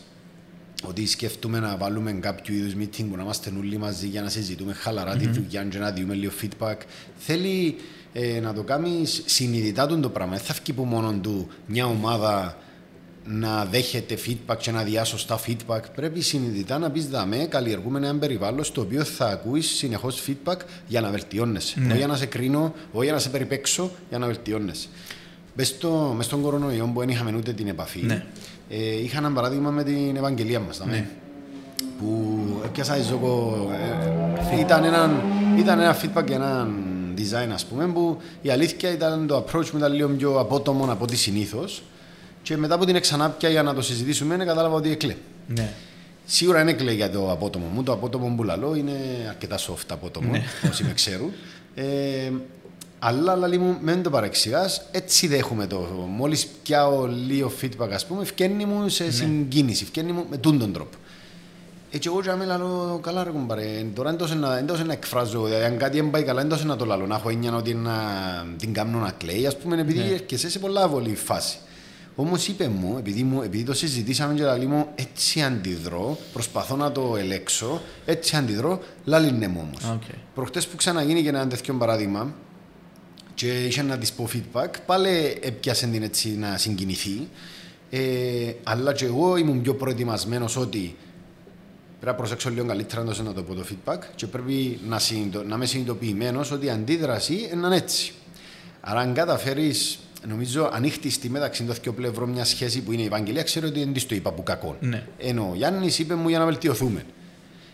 ότι 0.83 1.07
σκέφτομαι 1.07 1.59
να 1.59 1.77
βάλουμε 1.77 2.11
κάποιο 2.11 2.55
είδους 2.55 2.73
meeting 2.73 3.05
που 3.09 3.15
να 3.15 3.21
είμαστε 3.21 3.51
όλοι 3.57 3.77
μαζί 3.77 4.07
για 4.07 4.21
να 4.21 4.29
συζητούμε 4.29 4.73
χαλαρά 4.73 5.13
mm-hmm. 5.13 5.19
τη 5.19 5.27
δουλειά 5.27 5.63
και 5.63 5.77
να 5.77 5.93
δούμε 5.93 6.13
λίγο 6.13 6.31
feedback. 6.41 6.75
Θέλει 7.17 7.75
ε, 8.13 8.39
να 8.39 8.53
το 8.53 8.63
κάνεις 8.63 9.23
συνειδητά 9.25 9.87
το 9.87 10.09
πράγμα. 10.09 10.35
Δεν 10.35 10.43
θα 10.43 10.53
βγει 10.53 10.71
από 10.71 10.85
μόνο 10.85 11.13
του 11.21 11.47
μια 11.65 11.85
ομάδα 11.85 12.57
να 13.25 13.65
δέχεται 13.65 14.17
feedback 14.27 14.57
και 14.57 14.71
να 14.71 14.83
διά 14.83 15.03
σωστά 15.03 15.39
feedback. 15.47 15.81
Πρέπει 15.95 16.21
συνειδητά 16.21 16.77
να 16.77 16.89
πεις 16.89 17.07
δαμέ, 17.07 17.45
καλλιεργούμε 17.45 17.97
ένα 17.97 18.15
περιβάλλον 18.15 18.63
στο 18.63 18.81
οποίο 18.81 19.03
θα 19.03 19.27
ακούεις 19.27 19.67
συνεχώς 19.67 20.23
feedback 20.27 20.57
για 20.87 21.01
να 21.01 21.09
βελτιώνεσαι. 21.09 21.79
Ναι. 21.79 21.87
Όχι 21.87 21.97
για 21.97 22.07
να 22.07 22.15
σε 22.15 22.25
κρίνω, 22.25 22.73
όχι 22.91 23.03
για 23.03 23.13
να 23.13 23.19
σε 23.19 23.29
περιπέξω, 23.29 23.91
για 24.09 24.17
να 24.17 24.25
βελτιώνεσαι. 24.25 24.87
Μες, 25.53 25.67
στο, 25.67 26.13
μες 26.17 26.25
στον 26.25 26.41
κορονοϊό 26.41 26.91
που 26.93 26.99
δεν 26.99 27.09
είχαμε 27.09 27.33
ούτε 27.37 27.53
την 27.53 27.67
επαφή, 27.67 28.01
ναι. 28.01 28.25
ε, 28.69 29.01
είχα 29.03 29.17
ένα 29.17 29.31
παράδειγμα 29.31 29.69
με 29.69 29.83
την 29.83 30.15
Ευαγγελία 30.15 30.59
μας. 30.59 30.81
Ναι. 30.85 31.07
Που 31.99 32.37
έπιασα 32.65 33.01
ζώκο. 33.01 33.67
Ε, 34.51 34.59
ήταν, 34.59 34.83
ένα, 34.83 35.23
ήταν 35.57 35.79
ένα 35.79 35.97
feedback 36.01 36.23
και 36.25 36.33
ένα 36.33 36.69
design, 37.17 37.49
ας 37.53 37.65
πούμε, 37.65 37.87
που 37.87 38.17
η 38.41 38.49
αλήθεια 38.49 38.91
ήταν 38.91 39.27
το 39.27 39.37
approach 39.37 39.69
μου 39.69 39.77
ήταν 39.77 39.93
λίγο 39.93 40.09
πιο 40.09 40.39
απότομο 40.39 40.91
από 40.91 41.03
ό,τι 41.03 41.15
συνήθως. 41.15 41.83
Και 42.49 42.57
μετά 42.57 42.75
από 42.75 42.85
την 42.85 42.95
εξανάπια 42.95 43.49
για 43.49 43.63
να 43.63 43.73
το 43.73 43.81
συζητήσουμε, 43.81 44.37
κατάλαβα 44.37 44.75
ότι 44.75 44.91
εκλέ. 44.91 45.15
Ναι. 45.47 45.73
Σίγουρα 46.25 46.61
είναι 46.61 46.71
εκλέ 46.71 46.91
για 46.91 47.09
το 47.09 47.31
απότομο 47.31 47.65
μου. 47.65 47.83
Το 47.83 47.91
απότομο 47.91 48.33
που 48.35 48.43
λαλώ 48.43 48.75
είναι 48.75 48.93
αρκετά 49.29 49.57
soft 49.57 49.85
απότομο, 49.91 50.31
ναι. 50.31 50.43
όσοι 50.69 50.83
με 50.83 50.93
ξέρουν. 50.93 51.31
Ε, 51.75 51.83
αλλά, 52.99 53.31
αλλά 53.31 53.59
μου, 53.59 53.77
μην 53.81 54.03
το 54.03 54.09
παρεξηγάς, 54.09 54.81
έτσι 54.91 55.27
δέχομαι 55.27 55.67
το. 55.67 55.79
Μόλις 56.09 56.47
πιάω 56.63 57.07
λίγο 57.07 57.51
feedback, 57.61 57.89
ας 57.93 58.05
πούμε, 58.05 58.25
φκένει 58.25 58.65
μου 58.65 58.89
σε 58.89 59.03
ναι. 59.03 59.11
συγκίνηση, 59.11 59.85
φκένει 59.85 60.11
μου 60.11 60.25
με 60.29 60.37
τούν 60.37 60.59
τον 60.59 60.73
τρόπο. 60.73 60.97
Έτσι 61.91 62.09
εγώ 62.11 62.21
και 62.21 62.45
λαλώ 62.45 62.99
καλά 63.03 63.23
ρε 63.23 63.29
κουμπάρε, 63.29 63.85
τώρα 63.93 64.09
εντός 64.59 64.85
να 64.85 64.91
εκφράζω, 64.91 65.43
δηλαδή 65.43 65.63
αν 65.63 65.77
κάτι 65.77 65.99
δεν 65.99 66.09
πάει 66.09 66.23
καλά 66.23 66.41
εντός 66.41 66.63
να 66.65 66.75
το 66.75 66.85
λαλώ, 66.85 67.07
να 67.07 67.15
έχω 67.15 67.29
έννοια 67.29 67.55
ότι 67.55 67.73
να 67.73 67.93
την 68.57 68.73
κάνω 68.73 68.99
να 68.99 69.11
κλαίει, 69.11 69.45
ας 69.45 69.57
πούμε, 69.57 69.79
επειδή 69.79 69.99
ναι. 69.99 70.17
και 70.17 70.37
σε 70.37 70.59
πολλά 70.59 70.83
αβολή 70.83 71.15
φάση. 71.15 71.57
Όμως 72.21 72.47
είπε 72.47 72.67
μου, 72.67 72.97
επειδή, 72.97 73.23
μου, 73.23 73.41
επειδή 73.41 73.63
το 73.63 73.73
συζητήσαμε 73.73 74.33
και 74.33 74.43
λαλή 74.43 74.65
μου, 74.65 74.87
έτσι 74.95 75.41
αντιδρώ, 75.41 76.17
προσπαθώ 76.33 76.75
να 76.75 76.91
το 76.91 77.15
ελέξω, 77.17 77.81
έτσι 78.05 78.35
αντιδρώ, 78.35 78.81
λαλή 79.05 79.31
ναι 79.31 79.47
μου 79.47 79.59
όμως. 79.61 79.99
Okay. 79.99 80.15
Προχτές 80.33 80.67
που 80.67 80.75
ξαναγίνει 80.75 81.21
και 81.21 81.29
ένα 81.29 81.47
τέτοιο 81.47 81.73
παράδειγμα, 81.73 82.33
και 83.33 83.65
είχε 83.65 83.81
να 83.81 83.97
της 83.97 84.11
πω 84.11 84.27
feedback, 84.33 84.69
πάλι 84.85 85.37
έπιασε 85.41 85.87
την 85.87 86.03
έτσι 86.03 86.29
να 86.29 86.57
συγκινηθεί, 86.57 87.27
ε, 87.89 87.99
αλλά 88.63 88.93
και 88.93 89.05
εγώ 89.05 89.37
ήμουν 89.37 89.61
πιο 89.61 89.75
προετοιμασμένος 89.75 90.57
ότι 90.57 90.95
Πρέπει 91.99 92.11
να 92.11 92.15
προσέξω 92.15 92.49
λίγο 92.49 92.65
καλύτερα 92.65 93.03
να 93.03 93.33
το 93.33 93.43
πω 93.43 93.53
το 93.53 93.65
feedback 93.69 93.99
και 94.15 94.27
πρέπει 94.27 94.79
να, 94.87 94.99
συνειδητο, 94.99 95.43
να 95.43 95.55
είμαι 95.55 95.65
συνειδητοποιημένος 95.65 96.51
ότι 96.51 96.65
η 96.65 96.69
αντίδραση 96.69 97.49
είναι 97.53 97.75
έτσι. 97.75 98.13
Άρα, 98.81 98.99
αν 98.99 99.13
καταφέρεις, 99.13 99.99
νομίζω, 100.27 100.69
ανοίχτη 100.73 101.29
μεταξύ 101.29 101.63
των 101.63 101.75
δύο 101.81 101.93
πλευρών 101.93 102.29
μια 102.29 102.45
σχέση 102.45 102.81
που 102.81 102.91
είναι 102.91 103.01
η 103.01 103.05
Ευαγγελία, 103.05 103.43
ξέρω 103.43 103.67
ότι 103.67 103.79
δεν 103.79 103.93
της 103.93 104.05
το 104.05 104.15
είπα 104.15 104.31
που 104.31 104.43
κακό. 104.43 104.77
Ναι. 104.79 105.07
Ενώ 105.17 105.49
ο 105.51 105.55
Γιάννης 105.55 105.99
είπε 105.99 106.15
μου 106.15 106.29
για 106.29 106.39
να 106.39 106.45
βελτιωθούμε. 106.45 107.05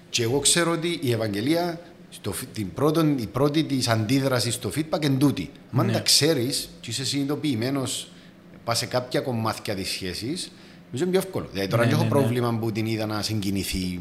Και 0.10 0.24
εγώ 0.24 0.40
ξέρω 0.40 0.72
ότι 0.72 1.00
η 1.02 1.12
Ευαγγελία, 1.12 1.80
στο, 2.10 2.34
την 2.54 2.74
πρώτο, 2.74 3.06
η 3.06 3.28
πρώτη 3.32 3.64
της 3.64 3.88
αντίδρασης 3.88 4.54
στο 4.54 4.72
feedback 4.76 5.06
είναι 5.06 5.18
τούτη. 5.18 5.52
Αν 5.76 5.86
ναι. 5.86 5.92
τα 5.92 6.00
ξέρεις 6.00 6.70
και 6.82 6.90
είσαι 6.90 7.06
συνειδητοποιημένος, 7.06 8.08
πας 8.64 8.78
σε 8.78 8.86
κάποια 8.86 9.20
κομμάτια 9.20 9.76
της 9.76 9.90
σχέσης, 9.90 10.52
Νομίζω 10.92 11.04
είναι 11.04 11.12
πιο 11.12 11.20
εύκολο. 11.20 11.48
Δηλαδή 11.52 11.70
τώρα 11.70 11.86
ναι, 11.86 11.92
έχω 11.92 12.00
ναι, 12.00 12.04
ναι, 12.04 12.10
πρόβλημα 12.10 12.58
που 12.60 12.72
την 12.72 12.86
είδα 12.86 13.06
να 13.06 13.22
συγκινηθεί. 13.22 14.00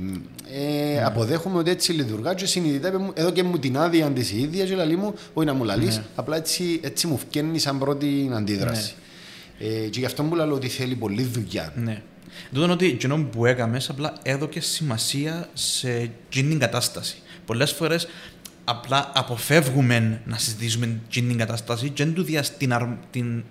Ε, 0.53 0.95
ναι. 0.95 1.05
Αποδέχομαι 1.05 1.59
ότι 1.59 1.71
έτσι 1.71 1.93
λειτουργά 1.93 2.35
και 2.35 2.47
συνειδητά 2.47 3.13
εδώ 3.15 3.31
και 3.31 3.43
μου 3.43 3.59
την 3.59 3.77
άδεια 3.77 4.11
της 4.11 4.33
ίδιας 4.33 4.69
και 4.69 4.75
λαλή 4.75 4.97
μου, 4.97 5.15
όχι 5.33 5.47
να 5.47 5.55
μου 5.55 5.65
λαλείς, 5.65 5.97
ναι. 5.97 6.05
απλά 6.15 6.37
έτσι, 6.37 6.81
έτσι 6.83 7.07
μου 7.07 7.19
φκένει 7.19 7.59
σαν 7.59 7.79
πρώτη 7.79 8.31
αντίδραση. 8.35 8.95
Ναι. 9.59 9.67
Ε, 9.67 9.89
και 9.89 9.99
γι' 9.99 10.07
αυτό 10.07 10.23
μου 10.23 10.35
λέω 10.35 10.53
ότι 10.53 10.69
θέλει 10.69 10.95
πολλή 10.95 11.23
δουλειά. 11.23 11.73
Ναι. 11.77 12.03
Τούτο 12.53 12.73
ότι 12.73 12.87
εκείνο 12.87 13.25
που 13.25 13.47
έκαμες 13.47 13.89
απλά 13.89 14.13
έδωκε 14.23 14.61
σημασία 14.61 15.49
σε 15.53 15.91
εκείνη 15.91 16.49
την 16.49 16.59
κατάσταση. 16.59 17.17
Πολλές 17.47 17.73
φορές 17.73 18.09
απλά 18.65 19.13
αποφεύγουμε 19.15 20.21
να 20.25 20.39
συζητήσουμε 20.39 21.01
εκείνη 21.07 21.29
την 21.29 21.39
κατάσταση 21.39 21.89
και 21.89 22.05
δεν 22.05 22.15
του 22.15 22.23
δια 22.23 22.45
την, 22.59 22.75
την, 23.11 23.45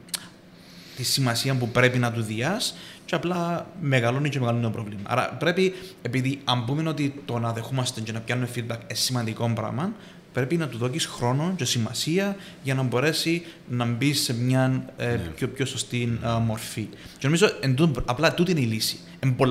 τη 0.96 1.04
σημασία 1.04 1.56
που 1.56 1.70
πρέπει 1.70 1.98
να 1.98 2.12
του 2.12 2.22
διάσει 2.22 2.74
και 3.06 3.16
απλά 3.16 3.68
μεγαλώνει 3.82 4.30
και 4.30 4.40
μεγαλώνει 4.40 4.64
το 4.64 4.70
πρόβλημα. 4.70 5.02
Άρα 5.04 5.30
πρέπει, 5.40 5.74
επειδή 6.02 6.40
αν 6.44 6.66
πούμε 6.66 6.90
ότι 6.90 7.22
το 7.26 7.40
να 7.40 7.54
δεχόμαστε 7.54 8.02
και 8.02 8.12
να 8.12 8.20
πιάνουμε 8.20 8.50
feedback 8.56 8.60
είναι 8.60 8.94
σημαντικό 8.94 9.52
πράγμα, 9.56 9.94
πρέπει 10.34 10.58
να 10.58 10.68
του 10.68 10.78
δώσει 10.78 11.08
χρόνο 11.08 11.54
και 11.56 11.66
σημασία 11.66 12.36
για 12.64 12.74
να 12.74 12.84
μπορέσει 12.84 13.44
να 13.70 13.86
μπεις 13.86 14.22
σε 14.22 14.34
μια 14.34 14.86
ε, 14.98 15.08
ναι. 15.08 15.18
πιο, 15.36 15.48
πιο 15.48 15.66
σωστή 15.66 16.20
ε, 16.24 16.28
μορφή. 16.42 16.88
Και 17.18 17.26
νομίζω 17.26 17.50
εν, 17.62 17.94
απλά 18.06 18.34
τούτη 18.34 18.52
είναι 18.52 18.60
η 18.60 18.66
λύση. 18.66 18.98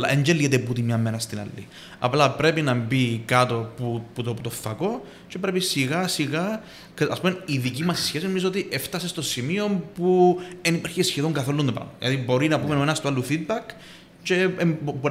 Δεν 0.08 0.22
γελιέται 0.22 0.56
από 0.56 0.72
τη 0.72 0.82
μια 0.82 0.98
μέρα 0.98 1.18
στην 1.18 1.38
άλλη. 1.38 1.66
Απλά 1.98 2.30
πρέπει 2.30 2.62
να 2.62 2.74
μπει 2.74 3.22
κάτω 3.24 3.72
που, 3.76 4.02
που, 4.14 4.22
το, 4.22 4.34
που 4.34 4.40
το 4.40 4.50
φακό 4.50 5.04
και 5.28 5.38
πρέπει 5.38 5.60
σιγά 5.60 6.08
σιγά. 6.08 6.62
Α 7.10 7.20
πούμε, 7.20 7.42
η 7.46 7.58
δική 7.58 7.84
μας 7.84 7.98
σχέση 7.98 8.26
νομίζω 8.26 8.48
ότι 8.48 8.68
έφτασε 8.70 9.08
στο 9.08 9.22
σημείο 9.22 9.82
που 9.94 10.38
δεν 10.62 10.74
υπάρχει 10.74 11.02
σχεδόν 11.02 11.32
καθόλου 11.32 11.64
το 11.64 11.72
πράγμα. 11.72 11.92
Δηλαδή, 11.98 12.16
μπορεί 12.16 12.48
να 12.48 12.60
πούμε 12.60 12.74
ναι. 12.74 12.82
ένας 12.82 12.98
στο 12.98 13.08
άλλο 13.08 13.24
feedback 13.28 13.74
και 14.22 14.48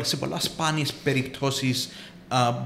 σε 0.02 0.18
πολλά 0.18 0.40
σπάνιες 0.40 0.94
περιπτώσεις 0.94 1.90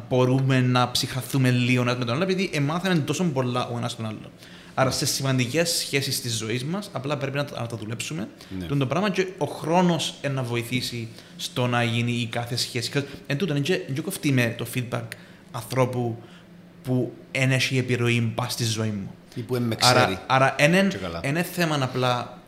μπορούμε 0.09 0.61
να 0.61 0.91
ψυχαθούμε 0.91 1.51
λίγο 1.51 1.81
ένας 1.81 1.97
με 1.97 2.05
τον 2.05 2.13
άλλο, 2.13 2.23
επειδή 2.23 2.49
εμάθαμε 2.53 2.95
τόσο 2.95 3.23
πολλά 3.23 3.67
ο 3.67 3.77
ένας 3.77 3.95
τον 3.95 4.05
άλλο. 4.05 4.31
Άρα 4.77 4.91
σε 4.91 5.05
σημαντικές 5.05 5.69
σχέσεις 5.69 6.21
της 6.21 6.37
ζωής 6.37 6.63
μας, 6.63 6.89
απλά 6.91 7.17
πρέπει 7.17 7.37
να, 7.37 7.43
να 7.43 7.67
τα 7.67 7.77
δουλέψουμε. 7.77 8.27
Ναι. 8.59 8.65
Το 8.65 8.85
πράγμα 8.85 9.09
και 9.09 9.27
ο 9.37 9.45
χρόνος 9.45 10.13
να 10.33 10.43
βοηθήσει 10.43 11.07
στο 11.37 11.67
να 11.67 11.83
γίνει 11.83 12.11
η 12.11 12.25
κάθε 12.25 12.55
σχέση. 12.55 13.03
Εν 13.27 13.37
τούτο, 13.37 13.53
δεν 13.53 14.03
κοφτεί 14.03 14.31
με 14.31 14.55
το 14.57 14.65
feedback 14.75 15.07
ανθρώπου 15.51 16.17
που 16.83 17.13
έχει 17.31 17.77
επιρροή 17.77 18.31
πα 18.35 18.49
στη 18.49 18.63
ζωή 18.63 18.89
μου. 18.89 19.13
Ή 19.35 19.41
που 19.41 19.57
με 19.59 19.75
ξέρει. 19.75 20.19
Άρα, 20.27 20.55
είναι 21.23 21.43
θέμα 21.43 21.79
απλά 21.81 22.39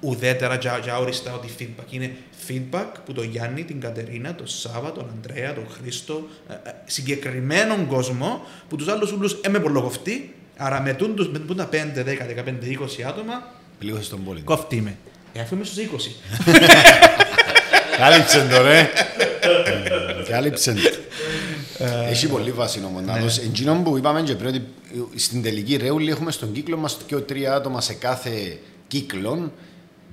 ουδέτερα 0.00 0.56
και, 0.56 0.70
και 0.82 0.90
αόριστα 0.90 1.34
ότι 1.34 1.48
feedback 1.58 1.92
είναι 1.92 2.16
feedback 2.48 2.86
που 3.04 3.12
το 3.12 3.22
Γιάννη, 3.22 3.64
την 3.64 3.80
Κατερίνα, 3.80 4.34
τον 4.34 4.46
Σάβα, 4.46 4.92
τον 4.92 5.10
Αντρέα, 5.18 5.54
τον 5.54 5.66
Χρήστο, 5.70 6.28
ε, 6.48 6.52
ε, 6.52 6.74
συγκεκριμένον 6.84 7.86
κόσμο 7.86 8.42
που 8.68 8.76
τους 8.76 8.88
άλλους 8.88 9.12
ούλους 9.12 9.40
έμε 9.40 9.58
πολλοκοφτεί, 9.58 10.34
άρα 10.62 10.80
με 10.80 10.92
τούντους, 10.92 11.28
με 11.28 11.54
τα 11.54 11.68
5, 11.72 11.74
10, 11.74 12.26
15, 12.26 12.66
20 12.66 13.02
άτομα, 13.08 13.42
Πλήγωσε 13.82 14.10
τον 14.10 14.24
πόλεμο. 14.24 14.44
Κόφτει 14.44 14.80
με. 14.80 14.96
Ε, 15.32 15.40
αφού 15.40 15.54
είμαι 15.54 15.64
στους 15.64 15.84
20. 15.84 15.86
Κάλυψε 17.98 18.46
το, 18.50 18.62
ρε. 18.62 18.90
Κάλυψε 20.28 20.72
το. 20.72 20.80
Έχει 22.08 22.28
πολύ 22.28 22.50
βάση 22.50 22.82
όμως. 22.86 23.38
Εντζήνων 23.38 23.82
που 23.82 23.96
είπαμε 23.96 24.22
και 24.22 24.34
πριν 24.34 24.48
ότι 24.48 24.62
στην 25.14 25.42
τελική 25.42 25.76
ρεούλη 25.76 26.10
έχουμε 26.10 26.30
στον 26.30 26.52
κύκλο 26.52 26.76
μας 26.76 26.98
και 27.06 27.16
τρία 27.16 27.54
άτομα 27.54 27.80
σε 27.80 27.94
κάθε 27.94 28.58
κύκλο, 28.88 29.52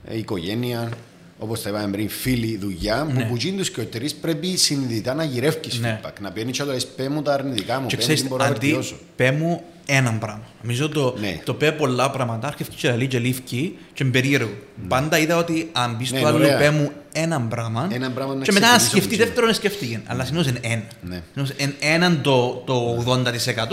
οικογένεια, 0.10 0.90
όπως 1.40 1.62
τα 1.62 1.70
είπαμε 1.70 1.92
πριν, 1.92 2.10
φίλοι, 2.10 2.58
δουλειά, 2.58 3.08
ναι. 3.14 3.24
που 3.24 3.30
που 3.30 3.38
τους 3.58 3.72
και 3.72 3.82
ο 3.82 3.86
τρεις 3.86 4.16
πρέπει 4.16 4.58
συνειδητά 4.58 5.14
να 5.14 5.24
γυρεύει 5.24 5.60
ναι. 5.80 6.00
feedback. 6.04 6.14
Να 6.22 6.32
πιένει 6.32 6.52
και 6.52 6.64
να 6.64 6.76
πέ 6.96 7.10
μου 7.10 7.22
τα 7.22 7.34
αρνητικά 7.34 7.80
μου, 7.80 7.88
και 7.88 7.98
πέ 7.98 8.18
μου 8.22 8.28
μπορώ 8.28 8.44
να 8.44 8.50
βελτιώσω. 8.50 8.96
Πέ 9.16 9.32
μου 9.32 9.64
έναν 9.90 10.20
πράγμα. 10.20 10.44
Νομίζω 10.62 10.90
το, 10.90 11.16
ναι. 11.20 11.42
το 11.44 11.54
πέ 11.54 11.72
πολλά 11.72 12.12
πράγματα, 12.12 12.48
έρχεται 12.48 12.70
και 12.76 12.92
λέει 12.92 13.08
και 13.08 13.20
λήφκει 13.20 13.78
και 13.94 14.04
με 14.04 14.10
περίεργο. 14.10 14.50
Ναι. 14.82 14.88
Πάντα 14.88 15.18
είδα 15.18 15.38
ότι 15.38 15.70
αν 15.72 15.96
μπει 15.96 16.06
στο 16.06 16.16
ναι, 16.16 16.26
άλλο 16.26 16.58
πέ 16.58 16.70
μου 16.70 16.92
έναν 17.12 17.48
πράγμα, 17.48 17.88
έναν 17.92 18.14
πράγμα 18.14 18.42
και 18.42 18.52
μετά 18.52 18.72
να 18.72 18.80
σκεφτεί 18.80 19.16
δεύτερον 19.16 19.54
σκέφτηκε. 19.54 20.02
Αλλά 20.06 20.26
συνήθως 20.26 20.48
είναι 20.48 20.60
ένα. 20.62 20.84
Ναι. 21.02 21.22
Είναι 21.58 21.76
έναν 21.80 22.22
το, 22.22 22.64
το 22.66 23.04
80% 23.08 23.26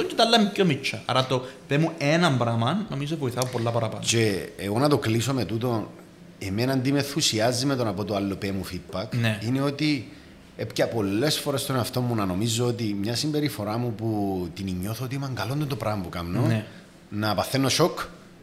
και 0.08 0.14
τα 0.16 0.24
άλλα 0.24 0.50
πιο 0.52 0.64
μίτσα. 0.64 1.02
Άρα 1.04 1.26
το 1.26 1.44
πέ 1.68 1.78
μου 1.78 1.90
έναν 1.98 2.38
πράγμα 2.38 2.86
νομίζω 2.90 3.16
βοηθά 3.16 3.46
πολλά 3.46 3.70
παραπάνω. 3.70 4.02
Και 4.06 4.48
εγώ 4.56 4.78
να 4.78 4.88
το 4.88 4.98
κλείσω 4.98 5.32
με 5.32 5.44
τούτο 5.44 5.90
εμένα 6.38 6.78
τι 6.78 6.92
με 6.92 6.98
ενθουσιάζει 6.98 7.66
με 7.66 7.76
τον 7.76 7.86
από 7.86 8.04
το 8.04 8.14
άλλο 8.14 8.38
μου 8.54 8.66
feedback 8.72 9.08
ναι. 9.20 9.38
είναι 9.46 9.60
ότι 9.60 10.08
έπια 10.56 10.88
πολλές 10.88 11.38
φορές 11.38 11.60
στον 11.60 11.76
εαυτό 11.76 12.00
μου 12.00 12.14
να 12.14 12.26
νομίζω 12.26 12.66
ότι 12.66 12.96
μια 13.00 13.14
συμπεριφορά 13.14 13.78
μου 13.78 13.94
που 13.94 14.48
την 14.54 14.76
νιώθω 14.80 15.04
ότι 15.04 15.14
είμαι 15.14 15.30
καλό 15.34 15.66
το 15.66 15.76
πράγμα 15.76 16.02
που 16.02 16.08
κάνω, 16.08 16.46
ναι. 16.46 16.64
να 17.10 17.34
παθαίνω 17.34 17.68
σοκ 17.68 17.98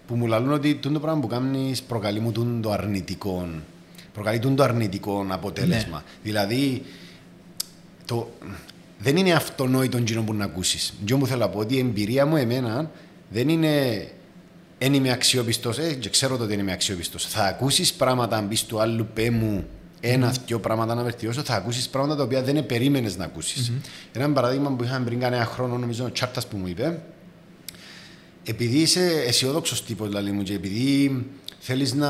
που 0.08 0.16
μου 0.16 0.28
λαλούν 0.28 0.52
ότι 0.52 0.76
το 0.76 0.90
πράγμα 0.90 1.22
που 1.22 1.28
κάνεις 1.28 1.82
προκαλεί 1.82 2.20
μου 2.20 2.60
το 2.62 2.72
αρνητικό, 2.72 3.48
προκαλεί 4.14 4.40
το 4.40 4.64
αρνητικό 4.64 5.26
αποτέλεσμα. 5.30 5.98
Ναι. 5.98 6.04
Δηλαδή, 6.24 6.86
το, 8.06 8.32
δεν 9.00 9.18
είναι 9.18 9.34
αυτονόητο 9.34 9.98
γινό 9.98 10.24
που 10.24 10.34
να 10.34 10.46
ακούσεις. 10.46 10.94
Τι 11.06 11.14
μου 11.14 11.28
θέλω 11.28 11.40
να 11.40 11.50
πω 11.50 11.60
ότι 11.60 11.76
η 11.76 11.80
εμπειρία 11.80 12.26
μου 12.26 12.36
εμένα 12.36 12.92
δεν 13.30 13.50
είναι 13.50 14.08
δεν 14.80 14.94
είμαι 14.94 15.12
αξιόπιστος, 15.12 15.78
ε, 15.78 15.94
και 15.94 16.10
ξέρω 16.10 16.36
ότι 16.36 16.46
δεν 16.46 16.60
είμαι 16.60 16.72
αξιόπιστος. 16.72 17.26
Θα 17.26 17.44
ακούσεις 17.44 17.94
πράγματα 17.94 18.38
αν 18.38 18.46
μπει 18.46 18.66
του 18.66 18.80
άλλου 18.80 19.08
πέ 19.14 19.30
μου 19.30 19.66
ένα-δυο 20.06 20.60
πράγματα 20.60 20.96
να 20.96 21.04
βελτιώσω, 21.04 21.42
θα 21.42 21.56
ακούσεις 21.56 21.90
πράγματα 21.90 22.16
τα 22.16 22.24
οποία 22.24 22.44
δεν 22.44 22.66
περίμενε 22.66 23.12
να 23.18 23.26
ακούσεις. 23.26 23.72
Mm-hmm. 23.72 23.90
Ένα 24.14 24.30
παράδειγμα 24.30 24.72
που 24.72 24.84
είχαμε 24.84 25.06
πριν 25.06 25.20
κανένα 25.20 25.46
χρόνο, 25.46 25.78
νομίζω, 25.78 26.06
ο 26.06 26.12
Τσάρτας 26.12 26.48
που 26.48 26.58
μου 26.58 26.68
είπε, 26.68 27.02
επειδή 28.44 28.78
είσαι 28.78 29.24
αισιόδοξος 29.28 29.84
τύπος, 29.84 30.08
δηλαδή 30.08 30.32
μου, 30.32 30.44
και 30.44 30.54
επειδή 30.54 31.26
θέλεις 31.60 31.94
να 31.94 32.10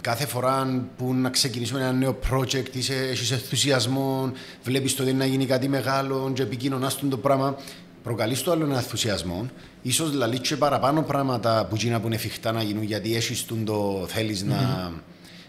κάθε 0.00 0.26
φορά 0.26 0.84
που 0.96 1.14
να 1.14 1.30
ξεκινήσουμε 1.30 1.80
ένα 1.80 1.92
νέο 1.92 2.18
project, 2.30 2.74
είσαι, 2.76 2.94
έχεις 2.94 3.30
ενθουσιασμό, 3.30 4.32
βλέπεις 4.62 4.94
το 4.94 5.02
ότι 5.02 5.12
να 5.12 5.26
γίνει 5.26 5.46
κάτι 5.46 5.68
μεγάλο 5.68 6.30
και 6.34 6.42
επικοινωνάς 6.42 6.98
το 7.08 7.16
πράγμα, 7.16 7.56
προκαλείς 8.02 8.42
το 8.42 8.50
άλλο 8.50 8.64
ένα 8.64 8.76
ενθουσιασμό, 8.76 9.50
ίσως 9.82 10.10
δηλαδή 10.10 10.38
και 10.38 10.56
παραπάνω 10.56 11.02
πράγματα 11.02 11.66
που 11.70 11.76
γίνουν 11.76 12.00
που 12.00 12.06
είναι 12.06 12.16
εφικτά 12.16 12.52
να 12.52 12.62
γίνουν 12.62 12.82
γιατί 12.82 13.16
έχεις 13.16 13.46
το 13.64 14.06
θέλεις 14.08 14.42
mm-hmm. 14.42 14.46
να... 14.46 14.92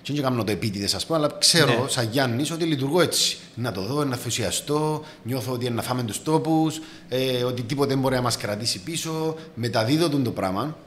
Και 0.08 0.14
δεν 0.14 0.22
κάνω 0.22 0.44
το 0.44 0.52
επίτηδε, 0.52 0.88
ας 0.96 1.06
πούμε, 1.06 1.18
αλλά 1.18 1.36
ξέρω, 1.40 1.82
ναι. 1.84 1.90
σαν 1.90 2.10
Γιάννης, 2.12 2.52
ότι 2.52 2.64
λειτουργώ 2.64 3.02
έτσι. 3.02 3.38
Να 3.56 3.72
το 3.72 3.82
δω, 3.82 4.04
να 4.04 4.16
ενθουσιαστώ, 4.16 5.04
νιώθω 5.24 5.52
ότι 5.52 5.70
να 5.70 5.82
φάμε 5.82 6.04
τους 6.04 6.24
τόπους, 6.24 6.80
ε, 7.10 7.44
ότι 7.44 7.62
τίποτε 7.62 7.88
δεν 7.90 8.00
μπορεί 8.00 8.16
να 8.16 8.22
μας 8.22 8.38
κρατήσει 8.38 8.80
πίσω. 8.80 9.36
Μεταδίδω 9.56 10.10
το 10.10 10.32
πράγμα. 10.32 10.78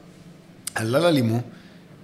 Αλλά 0.73 0.99
λαλή 0.99 1.21
μου, 1.21 1.45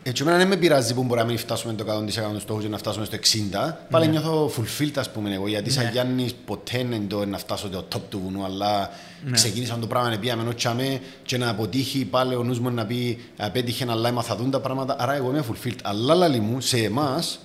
έτσι 0.10 0.24
εμένα 0.24 0.38
δεν 0.38 0.47
με 0.47 0.55
πειράζει 0.55 0.93
που 0.93 1.03
μπορεί 1.03 1.20
να 1.20 1.26
μην 1.26 1.38
φτάσουμε 1.38 1.74
το 1.74 1.86
100% 1.89 2.34
τους 2.34 2.41
στόχους 2.41 2.64
και 2.64 2.70
να 2.70 2.78
φτάσουμε 2.78 3.05
στο 3.05 3.18
60%. 3.18 3.74
Πάλι 3.89 4.05
ναι. 4.05 4.12
νιώθω 4.12 4.51
fulfilled, 4.58 4.91
ας 4.95 5.12
πούμε, 5.12 5.34
εγώ. 5.34 5.47
Γιατί 5.47 5.72
σαν 5.72 5.84
ναι. 5.84 5.89
Γιάννη 5.91 6.32
ποτέ 6.45 6.86
δεν 6.89 7.08
το 7.08 7.26
να 7.26 7.38
φτάσω 7.38 7.70
το 7.70 7.88
top 7.95 8.01
του 8.10 8.22
βουνού, 8.24 8.43
αλλά 8.45 8.89
ναι. 9.26 9.32
ξεκίνησα 9.32 9.78
το 9.80 9.88
πράγμα, 9.88 10.18
πήγαμε 10.18 10.43
νότσαμε 10.43 10.99
και 11.24 11.38
να 11.38 11.49
αποτύχει 11.49 12.05
πάλι 12.05 12.36
ο 12.36 12.43
νους 12.43 12.60
μου 12.60 12.70
να 12.70 12.86
πει 12.86 13.18
απέτυχε, 13.38 13.86
αλλά 13.89 14.10
έμαθα 14.10 14.36
δουν 14.36 14.51
τα 14.51 14.60
πράγματα. 14.60 14.95
Άρα 14.99 15.16
εγώ 15.16 15.30
είμαι 15.30 15.43
fulfilled. 15.51 15.80
Αλλά 15.84 16.16
λαλή 16.16 16.39
μου, 16.39 16.62
σε 16.62 16.78
εμάς, 16.78 17.39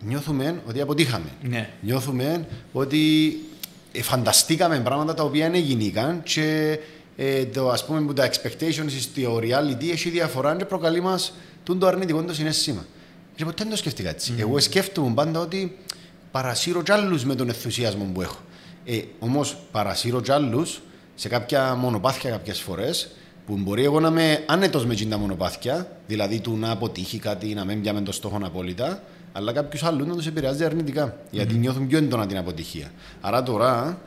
νιώθουμε 0.00 0.62
ότι 0.68 0.80
αποτύχαμε. 0.80 1.28
Ναι. 1.42 1.68
Νιώθουμε 1.80 2.46
ότι 2.72 3.32
ε, 3.92 4.02
φανταστήκαμε 4.02 4.80
πράγματα 4.80 5.14
τα 5.14 5.22
οποία 5.22 5.50
δεν 5.50 5.60
γίνηκαν 5.60 6.22
και 6.22 6.78
ε, 7.16 7.44
το, 7.44 7.70
ας 7.70 7.84
πούμε, 7.84 8.00
που 8.00 8.12
τα 8.12 8.30
expectations 8.30 8.90
στο 9.00 9.36
reality 9.36 9.90
έχει 9.90 10.10
διαφορά 10.10 10.56
και 10.56 10.64
προκαλεί 10.64 11.00
μας 11.00 11.32
τον 11.62 11.78
το 11.78 11.86
αρνητικό 11.86 12.22
το 12.22 12.34
συνέστημα. 12.34 12.86
Και 13.34 13.44
ποτέ 13.44 13.62
δεν 13.62 13.72
το 13.72 13.76
σκέφτηκα 13.76 14.08
έτσι. 14.08 14.34
Mm. 14.36 14.40
Εγώ 14.40 14.60
σκέφτομαι 14.60 15.14
πάντα 15.14 15.40
ότι 15.40 15.78
παρασύρω 16.30 16.82
κι 16.82 16.92
άλλους 16.92 17.24
με 17.24 17.34
τον 17.34 17.48
ενθουσιασμό 17.48 18.04
που 18.14 18.22
έχω. 18.22 18.38
Ε, 18.84 19.00
Όμως 19.18 19.56
παρασύρω 19.72 20.20
κι 20.20 20.32
άλλους 20.32 20.80
σε 21.14 21.28
κάποια 21.28 21.74
μονοπάθια 21.74 22.30
κάποιες 22.30 22.60
φορές 22.60 23.10
που 23.46 23.56
μπορεί 23.56 23.84
εγώ 23.84 24.00
να 24.00 24.08
είμαι 24.08 24.44
άνετος 24.46 24.86
με 24.86 24.94
τα 24.94 25.18
μονοπάθια, 25.18 25.96
δηλαδή 26.06 26.40
του 26.40 26.56
να 26.56 26.70
αποτύχει 26.70 27.18
κάτι, 27.18 27.54
να 27.54 27.64
μην 27.64 27.80
πιάμε 27.80 28.00
το 28.00 28.12
στόχο 28.12 28.40
απόλυτα, 28.42 29.02
αλλά 29.32 29.52
κάποιους 29.52 29.82
άλλους 29.82 30.06
να 30.06 30.14
τους 30.14 30.26
επηρεάζει 30.26 30.64
αρνητικά. 30.64 31.16
Mm. 31.16 31.26
Γιατί 31.30 31.54
νιώθουν 31.54 31.86
πιο 31.86 31.98
έντονα 31.98 32.26
την 32.26 32.36
αποτυχία. 32.36 32.90
Άρα 33.20 33.42
τώρα, 33.42 33.98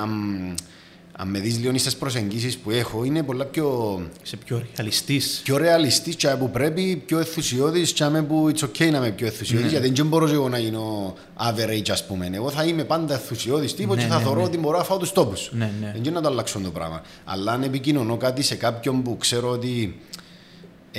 αν 0.00 0.10
αν 1.16 1.28
με 1.28 1.38
δεις 1.38 1.58
λίγο 1.58 1.78
στις 1.78 1.96
προσεγγίσεις 1.96 2.58
που 2.58 2.70
έχω, 2.70 3.04
είναι 3.04 3.22
πολλά 3.22 3.44
πιο... 3.44 4.00
Είσαι 4.24 4.36
πιο 4.36 4.62
ρεαλιστής. 4.76 5.40
Πιο 5.44 5.56
ρεαλιστής 5.56 6.16
και 6.16 6.28
που 6.28 6.50
πρέπει, 6.50 7.02
πιο 7.06 7.18
ενθουσιώδης 7.18 7.92
και 7.92 8.04
που 8.04 8.52
it's 8.54 8.64
okay 8.64 8.90
να 8.90 8.98
είμαι 8.98 9.10
πιο 9.10 9.26
ενθουσιώδης, 9.26 9.72
ναι. 9.72 9.78
γιατί 9.78 9.90
δεν 9.90 10.06
μπορώ 10.06 10.28
εγώ 10.28 10.48
να 10.48 10.58
γίνω 10.58 11.14
average 11.36 11.90
ας 11.90 12.06
πούμε. 12.06 12.30
Εγώ 12.32 12.50
θα 12.50 12.64
είμαι 12.64 12.84
πάντα 12.84 13.14
ενθουσιώδης 13.14 13.74
τύπος 13.74 13.96
ναι, 13.96 14.02
και 14.02 14.08
θα 14.08 14.16
ναι, 14.16 14.22
θεωρώ 14.22 14.40
ναι. 14.40 14.46
ότι 14.46 14.58
μπορώ 14.58 14.78
να 14.78 14.84
φάω 14.84 14.98
τους 14.98 15.12
τόπους. 15.12 15.50
Ναι, 15.52 15.70
ναι. 15.80 15.94
Δεν 16.02 16.12
να 16.12 16.20
το 16.20 16.28
αλλάξω 16.28 16.60
το 16.60 16.70
πράγμα. 16.70 17.02
Αλλά 17.24 17.52
αν 17.52 17.62
επικοινωνώ 17.62 18.16
κάτι 18.16 18.42
σε 18.42 18.54
κάποιον 18.54 19.02
που 19.02 19.16
ξέρω 19.16 19.50
ότι 19.50 20.00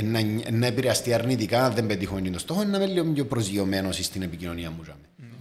να, 0.04 0.20
να 0.52 0.66
επηρεαστεί 0.66 1.14
αρνητικά, 1.14 1.66
αν 1.66 1.74
δεν 1.74 1.86
πετύχω 1.86 2.20
το 2.32 2.40
στόχο, 2.40 2.64
να 2.64 2.78
είμαι 2.78 2.86
λίγο 2.86 3.06
πιο 3.06 3.26
προσγειωμένος 3.26 3.96
στην 3.96 4.22
επικοινωνία 4.22 4.70
μου. 4.70 4.84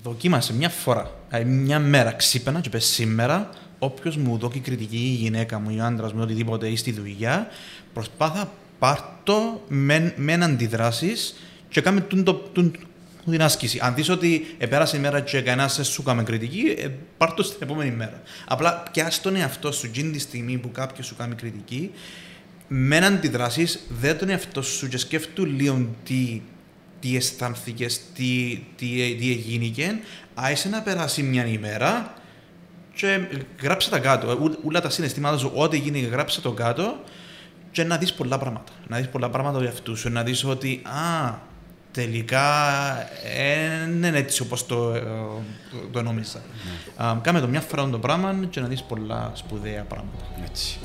Δοκίμασε 0.02 0.52
μια 0.52 0.68
φορά, 0.68 1.10
μια 1.46 1.78
μέρα 1.78 2.12
ξύπνα 2.12 2.60
και 2.60 2.68
πες 2.68 2.84
σήμερα 2.84 3.50
όποιος 3.78 4.16
μου 4.16 4.38
δώσει 4.38 4.58
κριτική, 4.58 4.96
η 4.96 5.14
γυναίκα 5.14 5.58
μου, 5.58 5.70
ή 5.70 5.80
ο 5.80 5.84
άντρας 5.84 6.12
μου, 6.12 6.20
οτιδήποτε 6.22 6.68
ή 6.68 6.76
στη 6.76 6.92
δουλειά, 6.92 7.48
προσπάθα 7.92 8.52
πάρτο 8.78 9.64
με, 9.68 10.14
με 10.16 10.32
αντιδράσεις 10.32 11.34
και 11.68 11.80
κάμε 11.80 12.00
τον, 12.00 12.24
τον, 12.52 12.76
την 13.30 13.42
άσκηση. 13.42 13.78
Αν 13.82 13.94
δεις 13.94 14.08
ότι 14.08 14.54
επέρασε 14.58 14.96
η 14.96 15.00
μέρα 15.00 15.20
και 15.20 15.40
κανένας 15.40 15.72
σε 15.72 15.82
σου 15.82 16.02
κάνει 16.02 16.22
κριτική, 16.22 16.74
ε, 16.78 16.88
πάρ' 17.16 17.34
το 17.34 17.42
στην 17.42 17.58
επόμενη 17.60 17.90
μέρα. 17.90 18.22
Απλά 18.48 18.82
πιάσει 18.92 19.22
τον 19.22 19.36
εαυτό 19.36 19.72
σου, 19.72 19.86
γίνει 19.92 20.10
τη 20.10 20.18
στιγμή 20.18 20.58
που 20.58 20.70
κάποιος 20.70 21.06
σου 21.06 21.16
κάνει 21.16 21.34
κριτική, 21.34 21.90
με 22.68 22.96
αντιδράσεις, 22.96 23.80
δεν 23.88 24.18
τον 24.18 24.28
εαυτό 24.28 24.62
σου 24.62 24.88
και 24.88 24.98
σκέφτου 24.98 25.44
λίγο 25.44 25.88
τι, 26.04 26.42
τι 27.00 27.16
αισθάνθηκες, 27.16 28.00
τι, 28.14 28.60
τι, 28.76 28.86
τι 29.18 29.30
έγινε, 29.30 30.00
άισε 30.34 30.68
να 30.68 30.80
περάσει 30.80 31.22
μια 31.22 31.46
ημέρα 31.46 32.14
και 32.94 33.20
γράψε 33.62 33.90
τα 33.90 33.98
κάτω. 33.98 34.38
Όλα 34.66 34.80
τα 34.80 34.90
συναισθήματα 34.90 35.38
σου, 35.38 35.50
ό,τι 35.54 35.78
γίνει, 35.78 36.00
γράψε 36.00 36.40
το 36.40 36.52
κάτω 36.52 36.96
και 37.70 37.84
να 37.84 37.96
δεις 37.96 38.12
πολλά 38.12 38.38
πράγματα. 38.38 38.72
Να 38.88 38.96
δεις 38.96 39.08
πολλά 39.08 39.30
πράγματα 39.30 39.58
για 39.58 39.68
αυτούς 39.68 40.00
σου. 40.00 40.10
Να 40.10 40.22
δεις 40.22 40.44
ότι, 40.44 40.82
α, 40.84 41.34
τελικά 41.90 42.50
δεν 43.36 43.90
είναι 43.92 44.18
έτσι 44.18 44.42
όπως 44.42 44.66
το, 44.66 44.92
το, 44.92 45.42
το 45.92 46.02
νόμιζα. 46.02 46.40
Ναι. 46.98 47.20
κάμε 47.22 47.40
το 47.40 47.48
μια 47.48 47.60
φορά 47.60 47.88
το 47.88 47.98
πράγμα 47.98 48.34
και 48.50 48.60
να 48.60 48.66
δεις 48.66 48.82
πολλά 48.82 49.30
σπουδαία 49.34 49.82
πράγματα. 49.82 50.24
Έτσι. 50.44 50.78